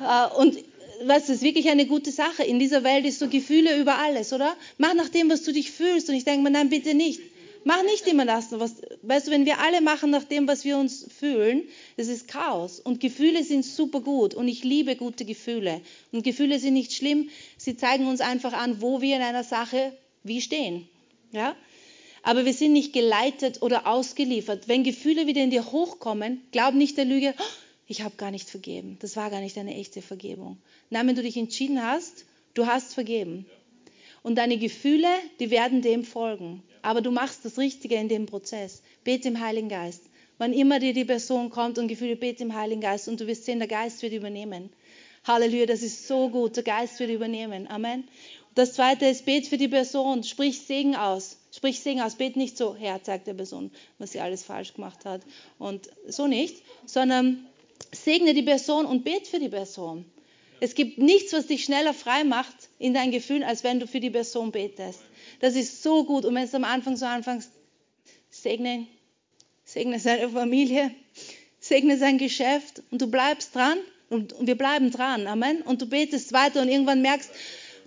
Äh, 0.00 0.34
und 0.36 0.56
was 1.06 1.28
ist 1.28 1.42
wirklich 1.42 1.68
eine 1.68 1.86
gute 1.86 2.12
Sache. 2.12 2.42
In 2.42 2.58
dieser 2.58 2.84
Welt 2.84 3.04
ist 3.04 3.18
so 3.18 3.28
Gefühle 3.28 3.78
über 3.78 3.98
alles, 3.98 4.32
oder? 4.32 4.56
Mach 4.78 4.94
nach 4.94 5.08
dem, 5.08 5.30
was 5.30 5.42
du 5.42 5.52
dich 5.52 5.70
fühlst. 5.70 6.08
Und 6.08 6.14
ich 6.14 6.24
denke 6.24 6.42
mir, 6.42 6.50
nein, 6.50 6.68
bitte 6.68 6.94
nicht. 6.94 7.20
Mach 7.66 7.82
nicht 7.82 8.06
immer 8.06 8.26
das, 8.26 8.52
was, 8.52 8.74
weißt 9.02 9.26
du, 9.26 9.30
wenn 9.30 9.46
wir 9.46 9.58
alle 9.58 9.80
machen 9.80 10.10
nach 10.10 10.24
dem, 10.24 10.46
was 10.46 10.66
wir 10.66 10.76
uns 10.76 11.06
fühlen, 11.18 11.62
das 11.96 12.08
ist 12.08 12.28
Chaos. 12.28 12.78
Und 12.78 13.00
Gefühle 13.00 13.42
sind 13.42 13.64
super 13.64 14.00
gut 14.00 14.34
und 14.34 14.48
ich 14.48 14.64
liebe 14.64 14.96
gute 14.96 15.24
Gefühle. 15.24 15.80
Und 16.12 16.24
Gefühle 16.24 16.58
sind 16.58 16.74
nicht 16.74 16.92
schlimm, 16.92 17.30
sie 17.56 17.74
zeigen 17.74 18.06
uns 18.06 18.20
einfach 18.20 18.52
an, 18.52 18.82
wo 18.82 19.00
wir 19.00 19.16
in 19.16 19.22
einer 19.22 19.44
Sache 19.44 19.94
wie 20.22 20.42
stehen. 20.42 20.86
Ja? 21.32 21.56
Aber 22.22 22.44
wir 22.44 22.52
sind 22.52 22.74
nicht 22.74 22.92
geleitet 22.92 23.62
oder 23.62 23.86
ausgeliefert. 23.86 24.68
Wenn 24.68 24.84
Gefühle 24.84 25.26
wieder 25.26 25.42
in 25.42 25.50
dir 25.50 25.72
hochkommen, 25.72 26.42
glaub 26.52 26.74
nicht 26.74 26.98
der 26.98 27.06
Lüge, 27.06 27.34
oh, 27.38 27.42
ich 27.86 28.02
habe 28.02 28.16
gar 28.16 28.30
nicht 28.30 28.48
vergeben. 28.48 28.96
Das 29.00 29.16
war 29.16 29.30
gar 29.30 29.40
nicht 29.40 29.58
eine 29.58 29.74
echte 29.74 30.02
Vergebung. 30.02 30.58
Nein, 30.90 31.08
wenn 31.08 31.16
du 31.16 31.22
dich 31.22 31.36
entschieden 31.36 31.82
hast, 31.82 32.24
du 32.54 32.66
hast 32.66 32.94
vergeben. 32.94 33.46
Und 34.22 34.36
deine 34.36 34.56
Gefühle, 34.56 35.08
die 35.38 35.50
werden 35.50 35.82
dem 35.82 36.04
folgen. 36.04 36.62
Aber 36.80 37.02
du 37.02 37.10
machst 37.10 37.44
das 37.44 37.58
Richtige 37.58 37.96
in 37.96 38.08
dem 38.08 38.26
Prozess. 38.26 38.82
Bete 39.04 39.28
im 39.28 39.40
Heiligen 39.40 39.68
Geist. 39.68 40.02
Wann 40.38 40.52
immer 40.52 40.80
dir 40.80 40.94
die 40.94 41.04
Person 41.04 41.50
kommt 41.50 41.78
und 41.78 41.88
Gefühle, 41.88 42.16
bete 42.16 42.42
im 42.42 42.54
Heiligen 42.54 42.80
Geist 42.80 43.06
und 43.08 43.20
du 43.20 43.26
wirst 43.26 43.44
sehen, 43.44 43.58
der 43.58 43.68
Geist 43.68 44.02
wird 44.02 44.14
übernehmen. 44.14 44.70
Halleluja, 45.24 45.66
das 45.66 45.82
ist 45.82 46.08
so 46.08 46.28
gut. 46.28 46.56
Der 46.56 46.64
Geist 46.64 46.98
wird 47.00 47.10
übernehmen. 47.10 47.68
Amen. 47.68 48.04
Das 48.54 48.74
zweite 48.74 49.06
ist, 49.06 49.26
bet 49.26 49.46
für 49.46 49.58
die 49.58 49.68
Person, 49.68 50.22
sprich 50.22 50.60
Segen 50.60 50.96
aus. 50.96 51.38
Sprich 51.52 51.80
Segen 51.80 52.00
aus, 52.00 52.14
bet 52.14 52.36
nicht 52.36 52.56
so, 52.56 52.74
Herr, 52.74 53.02
zeigt 53.02 53.26
der 53.26 53.34
Person, 53.34 53.70
was 53.98 54.12
sie 54.12 54.20
alles 54.20 54.42
falsch 54.42 54.74
gemacht 54.74 55.04
hat. 55.04 55.22
Und 55.58 55.88
so 56.06 56.26
nicht, 56.26 56.62
sondern 56.86 57.46
segne 57.94 58.34
die 58.34 58.42
Person 58.42 58.86
und 58.86 59.04
bet 59.04 59.26
für 59.26 59.38
die 59.38 59.48
Person. 59.48 60.04
Es 60.60 60.74
gibt 60.74 60.98
nichts, 60.98 61.32
was 61.32 61.46
dich 61.46 61.64
schneller 61.64 61.92
frei 61.92 62.24
macht 62.24 62.54
in 62.78 62.94
dein 62.94 63.10
Gefühl, 63.10 63.42
als 63.44 63.64
wenn 63.64 63.80
du 63.80 63.86
für 63.86 64.00
die 64.00 64.10
Person 64.10 64.52
betest. 64.52 65.00
Das 65.40 65.56
ist 65.56 65.82
so 65.82 66.04
gut. 66.04 66.24
Und 66.24 66.34
wenn 66.34 66.48
du 66.48 66.56
am 66.56 66.64
Anfang 66.64 66.96
so 66.96 67.06
anfängst, 67.06 67.50
segne, 68.30 68.86
segne 69.64 69.98
seine 69.98 70.28
Familie, 70.28 70.90
segne 71.58 71.98
sein 71.98 72.18
Geschäft 72.18 72.82
und 72.90 73.02
du 73.02 73.08
bleibst 73.08 73.54
dran 73.54 73.78
und 74.10 74.34
wir 74.40 74.56
bleiben 74.56 74.90
dran. 74.90 75.26
Amen. 75.26 75.62
Und 75.62 75.82
du 75.82 75.86
betest 75.86 76.32
weiter 76.32 76.62
und 76.62 76.68
irgendwann 76.68 77.02
merkst, 77.02 77.30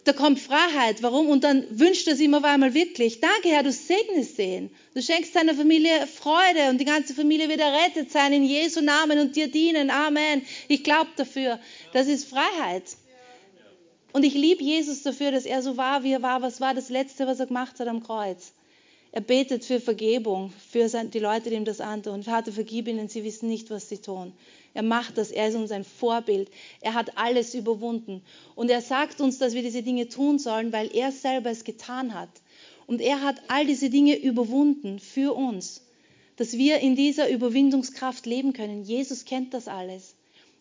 da 0.07 0.13
kommt 0.13 0.39
Freiheit. 0.39 1.03
Warum? 1.03 1.27
Und 1.29 1.43
dann 1.43 1.65
wünscht 1.69 2.07
er 2.07 2.13
es 2.13 2.19
immer 2.19 2.43
einmal 2.43 2.73
wirklich. 2.73 3.19
Danke, 3.19 3.49
Herr, 3.49 3.63
du 3.63 3.71
segnest 3.71 4.39
ihn. 4.39 4.69
Du 4.93 5.01
schenkst 5.01 5.35
deiner 5.35 5.53
Familie 5.53 6.07
Freude 6.07 6.69
und 6.69 6.79
die 6.79 6.85
ganze 6.85 7.13
Familie 7.13 7.49
wird 7.49 7.59
errettet 7.59 8.11
sein 8.11 8.31
in 8.31 8.43
Jesu 8.43 8.81
Namen 8.81 9.19
und 9.19 9.35
dir 9.35 9.49
dienen. 9.49 9.89
Amen. 9.89 10.43
Ich 10.67 10.83
glaube 10.83 11.09
dafür. 11.17 11.59
Das 11.93 12.07
ist 12.07 12.29
Freiheit. 12.29 12.83
Und 14.13 14.23
ich 14.23 14.33
liebe 14.33 14.63
Jesus 14.63 15.03
dafür, 15.03 15.31
dass 15.31 15.45
er 15.45 15.61
so 15.61 15.77
war, 15.77 16.03
wie 16.03 16.13
er 16.13 16.21
war. 16.21 16.41
Was 16.41 16.61
war 16.61 16.73
das 16.73 16.89
Letzte, 16.89 17.27
was 17.27 17.39
er 17.39 17.47
gemacht 17.47 17.79
hat 17.79 17.87
am 17.87 18.01
Kreuz? 18.01 18.53
Er 19.17 19.21
betet 19.21 19.65
für 19.65 19.79
Vergebung, 19.79 20.53
für 20.69 20.87
die 20.87 21.17
Leute, 21.17 21.49
die 21.49 21.55
ihm 21.55 21.65
das 21.65 21.81
antun. 21.81 22.21
Vater, 22.21 22.51
vergib 22.51 22.87
ihnen, 22.87 23.07
sie 23.07 23.23
wissen 23.23 23.49
nicht, 23.49 23.71
was 23.71 23.89
sie 23.89 23.97
tun. 23.97 24.31
Er 24.75 24.83
macht 24.83 25.17
das, 25.17 25.31
er 25.31 25.47
ist 25.47 25.55
uns 25.55 25.71
ein 25.71 25.85
Vorbild. 25.85 26.51
Er 26.81 26.93
hat 26.93 27.17
alles 27.17 27.55
überwunden. 27.55 28.21
Und 28.53 28.69
er 28.69 28.79
sagt 28.79 29.19
uns, 29.19 29.39
dass 29.39 29.55
wir 29.55 29.63
diese 29.63 29.81
Dinge 29.81 30.07
tun 30.07 30.37
sollen, 30.37 30.71
weil 30.71 30.95
er 30.95 31.11
selber 31.11 31.49
es 31.49 31.63
getan 31.63 32.13
hat. 32.13 32.29
Und 32.85 33.01
er 33.01 33.23
hat 33.23 33.41
all 33.47 33.65
diese 33.65 33.89
Dinge 33.89 34.15
überwunden 34.15 34.99
für 34.99 35.33
uns, 35.33 35.81
dass 36.35 36.53
wir 36.53 36.77
in 36.81 36.95
dieser 36.95 37.27
Überwindungskraft 37.27 38.27
leben 38.27 38.53
können. 38.53 38.83
Jesus 38.83 39.25
kennt 39.25 39.51
das 39.55 39.67
alles. 39.67 40.13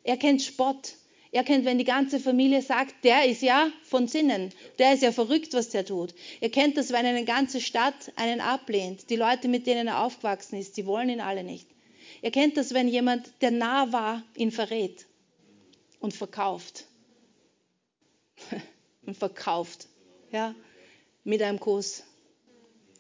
Er 0.02 0.16
kennt 0.16 0.40
Spott. 0.40 0.94
Er 1.32 1.44
kennt, 1.44 1.64
wenn 1.64 1.78
die 1.78 1.84
ganze 1.84 2.20
Familie 2.20 2.62
sagt, 2.62 3.04
der 3.04 3.26
ist 3.26 3.42
ja 3.42 3.70
von 3.82 4.08
Sinnen, 4.08 4.52
der 4.78 4.94
ist 4.94 5.02
ja 5.02 5.12
verrückt, 5.12 5.54
was 5.54 5.68
der 5.68 5.84
tut. 5.84 6.14
Er 6.40 6.50
kennt 6.50 6.76
das, 6.76 6.92
wenn 6.92 7.04
eine 7.04 7.24
ganze 7.24 7.60
Stadt 7.60 8.12
einen 8.16 8.40
ablehnt. 8.40 9.10
Die 9.10 9.16
Leute, 9.16 9.48
mit 9.48 9.66
denen 9.66 9.88
er 9.88 10.02
aufgewachsen 10.02 10.58
ist, 10.58 10.76
die 10.76 10.86
wollen 10.86 11.08
ihn 11.08 11.20
alle 11.20 11.44
nicht. 11.44 11.68
Ihr 12.22 12.30
kennt 12.30 12.56
das, 12.56 12.72
wenn 12.72 12.88
jemand, 12.88 13.30
der 13.40 13.50
nah 13.50 13.92
war, 13.92 14.22
ihn 14.36 14.50
verrät 14.50 15.06
und 16.00 16.14
verkauft. 16.14 16.84
und 19.06 19.16
verkauft. 19.16 19.88
Ja, 20.32 20.54
mit 21.24 21.42
einem 21.42 21.60
Kuss. 21.60 22.04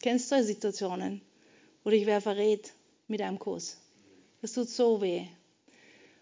Kennst 0.02 0.26
du 0.26 0.36
solche 0.36 0.48
Situationen? 0.48 1.20
Oder 1.84 1.96
ich 1.96 2.06
wäre 2.06 2.20
verrät 2.20 2.72
mit 3.08 3.22
einem 3.22 3.38
Kuss. 3.38 3.78
Das 4.42 4.52
tut 4.52 4.68
so 4.68 5.00
weh. 5.00 5.26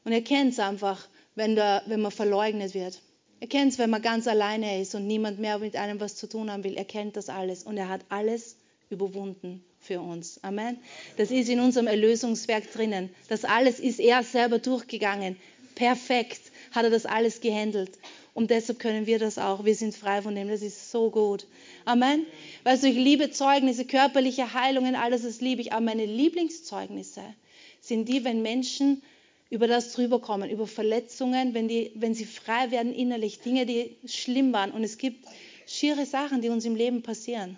Und 0.05 0.13
er 0.13 0.23
kennt 0.23 0.53
es 0.53 0.59
einfach, 0.59 1.09
wenn, 1.35 1.55
der, 1.55 1.83
wenn 1.87 2.01
man 2.01 2.13
verleugnet 2.13 2.75
wird. 2.75 3.01
Er 3.41 3.49
kennt 3.49 3.73
es, 3.73 3.79
wenn 3.79 3.91
man 3.91 4.03
ganz 4.03 4.27
alleine 4.27 4.81
ist 4.81 4.95
und 4.95 5.07
niemand 5.07 5.39
mehr 5.39 5.59
mit 5.59 5.77
einem 5.77 6.01
was 6.01 6.17
zu 6.17 6.29
tun 6.29 6.51
haben 6.51 6.65
will. 6.65 6.77
Er 6.77 6.85
kennt 6.85 7.17
das 7.17 7.29
alles 7.29 7.63
und 7.63 7.77
er 7.77 7.89
hat 7.89 8.01
alles 8.09 8.57
überwunden 8.91 9.65
für 9.81 10.01
uns. 10.01 10.43
Amen. 10.43 10.79
Das 11.17 11.31
ist 11.31 11.49
in 11.49 11.61
unserem 11.61 11.87
Erlösungswerk 11.87 12.73
drinnen. 12.73 13.11
Das 13.29 13.45
alles 13.45 13.81
ist 13.81 14.01
er 14.01 14.23
selber 14.23 14.59
durchgegangen. 14.59 15.37
Perfekt 15.75 16.41
hat 16.73 16.85
er 16.85 16.91
das 16.91 17.05
alles 17.05 17.41
gehandelt. 17.41 17.99
Und 18.33 18.51
deshalb 18.51 18.79
können 18.79 19.07
wir 19.07 19.19
das 19.19 19.39
auch. 19.39 19.65
Wir 19.65 19.75
sind 19.75 19.95
frei 19.95 20.23
von 20.23 20.35
dem. 20.35 20.49
Das 20.49 20.63
ist 20.63 20.91
so 20.91 21.11
gut. 21.11 21.47
Amen. 21.85 22.27
Weißt 22.65 22.83
du, 22.83 22.89
ich 22.89 22.97
liebe 22.97 23.31
Zeugnisse, 23.31 23.85
körperliche 23.85 24.55
Heilungen, 24.55 24.97
alles 24.97 25.23
das 25.23 25.41
liebe 25.41 25.61
ich. 25.61 25.73
Aber 25.73 25.83
meine 25.83 26.07
Lieblingszeugnisse 26.07 27.23
sind 27.81 28.09
die, 28.09 28.25
wenn 28.25 28.43
Menschen 28.43 29.03
über 29.51 29.67
das 29.67 29.93
drüber 29.93 30.21
kommen, 30.21 30.51
über 30.51 30.67
Verletzungen, 30.67 31.55
wenn, 31.55 31.69
die, 31.69 31.93
wenn 31.95 32.15
sie 32.15 32.25
frei 32.25 32.71
werden 32.71 32.95
innerlich, 32.95 33.41
Dinge, 33.41 33.67
die 33.67 33.97
schlimm 34.07 34.53
waren. 34.53 34.73
Und 34.73 34.85
es 34.85 34.99
gibt 34.99 35.27
schiere 35.67 36.07
Sachen, 36.07 36.41
die 36.43 36.49
uns 36.49 36.65
im 36.65 36.75
Leben 36.75 37.03
passieren. 37.03 37.57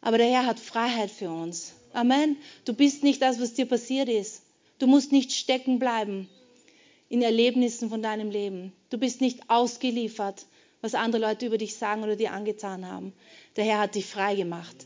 Aber 0.00 0.18
der 0.18 0.28
Herr 0.28 0.46
hat 0.46 0.60
Freiheit 0.60 1.10
für 1.10 1.30
uns. 1.30 1.74
Amen. 1.92 2.36
Du 2.64 2.74
bist 2.74 3.02
nicht 3.02 3.22
das, 3.22 3.40
was 3.40 3.54
dir 3.54 3.66
passiert 3.66 4.08
ist. 4.08 4.42
Du 4.78 4.86
musst 4.86 5.12
nicht 5.12 5.32
stecken 5.32 5.78
bleiben 5.78 6.28
in 7.08 7.22
Erlebnissen 7.22 7.88
von 7.88 8.02
deinem 8.02 8.30
Leben. 8.30 8.72
Du 8.90 8.98
bist 8.98 9.20
nicht 9.20 9.48
ausgeliefert, 9.48 10.46
was 10.80 10.94
andere 10.94 11.22
Leute 11.22 11.46
über 11.46 11.58
dich 11.58 11.76
sagen 11.76 12.02
oder 12.02 12.16
dir 12.16 12.32
angetan 12.32 12.86
haben. 12.86 13.12
Der 13.56 13.64
Herr 13.64 13.78
hat 13.78 13.94
dich 13.94 14.06
frei 14.06 14.34
gemacht. 14.34 14.76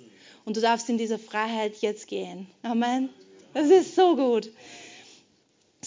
Und 0.44 0.56
du 0.56 0.60
darfst 0.60 0.88
in 0.88 0.98
dieser 0.98 1.18
Freiheit 1.18 1.76
jetzt 1.80 2.06
gehen. 2.06 2.46
Amen. 2.62 3.08
Das 3.52 3.68
ist 3.68 3.96
so 3.96 4.16
gut. 4.16 4.50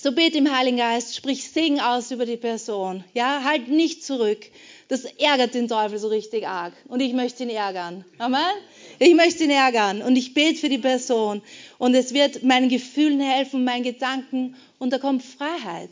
So 0.04 0.12
bete 0.12 0.38
im 0.38 0.54
Heiligen 0.54 0.76
Geist, 0.76 1.16
sprich 1.16 1.50
Segen 1.50 1.80
aus 1.80 2.12
über 2.12 2.26
die 2.26 2.36
Person. 2.36 3.06
Ja, 3.14 3.46
halt 3.46 3.70
nicht 3.70 4.04
zurück. 4.04 4.46
Das 4.90 5.06
ärgert 5.06 5.54
den 5.54 5.70
Teufel 5.70 5.98
so 5.98 6.10
richtig 6.10 6.46
arg. 6.46 6.74
Und 6.90 7.00
ich 7.00 7.14
möchte 7.14 7.44
ihn 7.44 7.50
ärgern. 7.50 8.04
Amen. 8.18 8.54
Ich 9.00 9.16
möchte 9.16 9.46
ihn 9.46 9.50
ärgern 9.50 10.02
und 10.02 10.18
ich 10.18 10.34
bete 10.34 10.60
für 10.60 10.68
die 10.68 10.78
Person 10.78 11.42
und 11.78 11.96
es 11.96 12.14
wird 12.14 12.44
meinen 12.44 12.68
Gefühlen 12.68 13.22
helfen, 13.22 13.64
meinen 13.64 13.84
Gedanken 13.84 14.58
und 14.78 14.92
da 14.92 14.98
kommt 14.98 15.24
Freiheit. 15.24 15.92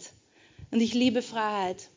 Und 0.72 0.82
ich 0.82 0.94
liebe 0.94 1.22
Freiheit. 1.22 1.88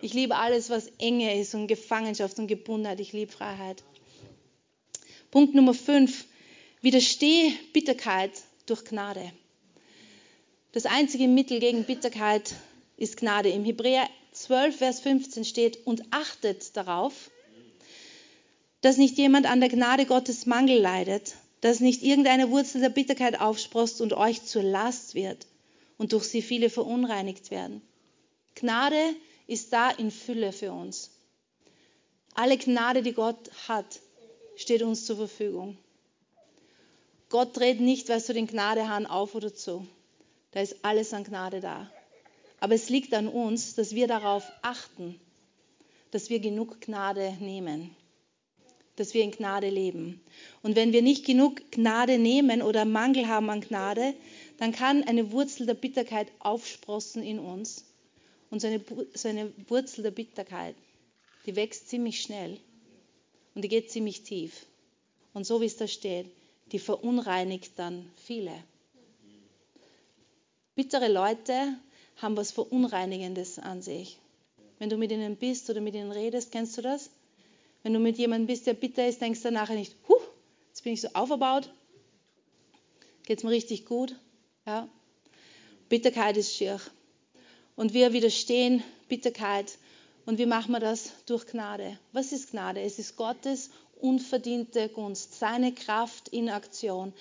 Ich 0.00 0.14
liebe 0.14 0.36
alles, 0.36 0.70
was 0.70 0.92
enge 1.00 1.40
ist 1.40 1.56
und 1.56 1.66
Gefangenschaft 1.66 2.38
und 2.38 2.46
Gebundenheit. 2.46 3.00
Ich 3.00 3.12
liebe 3.12 3.32
Freiheit. 3.32 3.82
Punkt 5.32 5.56
Nummer 5.56 5.74
5. 5.74 6.24
Widerstehe 6.82 7.52
Bitterkeit 7.72 8.30
durch 8.66 8.84
Gnade. 8.84 9.32
Das 10.74 10.86
einzige 10.86 11.28
Mittel 11.28 11.60
gegen 11.60 11.84
Bitterkeit 11.84 12.52
ist 12.96 13.16
Gnade. 13.16 13.48
Im 13.48 13.64
Hebräer 13.64 14.08
12, 14.32 14.76
Vers 14.76 14.98
15 14.98 15.44
steht, 15.44 15.86
und 15.86 16.02
achtet 16.10 16.76
darauf, 16.76 17.30
dass 18.80 18.96
nicht 18.96 19.16
jemand 19.16 19.46
an 19.46 19.60
der 19.60 19.68
Gnade 19.68 20.04
Gottes 20.04 20.46
Mangel 20.46 20.80
leidet, 20.80 21.36
dass 21.60 21.78
nicht 21.78 22.02
irgendeine 22.02 22.50
Wurzel 22.50 22.80
der 22.80 22.88
Bitterkeit 22.88 23.40
aufsprost 23.40 24.00
und 24.00 24.14
euch 24.14 24.42
zur 24.42 24.64
Last 24.64 25.14
wird 25.14 25.46
und 25.96 26.12
durch 26.12 26.24
sie 26.24 26.42
viele 26.42 26.68
verunreinigt 26.68 27.52
werden. 27.52 27.80
Gnade 28.56 29.14
ist 29.46 29.72
da 29.72 29.90
in 29.90 30.10
Fülle 30.10 30.50
für 30.50 30.72
uns. 30.72 31.12
Alle 32.34 32.58
Gnade, 32.58 33.04
die 33.04 33.12
Gott 33.12 33.48
hat, 33.68 34.00
steht 34.56 34.82
uns 34.82 35.06
zur 35.06 35.18
Verfügung. 35.18 35.78
Gott 37.28 37.56
dreht 37.56 37.80
nicht, 37.80 38.08
weißt 38.08 38.30
du, 38.30 38.32
den 38.32 38.48
Gnadehahn 38.48 39.06
auf 39.06 39.36
oder 39.36 39.54
zu. 39.54 39.86
Da 40.54 40.60
ist 40.60 40.76
alles 40.82 41.12
an 41.12 41.24
Gnade 41.24 41.60
da. 41.60 41.90
Aber 42.60 42.74
es 42.74 42.88
liegt 42.88 43.12
an 43.12 43.28
uns, 43.28 43.74
dass 43.74 43.94
wir 43.94 44.08
darauf 44.08 44.50
achten, 44.62 45.20
dass 46.10 46.30
wir 46.30 46.40
genug 46.40 46.80
Gnade 46.80 47.36
nehmen 47.40 47.94
dass 48.96 49.14
wir 49.14 49.22
in 49.22 49.32
Gnade 49.32 49.68
leben. 49.68 50.20
Und 50.62 50.76
wenn 50.76 50.92
wir 50.92 51.02
nicht 51.02 51.26
genug 51.26 51.70
Gnade 51.72 52.18
nehmen 52.18 52.62
oder 52.62 52.84
Mangel 52.84 53.26
haben 53.28 53.50
an 53.50 53.60
Gnade, 53.60 54.14
dann 54.58 54.72
kann 54.72 55.02
eine 55.02 55.32
Wurzel 55.32 55.66
der 55.66 55.74
Bitterkeit 55.74 56.28
aufsprossen 56.38 57.22
in 57.22 57.38
uns. 57.38 57.84
Und 58.50 58.60
so 58.60 58.68
eine, 58.68 58.80
so 59.14 59.28
eine 59.28 59.52
Wurzel 59.68 60.02
der 60.02 60.12
Bitterkeit, 60.12 60.76
die 61.46 61.56
wächst 61.56 61.88
ziemlich 61.88 62.20
schnell 62.20 62.60
und 63.54 63.62
die 63.62 63.68
geht 63.68 63.90
ziemlich 63.90 64.22
tief. 64.22 64.66
Und 65.32 65.44
so 65.44 65.60
wie 65.60 65.66
es 65.66 65.76
da 65.76 65.88
steht, 65.88 66.26
die 66.70 66.78
verunreinigt 66.78 67.72
dann 67.76 68.08
viele. 68.16 68.52
Bittere 70.74 71.08
Leute 71.08 71.76
haben 72.16 72.36
was 72.36 72.50
Verunreinigendes 72.50 73.58
an 73.58 73.80
sich. 73.80 74.18
Wenn 74.78 74.90
du 74.90 74.96
mit 74.96 75.12
ihnen 75.12 75.36
bist 75.36 75.70
oder 75.70 75.80
mit 75.80 75.94
ihnen 75.94 76.10
redest, 76.10 76.50
kennst 76.50 76.76
du 76.76 76.82
das? 76.82 77.10
Wenn 77.82 77.92
du 77.92 78.00
mit 78.00 78.18
jemandem 78.18 78.46
bist, 78.46 78.66
der 78.66 78.74
bitter 78.74 79.06
ist, 79.06 79.20
denkst 79.20 79.42
du 79.42 79.52
nachher 79.52 79.76
nicht, 79.76 79.94
huh, 80.08 80.20
jetzt 80.68 80.82
bin 80.82 80.94
ich 80.94 81.00
so 81.00 81.08
aufgebaut, 81.12 81.70
geht 83.24 83.38
es 83.38 83.44
mir 83.44 83.50
richtig 83.50 83.86
gut. 83.86 84.16
Ja? 84.66 84.88
Bitterkeit 85.88 86.36
ist 86.36 86.54
schier. 86.54 86.80
Und 87.76 87.92
wir 87.94 88.12
widerstehen 88.12 88.82
Bitterkeit. 89.08 89.78
Und 90.26 90.38
wie 90.38 90.46
machen 90.46 90.72
wir 90.72 90.80
das? 90.80 91.12
Durch 91.26 91.46
Gnade. 91.46 91.98
Was 92.12 92.32
ist 92.32 92.50
Gnade? 92.50 92.80
Es 92.80 92.98
ist 92.98 93.16
Gottes 93.16 93.70
unverdiente 94.00 94.88
Gunst, 94.88 95.38
seine 95.38 95.72
Kraft 95.72 96.28
in 96.28 96.48
Aktion. 96.48 97.12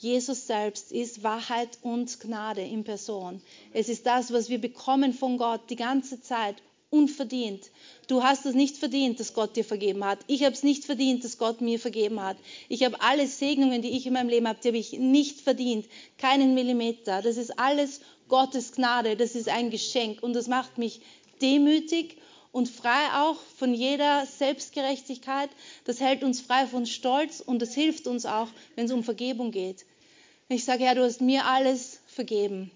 Jesus 0.00 0.46
selbst 0.46 0.92
ist 0.92 1.24
Wahrheit 1.24 1.78
und 1.82 2.20
Gnade 2.20 2.62
in 2.62 2.84
Person. 2.84 3.42
Es 3.72 3.88
ist 3.88 4.06
das, 4.06 4.32
was 4.32 4.48
wir 4.48 4.60
bekommen 4.60 5.12
von 5.12 5.38
Gott 5.38 5.62
die 5.70 5.76
ganze 5.76 6.20
Zeit 6.20 6.54
unverdient. 6.88 7.70
Du 8.06 8.22
hast 8.22 8.46
es 8.46 8.54
nicht 8.54 8.76
verdient, 8.76 9.18
dass 9.18 9.34
Gott 9.34 9.56
dir 9.56 9.64
vergeben 9.64 10.04
hat. 10.04 10.20
Ich 10.28 10.44
habe 10.44 10.54
es 10.54 10.62
nicht 10.62 10.84
verdient, 10.84 11.24
dass 11.24 11.36
Gott 11.36 11.60
mir 11.60 11.80
vergeben 11.80 12.22
hat. 12.22 12.36
Ich 12.68 12.84
habe 12.84 13.00
alle 13.00 13.26
Segnungen, 13.26 13.82
die 13.82 13.90
ich 13.90 14.06
in 14.06 14.12
meinem 14.12 14.28
Leben 14.28 14.46
habe, 14.46 14.60
die 14.62 14.68
habe 14.68 14.78
ich 14.78 14.92
nicht 14.92 15.40
verdient. 15.40 15.86
Keinen 16.16 16.54
Millimeter. 16.54 17.20
Das 17.20 17.36
ist 17.36 17.58
alles 17.58 18.00
Gottes 18.28 18.72
Gnade. 18.72 19.16
Das 19.16 19.34
ist 19.34 19.48
ein 19.48 19.70
Geschenk. 19.70 20.22
Und 20.22 20.32
das 20.34 20.46
macht 20.46 20.78
mich 20.78 21.00
demütig 21.42 22.18
und 22.52 22.68
frei 22.68 23.08
auch 23.14 23.36
von 23.56 23.74
jeder 23.74 24.26
Selbstgerechtigkeit. 24.26 25.50
Das 25.84 26.00
hält 26.00 26.22
uns 26.22 26.40
frei 26.40 26.66
von 26.66 26.86
Stolz 26.86 27.40
und 27.40 27.60
das 27.60 27.74
hilft 27.74 28.06
uns 28.06 28.26
auch, 28.26 28.48
wenn 28.76 28.86
es 28.86 28.92
um 28.92 29.04
Vergebung 29.04 29.50
geht. 29.50 29.84
Ich 30.50 30.64
sage, 30.64 30.84
Herr, 30.84 30.94
du 30.94 31.04
hast 31.04 31.20
mir 31.20 31.44
alles 31.44 32.00
vergeben. 32.06 32.70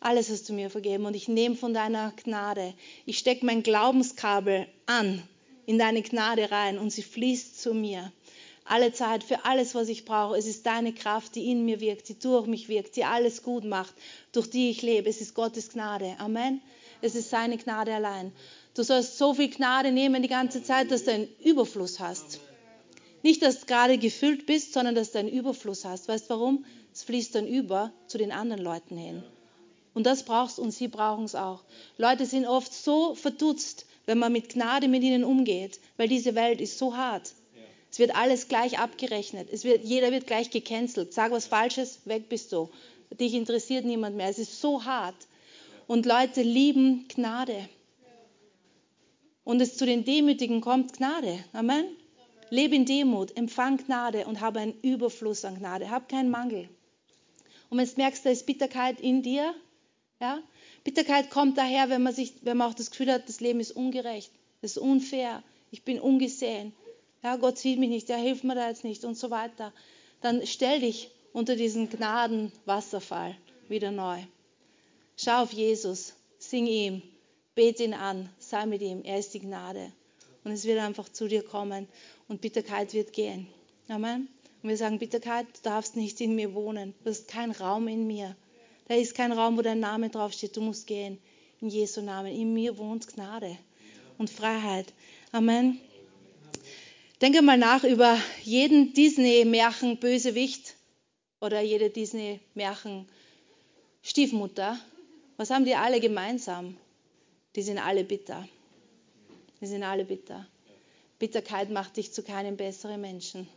Alles 0.00 0.30
hast 0.30 0.48
du 0.48 0.54
mir 0.54 0.70
vergeben 0.70 1.04
und 1.04 1.14
ich 1.14 1.28
nehme 1.28 1.54
von 1.54 1.74
deiner 1.74 2.14
Gnade. 2.24 2.72
Ich 3.04 3.18
stecke 3.18 3.44
mein 3.44 3.62
Glaubenskabel 3.62 4.66
an 4.86 5.22
in 5.66 5.76
deine 5.76 6.00
Gnade 6.00 6.50
rein 6.50 6.78
und 6.78 6.88
sie 6.90 7.02
fließt 7.02 7.60
zu 7.60 7.74
mir. 7.74 8.10
Alle 8.64 8.94
Zeit 8.94 9.24
für 9.24 9.44
alles, 9.44 9.74
was 9.74 9.90
ich 9.90 10.06
brauche. 10.06 10.38
Es 10.38 10.46
ist 10.46 10.64
deine 10.64 10.94
Kraft, 10.94 11.34
die 11.34 11.50
in 11.50 11.66
mir 11.66 11.80
wirkt, 11.80 12.08
die 12.08 12.18
durch 12.18 12.46
mich 12.46 12.70
wirkt, 12.70 12.96
die 12.96 13.04
alles 13.04 13.42
gut 13.42 13.64
macht, 13.64 13.92
durch 14.32 14.48
die 14.48 14.70
ich 14.70 14.80
lebe. 14.80 15.10
Es 15.10 15.20
ist 15.20 15.34
Gottes 15.34 15.68
Gnade. 15.68 16.16
Amen. 16.16 16.62
Es 17.02 17.14
ist 17.14 17.28
seine 17.28 17.58
Gnade 17.58 17.94
allein. 17.94 18.32
Du 18.72 18.82
sollst 18.82 19.18
so 19.18 19.34
viel 19.34 19.50
Gnade 19.50 19.92
nehmen 19.92 20.22
die 20.22 20.28
ganze 20.28 20.62
Zeit, 20.62 20.90
dass 20.90 21.04
du 21.04 21.12
einen 21.12 21.28
Überfluss 21.44 22.00
hast. 22.00 22.40
Nicht, 23.22 23.42
dass 23.42 23.60
du 23.60 23.66
gerade 23.66 23.98
gefüllt 23.98 24.46
bist, 24.46 24.72
sondern 24.72 24.94
dass 24.94 25.12
du 25.12 25.18
einen 25.18 25.28
Überfluss 25.28 25.84
hast. 25.84 26.08
Weißt 26.08 26.30
du 26.30 26.34
warum? 26.34 26.64
Es 26.96 27.02
fließt 27.02 27.34
dann 27.34 27.46
über 27.46 27.92
zu 28.06 28.16
den 28.16 28.32
anderen 28.32 28.62
Leuten 28.62 28.96
hin. 28.96 29.22
Und 29.92 30.06
das 30.06 30.22
brauchst 30.22 30.56
du 30.56 30.62
und 30.62 30.70
sie 30.70 30.88
brauchen 30.88 31.26
es 31.26 31.34
auch. 31.34 31.62
Leute 31.98 32.24
sind 32.24 32.46
oft 32.46 32.72
so 32.72 33.14
verdutzt, 33.14 33.84
wenn 34.06 34.16
man 34.16 34.32
mit 34.32 34.48
Gnade 34.48 34.88
mit 34.88 35.02
ihnen 35.02 35.22
umgeht, 35.22 35.78
weil 35.98 36.08
diese 36.08 36.34
Welt 36.34 36.58
ist 36.58 36.78
so 36.78 36.96
hart. 36.96 37.34
Es 37.90 37.98
wird 37.98 38.16
alles 38.16 38.48
gleich 38.48 38.78
abgerechnet. 38.78 39.50
Es 39.52 39.64
wird, 39.64 39.84
jeder 39.84 40.10
wird 40.10 40.26
gleich 40.26 40.48
gecancelt. 40.48 41.12
Sag 41.12 41.32
was 41.32 41.46
Falsches, 41.46 42.00
weg 42.06 42.30
bist 42.30 42.50
du. 42.52 42.70
Dich 43.20 43.34
interessiert 43.34 43.84
niemand 43.84 44.16
mehr. 44.16 44.30
Es 44.30 44.38
ist 44.38 44.58
so 44.62 44.86
hart. 44.86 45.16
Und 45.86 46.06
Leute 46.06 46.40
lieben 46.40 47.08
Gnade. 47.08 47.68
Und 49.44 49.60
es 49.60 49.76
zu 49.76 49.84
den 49.84 50.06
Demütigen 50.06 50.62
kommt 50.62 50.94
Gnade. 50.94 51.44
Amen. 51.52 51.84
Lebe 52.48 52.74
in 52.74 52.86
Demut, 52.86 53.36
empfang 53.36 53.76
Gnade 53.76 54.24
und 54.24 54.40
habe 54.40 54.60
einen 54.60 54.80
Überfluss 54.80 55.44
an 55.44 55.58
Gnade. 55.58 55.90
Hab 55.90 56.08
keinen 56.08 56.30
Mangel. 56.30 56.70
Und 57.68 57.78
wenn 57.78 57.86
du 57.86 57.92
merkst, 57.96 58.24
da 58.24 58.30
ist 58.30 58.46
Bitterkeit 58.46 59.00
in 59.00 59.22
dir, 59.22 59.54
ja? 60.20 60.40
Bitterkeit 60.84 61.30
kommt 61.30 61.58
daher, 61.58 61.88
wenn 61.90 62.02
man, 62.02 62.14
sich, 62.14 62.34
wenn 62.42 62.56
man 62.56 62.70
auch 62.70 62.74
das 62.74 62.90
Gefühl 62.90 63.12
hat, 63.12 63.28
das 63.28 63.40
Leben 63.40 63.60
ist 63.60 63.72
ungerecht, 63.72 64.30
es 64.62 64.72
ist 64.72 64.78
unfair, 64.78 65.42
ich 65.70 65.82
bin 65.82 66.00
ungesehen, 66.00 66.72
ja, 67.22 67.36
Gott 67.36 67.58
sieht 67.58 67.78
mich 67.78 67.88
nicht, 67.88 68.08
er 68.08 68.18
hilft 68.18 68.44
mir 68.44 68.54
da 68.54 68.68
jetzt 68.68 68.84
nicht 68.84 69.04
und 69.04 69.16
so 69.16 69.30
weiter. 69.30 69.72
Dann 70.20 70.46
stell 70.46 70.80
dich 70.80 71.10
unter 71.32 71.56
diesen 71.56 71.90
Gnadenwasserfall 71.90 73.36
wieder 73.68 73.90
neu. 73.90 74.20
Schau 75.16 75.42
auf 75.42 75.52
Jesus, 75.52 76.14
sing 76.38 76.66
ihm, 76.66 77.02
bete 77.54 77.84
ihn 77.84 77.94
an, 77.94 78.28
sei 78.38 78.66
mit 78.66 78.80
ihm, 78.80 79.02
er 79.02 79.18
ist 79.18 79.34
die 79.34 79.40
Gnade. 79.40 79.92
Und 80.44 80.52
es 80.52 80.64
wird 80.64 80.78
einfach 80.78 81.08
zu 81.08 81.26
dir 81.26 81.42
kommen 81.42 81.88
und 82.28 82.40
Bitterkeit 82.40 82.94
wird 82.94 83.12
gehen. 83.12 83.48
Amen. 83.88 84.28
Und 84.66 84.70
wir 84.70 84.78
sagen, 84.78 84.98
Bitterkeit, 84.98 85.46
du 85.46 85.60
darfst 85.62 85.94
nicht 85.94 86.20
in 86.20 86.34
mir 86.34 86.52
wohnen, 86.52 86.92
du 87.04 87.10
hast 87.10 87.28
keinen 87.28 87.52
Raum 87.52 87.86
in 87.86 88.08
mir. 88.08 88.34
Da 88.88 88.96
ist 88.96 89.14
kein 89.14 89.30
Raum, 89.30 89.56
wo 89.56 89.62
dein 89.62 89.78
Name 89.78 90.10
draufsteht. 90.10 90.56
Du 90.56 90.60
musst 90.60 90.88
gehen. 90.88 91.20
In 91.60 91.68
Jesu 91.68 92.00
Namen. 92.00 92.34
In 92.34 92.52
mir 92.52 92.76
wohnt 92.76 93.06
Gnade 93.06 93.56
und 94.18 94.28
Freiheit. 94.28 94.92
Amen. 95.30 95.80
Denke 97.22 97.42
mal 97.42 97.56
nach 97.56 97.84
über 97.84 98.18
jeden 98.42 98.92
Disney-Märchen-Bösewicht 98.92 100.74
oder 101.40 101.60
jede 101.60 101.88
Disney-Märchen-Stiefmutter. 101.88 104.80
Was 105.36 105.50
haben 105.50 105.64
die 105.64 105.76
alle 105.76 106.00
gemeinsam? 106.00 106.76
Die 107.54 107.62
sind 107.62 107.78
alle 107.78 108.02
bitter. 108.02 108.48
Die 109.60 109.66
sind 109.66 109.84
alle 109.84 110.04
bitter. 110.04 110.44
Bitterkeit 111.20 111.70
macht 111.70 111.98
dich 111.98 112.12
zu 112.12 112.24
keinem 112.24 112.56
besseren 112.56 113.00
Menschen. 113.00 113.48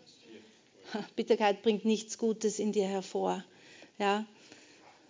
Bitterkeit 1.16 1.62
bringt 1.62 1.86
nichts 1.86 2.18
Gutes 2.18 2.60
in 2.60 2.72
dir 2.72 2.88
hervor. 2.88 3.44
Ja? 3.98 4.26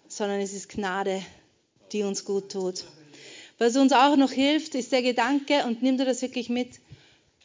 sondern 0.09 0.41
es 0.41 0.53
ist 0.53 0.69
Gnade, 0.69 1.21
die 1.93 2.03
uns 2.03 2.25
gut 2.25 2.51
tut. 2.51 2.84
Was 3.59 3.77
uns 3.77 3.93
auch 3.93 4.15
noch 4.17 4.32
hilft, 4.32 4.75
ist 4.75 4.91
der 4.91 5.01
Gedanke, 5.01 5.65
und 5.65 5.82
nimm 5.82 5.97
dir 5.97 6.05
das 6.05 6.21
wirklich 6.21 6.49
mit, 6.49 6.80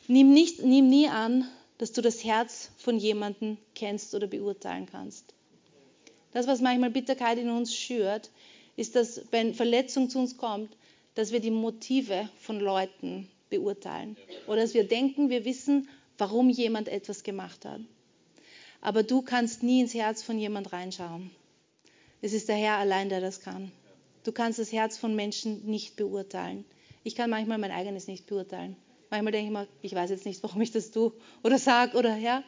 nimm, 0.09 0.33
nicht, 0.33 0.63
nimm 0.65 0.89
nie 0.89 1.09
an, 1.09 1.47
dass 1.79 1.93
du 1.93 2.01
das 2.01 2.25
Herz 2.25 2.71
von 2.79 2.97
jemandem 2.97 3.59
kennst 3.75 4.15
oder 4.15 4.27
beurteilen 4.27 4.87
kannst. 4.91 5.35
Das, 6.33 6.47
was 6.47 6.61
manchmal 6.61 6.91
Bitterkeit 6.91 7.39
in 7.39 7.51
uns 7.51 7.75
schürt, 7.75 8.31
ist, 8.77 8.97
dass 8.97 9.21
wenn 9.31 9.55
Verletzung 9.55 10.09
zu 10.09 10.19
uns 10.19 10.37
kommt, 10.37 10.75
dass 11.15 11.33
wir 11.33 11.41
die 11.41 11.51
Motive 11.51 12.29
von 12.41 12.59
Leuten 12.59 13.29
beurteilen 13.51 14.17
oder 14.47 14.63
dass 14.63 14.75
wir 14.75 14.85
denken, 14.85 15.31
wir 15.31 15.45
wissen, 15.45 15.89
warum 16.19 16.49
jemand 16.49 16.89
etwas 16.89 17.23
gemacht 17.23 17.65
hat. 17.65 17.81
Aber 18.85 19.03
du 19.03 19.23
kannst 19.23 19.63
nie 19.63 19.81
ins 19.81 19.95
Herz 19.95 20.23
von 20.23 20.39
jemand 20.39 20.75
reinschauen. 20.75 21.31
Es 22.21 22.35
ist 22.35 22.51
der 22.51 22.57
Herr 22.57 22.77
allein, 22.77 23.09
der 23.09 23.23
das 23.23 23.41
kann. 23.41 23.73
Du 24.25 24.31
kannst 24.31 24.59
das 24.59 24.73
Herz 24.73 24.99
von 24.99 25.17
Menschen 25.17 25.65
nicht 25.65 25.97
beurteilen. 25.97 26.67
Ich 27.03 27.15
kann 27.15 27.31
manchmal 27.31 27.57
mein 27.57 27.71
eigenes 27.71 28.09
nicht 28.09 28.27
beurteilen. 28.27 28.77
Manchmal 29.09 29.33
denke 29.33 29.47
ich 29.47 29.53
mir, 29.53 29.69
ich 29.81 29.95
weiß 29.95 30.11
jetzt 30.11 30.27
nicht, 30.27 30.43
warum 30.43 30.61
ich 30.61 30.71
das 30.71 30.91
tue 30.91 31.15
oder 31.43 31.59
sage 31.59 31.97
oder 31.97 32.17
ja. 32.17 32.45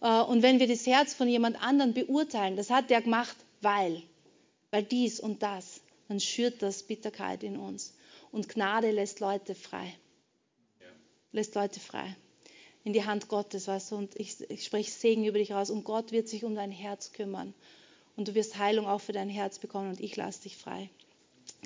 Äh, 0.00 0.22
und 0.22 0.42
wenn 0.42 0.58
wir 0.58 0.66
das 0.66 0.84
Herz 0.84 1.14
von 1.14 1.28
jemand 1.28 1.62
anderen 1.62 1.94
beurteilen, 1.94 2.56
das 2.56 2.68
hat 2.68 2.90
der 2.90 3.00
gemacht, 3.00 3.36
weil, 3.60 4.02
weil 4.72 4.82
dies 4.82 5.20
und 5.20 5.44
das, 5.44 5.80
dann 6.08 6.18
schürt 6.18 6.60
das 6.60 6.82
Bitterkeit 6.82 7.44
in 7.44 7.56
uns. 7.56 7.94
Und 8.32 8.48
Gnade 8.48 8.90
lässt 8.90 9.20
Leute 9.20 9.54
frei. 9.54 9.94
Lässt 11.30 11.54
Leute 11.54 11.78
frei. 11.78 12.16
In 12.84 12.92
die 12.92 13.04
Hand 13.04 13.28
Gottes, 13.28 13.68
weißt 13.68 13.92
du, 13.92 13.96
und 13.96 14.16
ich, 14.16 14.40
ich 14.50 14.64
spreche 14.64 14.90
Segen 14.90 15.24
über 15.24 15.38
dich 15.38 15.52
raus 15.52 15.70
und 15.70 15.84
Gott 15.84 16.10
wird 16.10 16.28
sich 16.28 16.44
um 16.44 16.54
dein 16.54 16.72
Herz 16.72 17.12
kümmern 17.12 17.54
und 18.16 18.28
du 18.28 18.34
wirst 18.34 18.58
Heilung 18.58 18.86
auch 18.86 19.00
für 19.00 19.12
dein 19.12 19.28
Herz 19.28 19.58
bekommen 19.58 19.90
und 19.90 20.00
ich 20.00 20.16
lasse 20.16 20.42
dich 20.42 20.56
frei. 20.56 20.90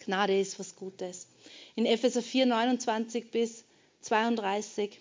Gnade 0.04 0.38
ist 0.38 0.58
was 0.58 0.76
Gutes. 0.76 1.26
In 1.74 1.86
Epheser 1.86 2.22
4, 2.22 2.46
29 2.46 3.30
bis 3.30 3.64
32. 4.02 5.00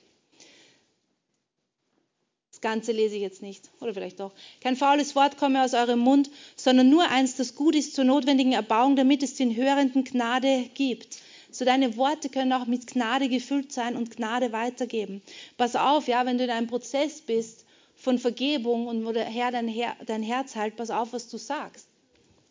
Das 2.52 2.62
Ganze 2.62 2.94
lese 2.94 3.16
ich 3.16 3.22
jetzt 3.22 3.42
nicht, 3.42 3.70
oder 3.82 3.94
vielleicht 3.94 4.22
doch. 4.22 4.32
Kein 4.62 4.78
faules 4.78 5.16
Wort 5.16 5.38
komme 5.38 5.64
aus 5.64 5.74
eurem 5.74 6.00
Mund, 6.00 6.32
sondern 6.56 6.90
nur 6.90 7.10
eins, 7.10 7.36
das 7.36 7.56
gut 7.56 7.76
ist 7.76 7.94
zur 7.94 8.06
notwendigen 8.06 8.54
Erbauung, 8.54 8.96
damit 8.96 9.22
es 9.24 9.36
den 9.36 9.56
Hörenden 9.56 10.06
Gnade 10.06 10.70
gibt. 10.74 11.20
So 11.58 11.64
deine 11.64 11.96
Worte 11.96 12.28
können 12.28 12.52
auch 12.52 12.66
mit 12.66 12.86
Gnade 12.86 13.30
gefüllt 13.30 13.72
sein 13.72 13.96
und 13.96 14.12
Gnade 14.12 14.52
weitergeben. 14.52 15.22
Pass 15.56 15.78
auf, 15.78 16.10
ja, 16.10 16.26
wenn 16.26 16.38
du 16.38 16.44
in 16.44 16.50
einem 16.50 16.68
Prozess 16.68 17.22
bist, 17.22 17.66
von 17.96 18.20
Vergebung 18.20 18.88
und 18.88 19.06
wo 19.06 19.14
der 19.14 19.24
Herr 19.24 19.52
dein, 19.52 19.70
Her 19.70 19.96
dein 20.06 20.22
Herz 20.22 20.56
hält, 20.56 20.76
pass 20.76 20.90
auf, 20.90 21.14
was 21.14 21.30
du 21.30 21.38
sagst. 21.38 21.88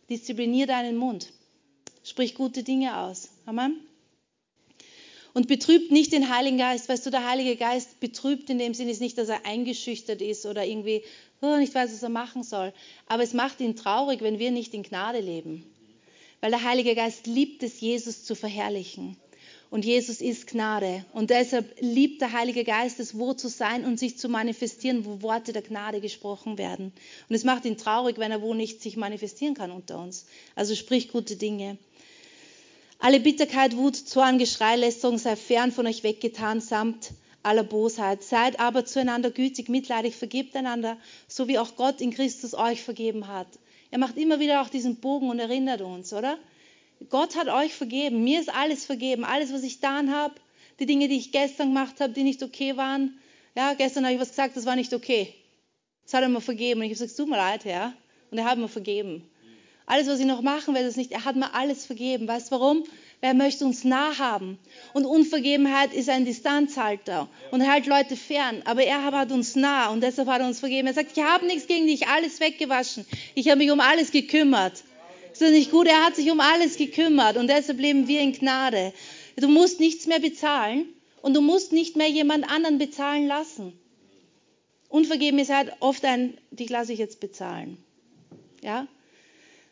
Disziplinier 0.09 0.66
deinen 0.66 0.96
Mund. 0.96 1.34
Sprich 2.02 2.34
gute 2.34 2.62
Dinge 2.62 2.98
aus. 2.98 3.28
Amen. 3.44 3.78
Und 5.34 5.48
betrübt 5.48 5.90
nicht 5.90 6.12
den 6.12 6.34
Heiligen 6.34 6.57
Geist. 6.57 6.88
Weißt 6.88 7.05
du, 7.05 7.11
der 7.11 7.28
Heilige 7.28 7.57
Geist 7.57 8.00
betrübt 8.00 8.48
in 8.48 8.59
dem 8.59 8.72
Sinne 8.72 8.92
ist 8.92 9.00
nicht, 9.02 9.18
dass 9.18 9.28
er 9.28 9.44
eingeschüchtert 9.44 10.22
ist 10.22 10.46
oder 10.46 10.64
irgendwie 10.64 11.02
oh, 11.42 11.57
nicht 11.57 11.74
weiß, 11.74 11.92
was 11.92 12.02
er 12.02 12.09
machen 12.09 12.42
soll. 12.42 12.72
Aber 13.07 13.22
es 13.22 13.34
macht 13.34 13.61
ihn 13.61 13.76
traurig, 13.76 14.22
wenn 14.22 14.38
wir 14.38 14.50
nicht 14.50 14.72
in 14.72 14.82
Gnade 14.82 15.20
leben. 15.20 15.74
Weil 16.45 16.51
der 16.51 16.62
Heilige 16.62 16.95
Geist 16.95 17.26
liebt 17.26 17.62
es, 17.62 17.80
Jesus 17.80 18.22
zu 18.22 18.34
verherrlichen. 18.34 19.16
Und 19.70 19.82
Jesus 19.82 20.20
ist 20.20 20.47
Gnade. 20.47 21.03
Und 21.14 21.30
deshalb 21.30 21.74
liebt 21.80 22.20
der 22.20 22.32
Heilige 22.32 22.64
Geist 22.64 23.01
es, 23.01 23.18
wo 23.18 23.32
zu 23.32 23.49
sein 23.49 23.86
und 23.86 23.99
sich 23.99 24.18
zu 24.18 24.28
manifestieren, 24.28 25.07
wo 25.07 25.22
Worte 25.22 25.55
der 25.55 25.62
Gnade 25.62 26.03
gesprochen 26.03 26.59
werden. 26.59 26.92
Und 27.30 27.34
es 27.34 27.45
macht 27.45 27.64
ihn 27.64 27.78
traurig, 27.78 28.18
wenn 28.18 28.30
er 28.30 28.42
wo 28.42 28.53
nicht 28.53 28.82
sich 28.82 28.99
manifestieren 28.99 29.55
kann 29.55 29.70
unter 29.70 29.99
uns. 29.99 30.26
Also 30.55 30.74
sprich 30.74 31.09
gute 31.09 31.36
Dinge. 31.36 31.78
Alle 32.99 33.20
Bitterkeit, 33.20 33.74
Wut, 33.78 33.97
Zorn, 33.97 34.36
Geschrei, 34.36 34.76
Lästerung 34.76 35.16
sei 35.16 35.36
fern 35.36 35.72
von 35.72 35.86
euch 35.86 36.03
weggetan, 36.03 36.61
samt 36.61 37.12
aller 37.42 37.64
Bosheit. 37.64 38.22
Seid 38.22 38.61
aber 38.61 38.84
zueinander 38.84 39.30
gütig, 39.30 39.70
mitleidig, 39.70 40.14
vergebt 40.14 40.55
einander, 40.57 40.99
so 41.26 41.49
wie 41.49 41.59
auch 41.59 41.74
Gott 41.76 42.03
in 42.03 42.11
Christus 42.11 42.53
euch 42.53 42.82
vergeben 42.82 43.28
hat. 43.28 43.49
Er 43.95 44.01
macht 44.01 44.16
immer 44.16 44.40
wieder 44.40 44.61
auch 44.61 44.68
diesen 44.68 44.97
Bogen 44.97 45.30
und 45.30 45.38
erinnert 45.38 45.80
uns, 45.80 46.12
oder? 46.12 46.36
Gott 47.11 47.36
hat 47.36 47.47
euch 47.47 47.74
vergeben. 47.74 48.24
Mir 48.24 48.40
ist 48.40 48.53
alles 48.53 48.84
vergeben. 48.84 49.24
Alles, 49.24 49.53
was 49.53 49.62
ich 49.62 49.74
getan 49.76 50.12
habe, 50.12 50.34
die 50.80 50.86
Dinge, 50.86 51.07
die 51.07 51.16
ich 51.16 51.30
gestern 51.30 51.68
gemacht 51.68 52.01
habe, 52.01 52.12
die 52.12 52.24
nicht 52.24 52.42
okay 52.42 52.76
waren. 52.76 53.16
Ja, 53.55 53.74
gestern 53.74 54.03
habe 54.03 54.14
ich 54.14 54.20
was 54.20 54.30
gesagt, 54.30 54.57
das 54.57 54.66
war 54.66 54.74
nicht 54.74 54.92
okay. 54.92 55.32
Das 56.03 56.14
hat 56.14 56.22
er 56.22 56.28
mir 56.28 56.40
vergeben. 56.40 56.80
Und 56.80 56.86
ich 56.86 56.90
habe 56.90 57.05
gesagt, 57.05 57.16
tut 57.16 57.28
mir 57.28 57.36
leid, 57.36 57.64
Herr. 57.66 57.92
Und 58.32 58.38
er 58.38 58.47
hat 58.47 58.59
mir 58.59 58.66
vergeben. 58.66 59.30
Alles, 59.86 60.09
was 60.09 60.18
ich 60.18 60.26
noch 60.26 60.42
machen 60.42 60.74
werde, 60.74 60.88
ist 60.88 60.97
nicht, 60.97 61.12
er 61.12 61.24
hat 61.24 61.36
mir 61.36 61.55
alles 61.55 61.86
vergeben. 61.86 62.26
Weißt 62.26 62.49
du 62.49 62.57
warum? 62.57 62.82
Er 63.25 63.33
möchte 63.33 63.64
uns 63.64 63.85
nah 63.85 64.18
haben. 64.18 64.59
Und 64.93 65.07
Unvergebenheit 65.07 65.95
ist 65.95 66.11
ein 66.11 66.27
Distanzhalter 66.27 67.27
und 67.53 67.62
hält 67.62 67.87
Leute 67.87 68.16
fern. 68.16 68.61
Aber 68.66 68.85
er 68.85 69.03
hat 69.03 69.33
uns 69.33 69.57
nah 69.57 69.89
und 69.89 70.03
deshalb 70.03 70.29
hat 70.29 70.43
er 70.43 70.47
uns 70.47 70.61
vergeben. 70.61 70.89
Er 70.89 70.93
sagt, 70.93 71.16
ich 71.16 71.25
habe 71.25 71.47
nichts 71.47 71.66
gegen 71.66 71.87
dich, 71.87 72.07
alles 72.07 72.41
weggewaschen. 72.41 73.07
Ich 73.35 73.49
habe 73.49 73.57
mich 73.61 73.70
um 73.70 73.81
alles 73.81 74.11
gekümmert. 74.11 74.85
Ist 75.33 75.41
das 75.41 75.53
nicht 75.53 75.70
gut? 75.70 75.87
Er 75.87 76.05
hat 76.05 76.16
sich 76.16 76.31
um 76.31 76.39
alles 76.39 76.77
gekümmert 76.77 77.39
und 77.39 77.49
deshalb 77.49 77.81
leben 77.81 78.09
wir 78.09 78.20
in 78.20 78.35
Gnade. 78.35 78.93
Du 79.37 79.49
musst 79.49 79.81
nichts 79.81 80.07
mehr 80.07 80.20
bezahlen 80.20 80.85
und 81.22 81.33
du 81.33 81.41
musst 81.41 81.72
nicht 81.72 81.97
mehr 81.97 82.11
jemand 82.11 82.47
anderen 82.51 82.77
bezahlen 82.77 83.27
lassen. 83.27 83.72
Unvergeben 84.91 85.39
ist 85.39 85.51
halt 85.51 85.72
oft 85.81 86.05
ein, 86.05 86.37
dich 86.51 86.68
lasse 86.68 86.93
ich 86.93 86.99
jetzt 86.99 87.20
bezahlen. 87.20 87.79
Ja? 88.62 88.87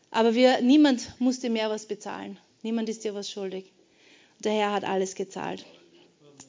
Aber 0.09 0.33
wir, 0.33 0.61
niemand 0.61 1.13
muss 1.19 1.39
dir 1.39 1.51
mehr 1.51 1.69
was 1.69 1.85
bezahlen. 1.85 2.39
Niemand 2.63 2.89
ist 2.89 3.03
dir 3.03 3.13
was 3.13 3.29
schuldig. 3.29 3.65
Der 4.39 4.53
Herr 4.53 4.71
hat 4.71 4.85
alles 4.85 5.15
gezahlt. 5.15 5.65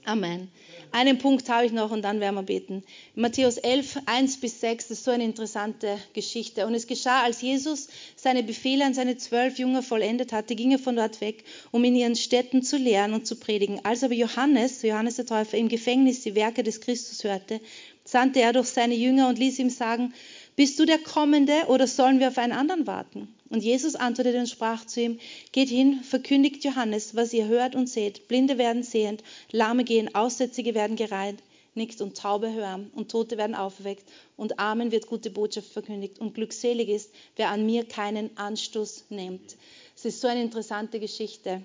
Amen. 0.05 0.49
Einen 0.93 1.19
Punkt 1.19 1.49
habe 1.49 1.67
ich 1.67 1.73
noch 1.73 1.91
und 1.91 2.03
dann 2.03 2.21
werden 2.21 2.35
wir 2.37 2.43
beten. 2.43 2.85
Matthäus 3.15 3.57
11, 3.57 3.99
1 4.07 4.41
bis 4.41 4.61
6, 4.61 4.89
das 4.89 4.99
ist 4.99 5.05
so 5.05 5.11
eine 5.11 5.25
interessante 5.25 5.99
Geschichte. 6.13 6.67
Und 6.67 6.75
es 6.75 6.87
geschah, 6.87 7.23
als 7.23 7.41
Jesus 7.41 7.89
seine 8.15 8.43
Befehle 8.43 8.85
an 8.85 8.95
seine 8.95 9.17
zwölf 9.17 9.59
Jünger 9.59 9.83
vollendet 9.83 10.33
hatte, 10.33 10.55
ging 10.55 10.73
er 10.73 10.79
von 10.79 10.95
dort 10.95 11.21
weg, 11.21 11.45
um 11.73 11.83
in 11.85 11.97
ihren 11.97 12.17
Städten 12.17 12.63
zu 12.63 12.77
lehren 12.77 13.13
und 13.13 13.27
zu 13.27 13.37
predigen. 13.37 13.85
Als 13.85 14.05
aber 14.05 14.15
Johannes, 14.15 14.83
Johannes 14.83 15.17
der 15.17 15.27
Täufer, 15.27 15.57
im 15.57 15.69
Gefängnis 15.69 16.21
die 16.21 16.35
Werke 16.35 16.63
des 16.63 16.81
Christus 16.81 17.25
hörte, 17.25 17.61
sandte 18.05 18.41
er 18.41 18.53
durch 18.53 18.69
seine 18.69 18.95
Jünger 18.95 19.29
und 19.29 19.39
ließ 19.39 19.59
ihm 19.59 19.71
sagen, 19.71 20.13
bist 20.57 20.79
du 20.79 20.85
der 20.85 20.99
Kommende 20.99 21.65
oder 21.69 21.87
sollen 21.87 22.21
wir 22.21 22.29
auf 22.29 22.39
einen 22.39 22.53
anderen 22.53 22.87
warten? 22.87 23.35
Und 23.51 23.63
Jesus 23.63 23.95
antwortete 23.95 24.39
und 24.39 24.49
sprach 24.49 24.87
zu 24.87 25.01
ihm, 25.01 25.19
geht 25.53 25.69
hin, 25.69 26.03
verkündigt 26.03 26.65
Johannes, 26.65 27.15
was 27.15 27.33
ihr 27.33 27.47
hört 27.47 27.75
und 27.75 27.89
seht. 27.89 28.29
Blinde 28.29 28.59
werden 28.59 28.83
sehend, 28.83 29.23
Lahme 29.51 29.85
gehen, 29.85 30.15
Aussätzige 30.15 30.75
werden 30.75 30.97
gereinigt 30.97 32.01
und 32.01 32.17
Taube 32.17 32.53
hören 32.53 32.91
und 32.95 33.11
Tote 33.11 33.37
werden 33.37 33.55
aufgeweckt 33.55 34.05
und 34.37 34.59
Armen 34.59 34.93
wird 34.93 35.07
gute 35.07 35.31
Botschaft 35.31 35.73
verkündigt 35.73 36.19
und 36.19 36.35
glückselig 36.35 36.89
ist, 36.89 37.11
wer 37.37 37.51
an 37.51 37.67
mir 37.67 37.85
keinen 37.85 38.37
Anstoß 38.37 39.07
nimmt. 39.11 39.57
Es 39.97 40.05
ist 40.05 40.21
so 40.21 40.29
eine 40.29 40.43
interessante 40.43 41.01
Geschichte. 41.01 41.63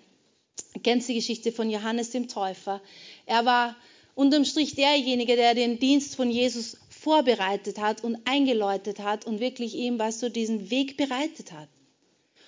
Ihr 0.75 0.81
kennt 0.81 1.07
die 1.07 1.15
Geschichte 1.15 1.51
von 1.51 1.69
Johannes 1.69 2.11
dem 2.11 2.27
Täufer. 2.27 2.81
Er 3.25 3.45
war 3.45 3.75
unterm 4.15 4.45
Strich 4.45 4.75
derjenige, 4.75 5.35
der 5.35 5.55
den 5.55 5.79
Dienst 5.79 6.15
von 6.15 6.29
Jesus 6.29 6.77
vorbereitet 6.99 7.79
hat 7.79 8.03
und 8.03 8.17
eingeläutet 8.25 8.99
hat 8.99 9.25
und 9.25 9.39
wirklich 9.39 9.73
ihm, 9.73 9.97
weißt 9.97 10.21
du, 10.21 10.29
diesen 10.29 10.69
Weg 10.69 10.97
bereitet 10.97 11.53
hat. 11.53 11.69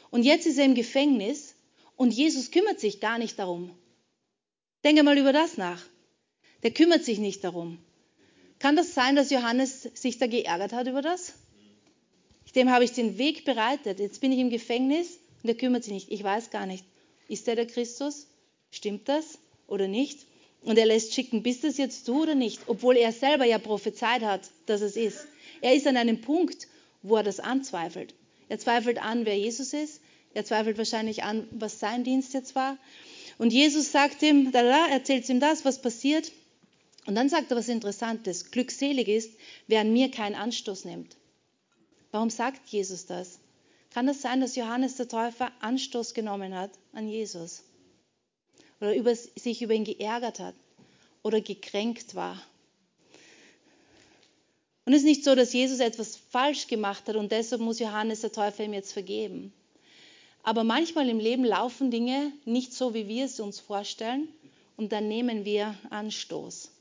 Und 0.09 0.23
jetzt 0.23 0.45
ist 0.45 0.57
er 0.57 0.65
im 0.65 0.75
Gefängnis 0.75 1.55
und 1.95 2.13
Jesus 2.13 2.51
kümmert 2.51 2.79
sich 2.79 2.99
gar 2.99 3.17
nicht 3.17 3.39
darum. 3.39 3.71
Denke 4.83 5.03
mal 5.03 5.17
über 5.17 5.31
das 5.31 5.57
nach. 5.57 5.81
Der 6.63 6.71
kümmert 6.71 7.05
sich 7.05 7.19
nicht 7.19 7.43
darum. 7.43 7.77
Kann 8.59 8.75
das 8.75 8.93
sein, 8.93 9.15
dass 9.15 9.31
Johannes 9.31 9.83
sich 9.93 10.17
da 10.17 10.27
geärgert 10.27 10.73
hat 10.73 10.87
über 10.87 11.01
das? 11.01 11.33
Dem 12.53 12.69
habe 12.69 12.83
ich 12.83 12.91
den 12.91 13.17
Weg 13.17 13.45
bereitet. 13.45 13.99
Jetzt 13.99 14.19
bin 14.19 14.33
ich 14.33 14.39
im 14.39 14.49
Gefängnis 14.49 15.07
und 15.41 15.47
der 15.47 15.55
kümmert 15.55 15.85
sich 15.85 15.93
nicht. 15.93 16.11
Ich 16.11 16.21
weiß 16.21 16.49
gar 16.49 16.65
nicht. 16.65 16.85
Ist 17.29 17.47
der 17.47 17.55
der 17.55 17.67
Christus? 17.67 18.27
Stimmt 18.71 19.07
das 19.07 19.39
oder 19.67 19.87
nicht? 19.87 20.25
Und 20.63 20.77
er 20.77 20.85
lässt 20.85 21.13
schicken, 21.13 21.43
bist 21.43 21.63
das 21.63 21.77
jetzt 21.77 22.07
du 22.07 22.21
oder 22.21 22.35
nicht? 22.35 22.61
Obwohl 22.67 22.95
er 22.95 23.11
selber 23.11 23.45
ja 23.45 23.57
prophezeit 23.57 24.21
hat, 24.21 24.51
dass 24.67 24.81
es 24.81 24.95
ist. 24.95 25.25
Er 25.61 25.73
ist 25.73 25.87
an 25.87 25.97
einem 25.97 26.21
Punkt, 26.21 26.67
wo 27.01 27.15
er 27.15 27.23
das 27.23 27.39
anzweifelt. 27.39 28.13
Er 28.47 28.59
zweifelt 28.59 29.01
an, 29.01 29.25
wer 29.25 29.37
Jesus 29.37 29.73
ist. 29.73 30.01
Er 30.33 30.45
zweifelt 30.45 30.77
wahrscheinlich 30.77 31.23
an, 31.23 31.47
was 31.51 31.79
sein 31.79 32.03
Dienst 32.03 32.33
jetzt 32.33 32.55
war. 32.55 32.77
Und 33.37 33.51
Jesus 33.51 33.91
sagt 33.91 34.21
ihm, 34.21 34.51
da, 34.51 34.61
da, 34.61 34.87
erzählt 34.87 35.27
ihm 35.29 35.39
das, 35.39 35.65
was 35.65 35.81
passiert. 35.81 36.31
Und 37.07 37.15
dann 37.15 37.29
sagt 37.29 37.49
er 37.49 37.57
was 37.57 37.67
Interessantes. 37.67 38.51
Glückselig 38.51 39.07
ist, 39.07 39.31
wer 39.67 39.81
an 39.81 39.91
mir 39.91 40.11
keinen 40.11 40.35
Anstoß 40.35 40.85
nimmt. 40.85 41.17
Warum 42.11 42.29
sagt 42.29 42.69
Jesus 42.69 43.07
das? 43.07 43.39
Kann 43.93 44.05
das 44.05 44.21
sein, 44.21 44.41
dass 44.41 44.55
Johannes 44.55 44.95
der 44.95 45.07
Täufer 45.07 45.51
Anstoß 45.61 46.13
genommen 46.13 46.55
hat 46.55 46.71
an 46.93 47.07
Jesus? 47.07 47.63
Oder 48.81 48.95
über, 48.95 49.15
sich 49.15 49.61
über 49.61 49.73
ihn 49.73 49.83
geärgert 49.83 50.39
hat 50.39 50.55
oder 51.23 51.39
gekränkt 51.39 52.15
war? 52.15 52.41
Und 54.85 54.93
es 54.93 54.99
ist 54.99 55.07
nicht 55.07 55.23
so, 55.23 55.35
dass 55.35 55.53
Jesus 55.53 55.79
etwas 55.79 56.17
falsch 56.17 56.67
gemacht 56.67 57.07
hat 57.07 57.15
und 57.15 57.31
deshalb 57.31 57.61
muss 57.61 57.79
Johannes 57.79 58.21
der 58.21 58.31
Täufer 58.31 58.63
ihm 58.63 58.73
jetzt 58.73 58.91
vergeben. 58.91 59.53
Aber 60.43 60.63
manchmal 60.63 61.07
im 61.07 61.19
Leben 61.19 61.45
laufen 61.45 61.91
Dinge 61.91 62.33
nicht 62.45 62.73
so, 62.73 62.95
wie 62.95 63.07
wir 63.07 63.25
es 63.25 63.39
uns 63.39 63.59
vorstellen 63.59 64.27
und 64.77 64.91
dann 64.91 65.07
nehmen 65.07 65.45
wir 65.45 65.77
Anstoß. 65.91 66.71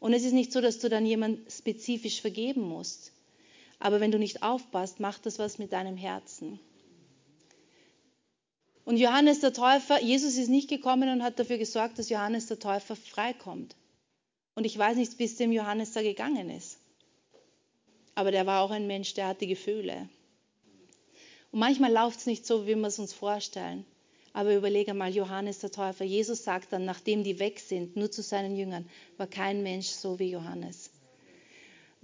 Und 0.00 0.12
es 0.12 0.24
ist 0.24 0.32
nicht 0.32 0.52
so, 0.52 0.60
dass 0.60 0.80
du 0.80 0.88
dann 0.88 1.06
jemand 1.06 1.50
spezifisch 1.50 2.20
vergeben 2.20 2.62
musst. 2.62 3.12
Aber 3.78 4.00
wenn 4.00 4.10
du 4.10 4.18
nicht 4.18 4.42
aufpasst, 4.42 4.98
macht 4.98 5.24
das 5.24 5.38
was 5.38 5.58
mit 5.58 5.72
deinem 5.72 5.96
Herzen. 5.96 6.58
Und 8.84 8.98
Johannes 8.98 9.40
der 9.40 9.52
Täufer, 9.52 10.02
Jesus 10.02 10.36
ist 10.36 10.48
nicht 10.48 10.68
gekommen 10.68 11.08
und 11.08 11.22
hat 11.22 11.38
dafür 11.38 11.56
gesorgt, 11.58 11.98
dass 11.98 12.10
Johannes 12.10 12.46
der 12.46 12.58
Täufer 12.58 12.96
freikommt. 12.96 13.74
Und 14.54 14.64
ich 14.64 14.76
weiß 14.76 14.96
nicht, 14.96 15.18
wie 15.18 15.24
es 15.24 15.36
dem 15.36 15.52
Johannes 15.52 15.92
da 15.92 16.02
gegangen 16.02 16.50
ist. 16.50 16.78
Aber 18.14 18.30
der 18.30 18.46
war 18.46 18.62
auch 18.62 18.70
ein 18.70 18.86
Mensch, 18.86 19.14
der 19.14 19.28
hatte 19.28 19.46
Gefühle. 19.46 20.08
Und 21.50 21.60
manchmal 21.60 21.92
läuft 21.92 22.20
es 22.20 22.26
nicht 22.26 22.46
so, 22.46 22.66
wie 22.66 22.74
wir 22.74 22.86
es 22.86 22.98
uns 22.98 23.12
vorstellen. 23.12 23.84
Aber 24.32 24.54
überlege 24.54 24.94
mal, 24.94 25.14
Johannes 25.14 25.60
der 25.60 25.70
Täufer. 25.70 26.04
Jesus 26.04 26.44
sagt 26.44 26.72
dann, 26.72 26.84
nachdem 26.84 27.24
die 27.24 27.38
weg 27.38 27.60
sind, 27.60 27.96
nur 27.96 28.10
zu 28.10 28.22
seinen 28.22 28.56
Jüngern, 28.56 28.88
war 29.16 29.28
kein 29.28 29.62
Mensch 29.62 29.86
so 29.86 30.18
wie 30.18 30.30
Johannes. 30.30 30.90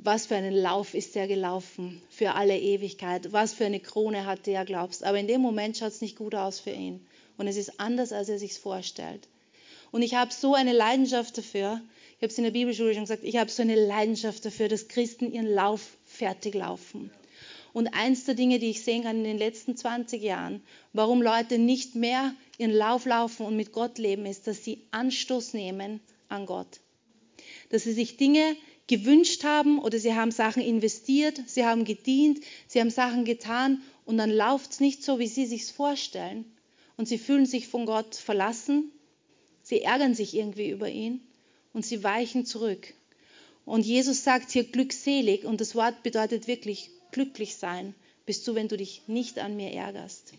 Was 0.03 0.25
für 0.25 0.35
einen 0.37 0.55
Lauf 0.55 0.95
ist 0.95 1.15
er 1.15 1.29
gelaufen 1.29 2.01
für 2.09 2.33
alle 2.33 2.59
Ewigkeit? 2.59 3.35
Was 3.35 3.53
für 3.53 3.67
eine 3.67 3.81
Krone 3.81 4.25
hatte 4.25 4.51
er, 4.51 4.65
glaubst? 4.65 5.05
Aber 5.05 5.19
in 5.19 5.29
dem 5.29 5.43
Moment 5.43 5.77
schaut 5.77 5.93
es 5.93 6.01
nicht 6.01 6.17
gut 6.17 6.35
aus 6.35 6.59
für 6.59 6.71
ihn. 6.71 7.05
Und 7.37 7.49
es 7.49 7.59
ist 7.59 7.79
anders, 7.79 8.11
als 8.11 8.31
er 8.31 8.39
sich 8.39 8.55
vorstellt. 8.55 9.29
Und 9.91 10.01
ich 10.01 10.15
habe 10.15 10.33
so 10.33 10.55
eine 10.55 10.73
Leidenschaft 10.73 11.37
dafür. 11.37 11.83
Ich 12.17 12.23
habe 12.23 12.29
es 12.29 12.39
in 12.39 12.45
der 12.45 12.51
Bibelschule 12.51 12.95
schon 12.95 13.03
gesagt. 13.03 13.25
Ich 13.25 13.37
habe 13.37 13.51
so 13.51 13.61
eine 13.61 13.75
Leidenschaft 13.75 14.43
dafür, 14.43 14.69
dass 14.69 14.89
Christen 14.89 15.35
ihren 15.35 15.53
Lauf 15.53 15.99
fertig 16.07 16.55
laufen. 16.55 17.11
Und 17.75 17.89
eins 17.89 18.25
der 18.25 18.35
Dinge, 18.35 18.59
die 18.59 18.71
ich 18.71 18.83
sehen 18.83 19.03
kann 19.03 19.19
in 19.19 19.25
den 19.25 19.39
letzten 19.39 19.77
20 19.77 20.23
Jahren, 20.23 20.63
warum 20.95 21.21
Leute 21.21 21.59
nicht 21.59 21.95
mehr 21.95 22.35
ihren 22.57 22.73
Lauf 22.73 23.05
laufen 23.05 23.45
und 23.45 23.55
mit 23.55 23.73
Gott 23.73 23.99
leben, 23.99 24.25
ist, 24.25 24.47
dass 24.47 24.65
sie 24.65 24.87
Anstoß 24.93 25.53
nehmen 25.53 26.01
an 26.31 26.47
Gott. 26.47 26.81
Dass 27.69 27.83
sie 27.83 27.93
sich 27.93 28.17
Dinge 28.17 28.57
gewünscht 28.91 29.45
haben 29.45 29.79
oder 29.79 30.01
sie 30.01 30.15
haben 30.15 30.33
Sachen 30.33 30.61
investiert, 30.63 31.41
sie 31.47 31.65
haben 31.65 31.85
gedient, 31.85 32.41
sie 32.67 32.81
haben 32.81 32.91
Sachen 32.91 33.25
getan 33.25 33.81
und 34.05 34.19
dann 34.19 34.33
läuft 34.33 34.73
es 34.73 34.81
nicht 34.81 35.05
so, 35.05 35.21
wie 35.21 35.29
sie 35.29 35.47
sich 35.47 35.65
vorstellen. 35.67 36.45
Und 36.97 37.07
sie 37.07 37.17
fühlen 37.17 37.47
sich 37.47 37.69
von 37.69 37.87
Gott 37.87 38.17
verlassen, 38.17 38.91
sie 39.63 39.83
ärgern 39.83 40.15
sich 40.15 40.35
irgendwie 40.35 40.71
über 40.71 40.89
ihn 40.89 41.21
und 41.73 41.87
sie 41.87 42.03
weichen 42.03 42.45
zurück. 42.45 42.93
Und 43.65 43.87
Jesus 43.87 44.25
sagt 44.25 44.51
hier 44.51 44.65
glückselig 44.65 45.45
und 45.45 45.61
das 45.61 45.77
Wort 45.77 46.03
bedeutet 46.03 46.49
wirklich 46.49 46.91
glücklich 47.13 47.55
sein, 47.55 47.95
bist 48.27 48.47
du, 48.49 48.57
wenn 48.57 48.67
du 48.67 48.77
dich 48.77 49.03
nicht 49.07 49.39
an 49.39 49.55
mir 49.55 49.71
ärgerst. 49.71 50.35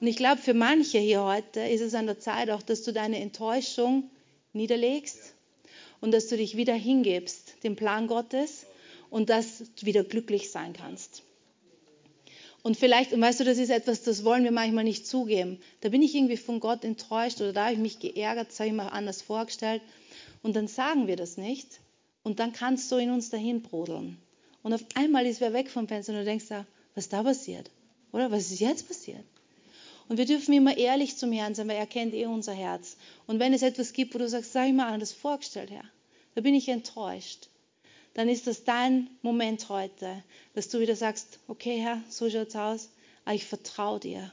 Und 0.00 0.08
ich 0.08 0.16
glaube, 0.16 0.42
für 0.42 0.54
manche 0.54 0.98
hier 0.98 1.22
heute 1.22 1.60
ist 1.60 1.80
es 1.80 1.94
an 1.94 2.06
der 2.06 2.18
Zeit 2.18 2.50
auch, 2.50 2.62
dass 2.62 2.82
du 2.82 2.92
deine 2.92 3.20
Enttäuschung 3.20 4.10
niederlegst 4.52 5.34
und 6.00 6.12
dass 6.12 6.28
du 6.28 6.36
dich 6.36 6.56
wieder 6.56 6.74
hingibst, 6.74 7.62
dem 7.64 7.76
Plan 7.76 8.06
Gottes 8.06 8.66
und 9.10 9.30
dass 9.30 9.58
du 9.58 9.86
wieder 9.86 10.04
glücklich 10.04 10.50
sein 10.50 10.72
kannst. 10.72 11.22
Und 12.62 12.76
vielleicht, 12.76 13.12
und 13.12 13.20
weißt 13.20 13.40
du, 13.40 13.44
das 13.44 13.58
ist 13.58 13.70
etwas, 13.70 14.02
das 14.02 14.24
wollen 14.24 14.44
wir 14.44 14.50
manchmal 14.50 14.84
nicht 14.84 15.06
zugeben. 15.06 15.60
Da 15.80 15.88
bin 15.88 16.02
ich 16.02 16.14
irgendwie 16.14 16.36
von 16.36 16.60
Gott 16.60 16.84
enttäuscht 16.84 17.40
oder 17.40 17.52
da 17.52 17.64
habe 17.64 17.74
ich 17.74 17.78
mich 17.78 17.98
geärgert, 18.00 18.48
das 18.48 18.60
habe 18.60 18.68
ich 18.68 18.74
mir 18.74 18.92
anders 18.92 19.22
vorgestellt. 19.22 19.80
Und 20.42 20.56
dann 20.56 20.68
sagen 20.68 21.06
wir 21.06 21.16
das 21.16 21.36
nicht. 21.36 21.80
Und 22.24 22.40
dann 22.40 22.52
kannst 22.52 22.90
du 22.90 22.96
in 22.96 23.10
uns 23.10 23.30
dahin 23.30 23.62
brodeln. 23.62 24.18
Und 24.62 24.74
auf 24.74 24.84
einmal 24.94 25.24
ist 25.24 25.40
wer 25.40 25.52
weg 25.52 25.70
vom 25.70 25.88
Fenster 25.88 26.12
und 26.12 26.18
du 26.18 26.24
denkst 26.24 26.46
was 26.50 27.04
ist 27.04 27.12
da 27.12 27.22
passiert? 27.22 27.70
Oder 28.12 28.30
was 28.30 28.50
ist 28.50 28.60
jetzt 28.60 28.88
passiert? 28.88 29.24
Und 30.08 30.16
wir 30.16 30.24
dürfen 30.24 30.54
immer 30.54 30.76
ehrlich 30.76 31.16
zum 31.16 31.32
Herrn 31.32 31.54
sein, 31.54 31.68
weil 31.68 31.76
er 31.76 31.86
kennt 31.86 32.14
eh 32.14 32.26
unser 32.26 32.54
Herz. 32.54 32.96
Und 33.26 33.40
wenn 33.40 33.52
es 33.52 33.62
etwas 33.62 33.92
gibt, 33.92 34.14
wo 34.14 34.18
du 34.18 34.28
sagst, 34.28 34.52
sag 34.52 34.66
ich 34.66 34.72
mal 34.72 34.92
anders 34.92 35.12
vorgestellt, 35.12 35.70
Herr, 35.70 35.84
da 36.34 36.40
bin 36.40 36.54
ich 36.54 36.68
enttäuscht, 36.68 37.48
dann 38.14 38.28
ist 38.28 38.46
das 38.46 38.64
dein 38.64 39.10
Moment 39.22 39.68
heute, 39.68 40.24
dass 40.54 40.68
du 40.68 40.80
wieder 40.80 40.96
sagst, 40.96 41.38
okay, 41.46 41.78
Herr, 41.78 42.02
so 42.08 42.28
schaut's 42.30 42.56
aus, 42.56 42.90
aber 43.24 43.34
ich 43.34 43.44
vertraue 43.44 44.00
dir 44.00 44.32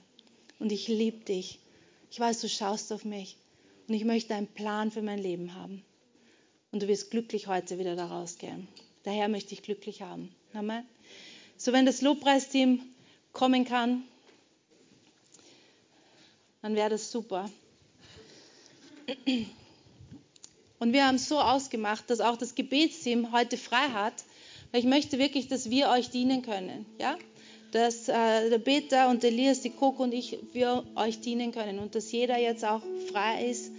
und 0.59 0.71
ich 0.71 0.87
liebe 0.87 1.25
dich. 1.25 1.59
Ich 2.09 2.19
weiß, 2.19 2.39
du 2.41 2.47
schaust 2.47 2.93
auf 2.93 3.03
mich 3.03 3.35
und 3.87 3.93
ich 3.93 4.05
möchte 4.05 4.33
einen 4.33 4.47
Plan 4.47 4.91
für 4.91 5.01
mein 5.01 5.19
Leben 5.19 5.55
haben 5.55 5.83
und 6.71 6.81
du 6.81 6.87
wirst 6.87 7.11
glücklich 7.11 7.47
heute 7.47 7.77
wieder 7.77 7.95
da 7.95 8.05
rausgehen. 8.05 8.67
Daher 9.03 9.27
möchte 9.27 9.53
ich 9.53 9.61
glücklich 9.61 10.01
haben. 10.01 10.33
Amen. 10.53 10.85
So, 11.57 11.73
wenn 11.73 11.85
das 11.85 12.01
Lobpreisteam 12.01 12.81
kommen 13.33 13.65
kann, 13.65 14.03
dann 16.65 16.75
wäre 16.75 16.89
das 16.89 17.11
super. 17.11 17.47
Und 20.79 20.93
wir 20.93 21.05
haben 21.05 21.19
so 21.19 21.39
ausgemacht, 21.39 22.09
dass 22.09 22.21
auch 22.21 22.37
das 22.37 22.55
Gebetsteam 22.55 23.31
heute 23.31 23.55
frei 23.55 23.89
hat, 23.93 24.15
weil 24.71 24.79
ich 24.79 24.87
möchte 24.87 25.19
wirklich, 25.19 25.47
dass 25.47 25.69
wir 25.69 25.89
euch 25.89 26.09
dienen 26.09 26.41
können. 26.41 26.87
Ja? 26.99 27.19
Dass 27.71 28.09
äh, 28.09 28.49
der 28.49 28.57
Peter 28.57 29.09
und 29.09 29.23
Elias, 29.23 29.61
die 29.61 29.69
Coco 29.69 30.01
und 30.01 30.11
ich, 30.11 30.39
wir 30.53 30.83
euch 30.95 31.21
dienen 31.21 31.51
können 31.51 31.77
und 31.77 31.93
dass 31.93 32.11
jeder 32.11 32.39
jetzt 32.39 32.65
auch 32.65 32.81
frei 33.11 33.45
ist, 33.45 33.71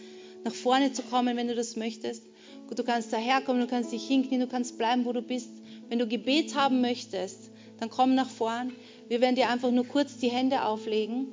nach 0.45 0.55
vorne 0.55 0.93
zu 0.93 1.03
kommen, 1.03 1.37
wenn 1.37 1.49
du 1.49 1.57
das 1.57 1.75
möchtest. 1.75 2.23
Du 2.71 2.85
kannst 2.85 3.13
daherkommen, 3.13 3.63
du 3.63 3.67
kannst 3.67 3.91
dich 3.91 4.07
hinknien, 4.07 4.43
du 4.43 4.47
kannst 4.47 4.79
bleiben, 4.79 5.07
wo 5.07 5.13
du 5.13 5.23
bist. 5.23 5.51
Wenn 5.89 5.99
du 5.99 6.07
Gebet 6.07 6.55
haben 6.55 6.83
möchtest, 6.83 7.51
dann 7.81 7.91
komm 7.91 8.15
nach 8.15 8.31
vorn. 8.31 8.73
Wir 9.09 9.21
werden 9.21 9.35
dir 9.35 9.51
einfach 9.51 9.73
nur 9.73 9.89
kurz 9.89 10.19
die 10.19 10.31
Hände 10.31 10.63
auflegen 10.63 11.33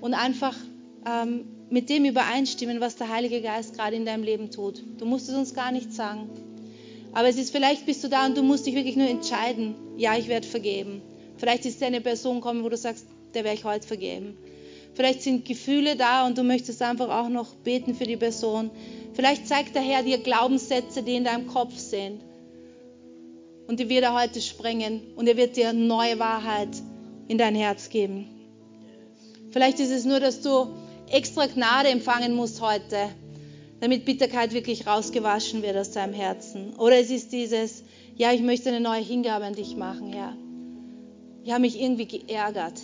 und 0.00 0.14
einfach 0.14 0.56
ähm, 1.06 1.44
mit 1.70 1.90
dem 1.90 2.04
übereinstimmen, 2.04 2.80
was 2.80 2.96
der 2.96 3.08
Heilige 3.08 3.42
Geist 3.42 3.74
gerade 3.74 3.96
in 3.96 4.06
deinem 4.06 4.22
Leben 4.22 4.50
tut. 4.50 4.82
Du 4.98 5.04
musst 5.04 5.28
es 5.28 5.34
uns 5.34 5.54
gar 5.54 5.72
nicht 5.72 5.92
sagen. 5.92 6.30
Aber 7.12 7.28
es 7.28 7.36
ist 7.36 7.50
vielleicht 7.50 7.86
bist 7.86 8.04
du 8.04 8.08
da 8.08 8.26
und 8.26 8.36
du 8.36 8.42
musst 8.42 8.66
dich 8.66 8.74
wirklich 8.74 8.96
nur 8.96 9.08
entscheiden, 9.08 9.74
ja, 9.96 10.16
ich 10.16 10.28
werde 10.28 10.46
vergeben. 10.46 11.02
Vielleicht 11.36 11.64
ist 11.66 11.82
eine 11.82 12.00
Person 12.00 12.40
kommen, 12.40 12.64
wo 12.64 12.68
du 12.68 12.76
sagst, 12.76 13.06
der 13.34 13.44
werde 13.44 13.58
ich 13.58 13.64
heute 13.64 13.86
vergeben. 13.86 14.36
Vielleicht 14.94 15.22
sind 15.22 15.44
Gefühle 15.44 15.96
da 15.96 16.26
und 16.26 16.36
du 16.36 16.42
möchtest 16.42 16.82
einfach 16.82 17.08
auch 17.08 17.28
noch 17.28 17.54
beten 17.54 17.94
für 17.94 18.04
die 18.04 18.16
Person. 18.16 18.70
Vielleicht 19.14 19.46
zeigt 19.46 19.74
der 19.74 19.82
Herr 19.82 20.02
dir 20.02 20.18
Glaubenssätze, 20.18 21.02
die 21.02 21.14
in 21.14 21.24
deinem 21.24 21.46
Kopf 21.46 21.76
sind. 21.76 22.20
Und 23.68 23.78
die 23.78 23.88
wird 23.88 24.02
er 24.02 24.20
heute 24.20 24.40
sprengen 24.40 25.02
und 25.14 25.28
er 25.28 25.36
wird 25.36 25.56
dir 25.56 25.72
neue 25.72 26.18
Wahrheit 26.18 26.70
in 27.28 27.38
dein 27.38 27.54
Herz 27.54 27.90
geben. 27.90 28.26
Vielleicht 29.50 29.78
ist 29.78 29.90
es 29.90 30.04
nur, 30.04 30.20
dass 30.20 30.40
du 30.40 30.68
extra 31.12 31.46
Gnade 31.46 31.88
empfangen 31.88 32.34
musst 32.34 32.60
heute, 32.60 33.08
damit 33.80 34.04
Bitterkeit 34.04 34.52
wirklich 34.52 34.86
rausgewaschen 34.86 35.62
wird 35.62 35.76
aus 35.76 35.90
deinem 35.90 36.14
Herzen. 36.14 36.74
Oder 36.76 36.98
es 36.98 37.10
ist 37.10 37.32
dieses, 37.32 37.84
ja, 38.16 38.32
ich 38.32 38.42
möchte 38.42 38.68
eine 38.68 38.80
neue 38.80 39.02
Hingabe 39.02 39.44
an 39.44 39.54
dich 39.54 39.76
machen, 39.76 40.12
Herr. 40.12 40.36
Ich 41.44 41.52
habe 41.52 41.60
mich 41.60 41.80
irgendwie 41.80 42.06
geärgert. 42.06 42.80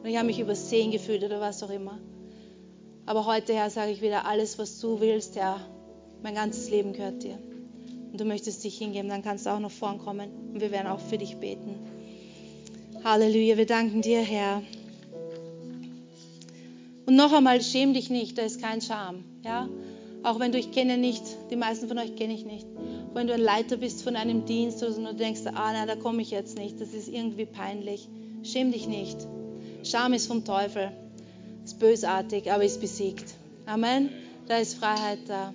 Oder 0.00 0.10
ich 0.10 0.16
habe 0.16 0.26
mich 0.26 0.40
übersehen 0.40 0.90
gefühlt 0.90 1.24
oder 1.24 1.40
was 1.40 1.62
auch 1.62 1.70
immer. 1.70 1.98
Aber 3.06 3.26
heute, 3.26 3.54
Herr, 3.54 3.70
sage 3.70 3.92
ich 3.92 4.02
wieder, 4.02 4.26
alles, 4.26 4.58
was 4.58 4.80
du 4.80 5.00
willst, 5.00 5.36
Herr, 5.36 5.60
mein 6.22 6.34
ganzes 6.34 6.70
Leben 6.70 6.92
gehört 6.92 7.22
dir. 7.22 7.38
Und 8.10 8.20
du 8.20 8.24
möchtest 8.24 8.64
dich 8.64 8.78
hingeben, 8.78 9.08
dann 9.08 9.22
kannst 9.22 9.46
du 9.46 9.50
auch 9.50 9.58
noch 9.60 9.70
vorn 9.70 9.98
kommen 9.98 10.30
und 10.52 10.60
wir 10.60 10.70
werden 10.70 10.86
auch 10.86 11.00
für 11.00 11.18
dich 11.18 11.36
beten. 11.36 11.74
Halleluja, 13.02 13.56
wir 13.56 13.66
danken 13.66 14.02
dir, 14.02 14.20
Herr. 14.20 14.62
Und 17.06 17.16
noch 17.16 17.32
einmal, 17.32 17.60
schäm 17.60 17.94
dich 17.94 18.10
nicht, 18.10 18.38
da 18.38 18.42
ist 18.42 18.62
kein 18.62 18.80
Scham. 18.80 19.24
Ja? 19.44 19.68
Auch 20.22 20.40
wenn 20.40 20.52
du, 20.52 20.58
ich 20.58 20.72
kenne 20.72 20.96
nicht, 20.96 21.22
die 21.50 21.56
meisten 21.56 21.86
von 21.86 21.98
euch 21.98 22.16
kenne 22.16 22.32
ich 22.32 22.46
nicht. 22.46 22.66
Wenn 23.12 23.26
du 23.26 23.34
ein 23.34 23.40
Leiter 23.40 23.76
bist 23.76 24.02
von 24.02 24.16
einem 24.16 24.46
Dienst 24.46 24.82
oder 24.82 24.92
so, 24.92 25.00
und 25.00 25.06
du 25.06 25.14
denkst, 25.14 25.42
ah, 25.46 25.72
nein, 25.72 25.86
da 25.86 25.96
komme 25.96 26.22
ich 26.22 26.30
jetzt 26.30 26.56
nicht, 26.56 26.80
das 26.80 26.94
ist 26.94 27.08
irgendwie 27.08 27.44
peinlich. 27.44 28.08
Schäm 28.42 28.72
dich 28.72 28.88
nicht. 28.88 29.18
Scham 29.82 30.14
ist 30.14 30.26
vom 30.26 30.44
Teufel, 30.44 30.92
ist 31.64 31.78
bösartig, 31.78 32.50
aber 32.50 32.64
ist 32.64 32.80
besiegt. 32.80 33.34
Amen. 33.66 34.08
Da 34.48 34.58
ist 34.58 34.74
Freiheit 34.74 35.20
da. 35.28 35.52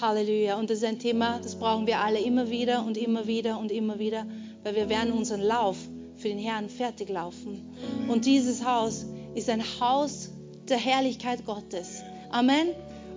Halleluja. 0.00 0.58
Und 0.58 0.70
das 0.70 0.78
ist 0.78 0.84
ein 0.84 0.98
Thema, 0.98 1.38
das 1.40 1.54
brauchen 1.54 1.86
wir 1.86 2.00
alle 2.00 2.20
immer 2.20 2.50
wieder 2.50 2.84
und 2.84 2.96
immer 2.96 3.28
wieder 3.28 3.60
und 3.60 3.70
immer 3.70 4.00
wieder, 4.00 4.26
weil 4.64 4.74
wir 4.74 4.88
werden 4.88 5.12
unseren 5.12 5.40
Lauf 5.40 5.76
für 6.16 6.28
den 6.28 6.38
Herrn 6.38 6.68
fertig 6.68 7.08
laufen. 7.08 7.62
Und 8.08 8.26
dieses 8.26 8.64
Haus 8.64 9.06
ist 9.34 9.48
ein 9.48 9.62
Haus 9.80 10.30
der 10.68 10.78
Herrlichkeit 10.78 11.44
Gottes. 11.44 12.02
Amen. 12.30 12.68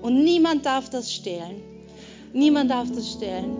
Und 0.01 0.23
niemand 0.23 0.65
darf 0.65 0.89
das 0.89 1.11
stehlen. 1.11 1.61
Niemand 2.33 2.69
darf 2.71 2.91
das 2.91 3.11
stehlen. 3.11 3.57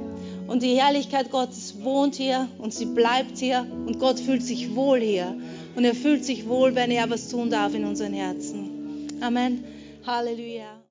Und 0.47 0.63
die 0.63 0.75
Herrlichkeit 0.79 1.31
Gottes 1.31 1.75
wohnt 1.83 2.15
hier 2.15 2.47
und 2.57 2.73
sie 2.73 2.85
bleibt 2.85 3.37
hier 3.37 3.65
und 3.85 3.99
Gott 3.99 4.19
fühlt 4.19 4.43
sich 4.43 4.75
wohl 4.75 4.99
hier. 4.99 5.35
Und 5.75 5.83
er 5.83 5.95
fühlt 5.95 6.23
sich 6.23 6.47
wohl, 6.47 6.73
wenn 6.75 6.91
er 6.91 7.09
was 7.09 7.29
tun 7.29 7.49
darf 7.49 7.73
in 7.73 7.85
unseren 7.85 8.13
Herzen. 8.13 9.07
Amen. 9.21 9.63
Halleluja. 10.05 10.77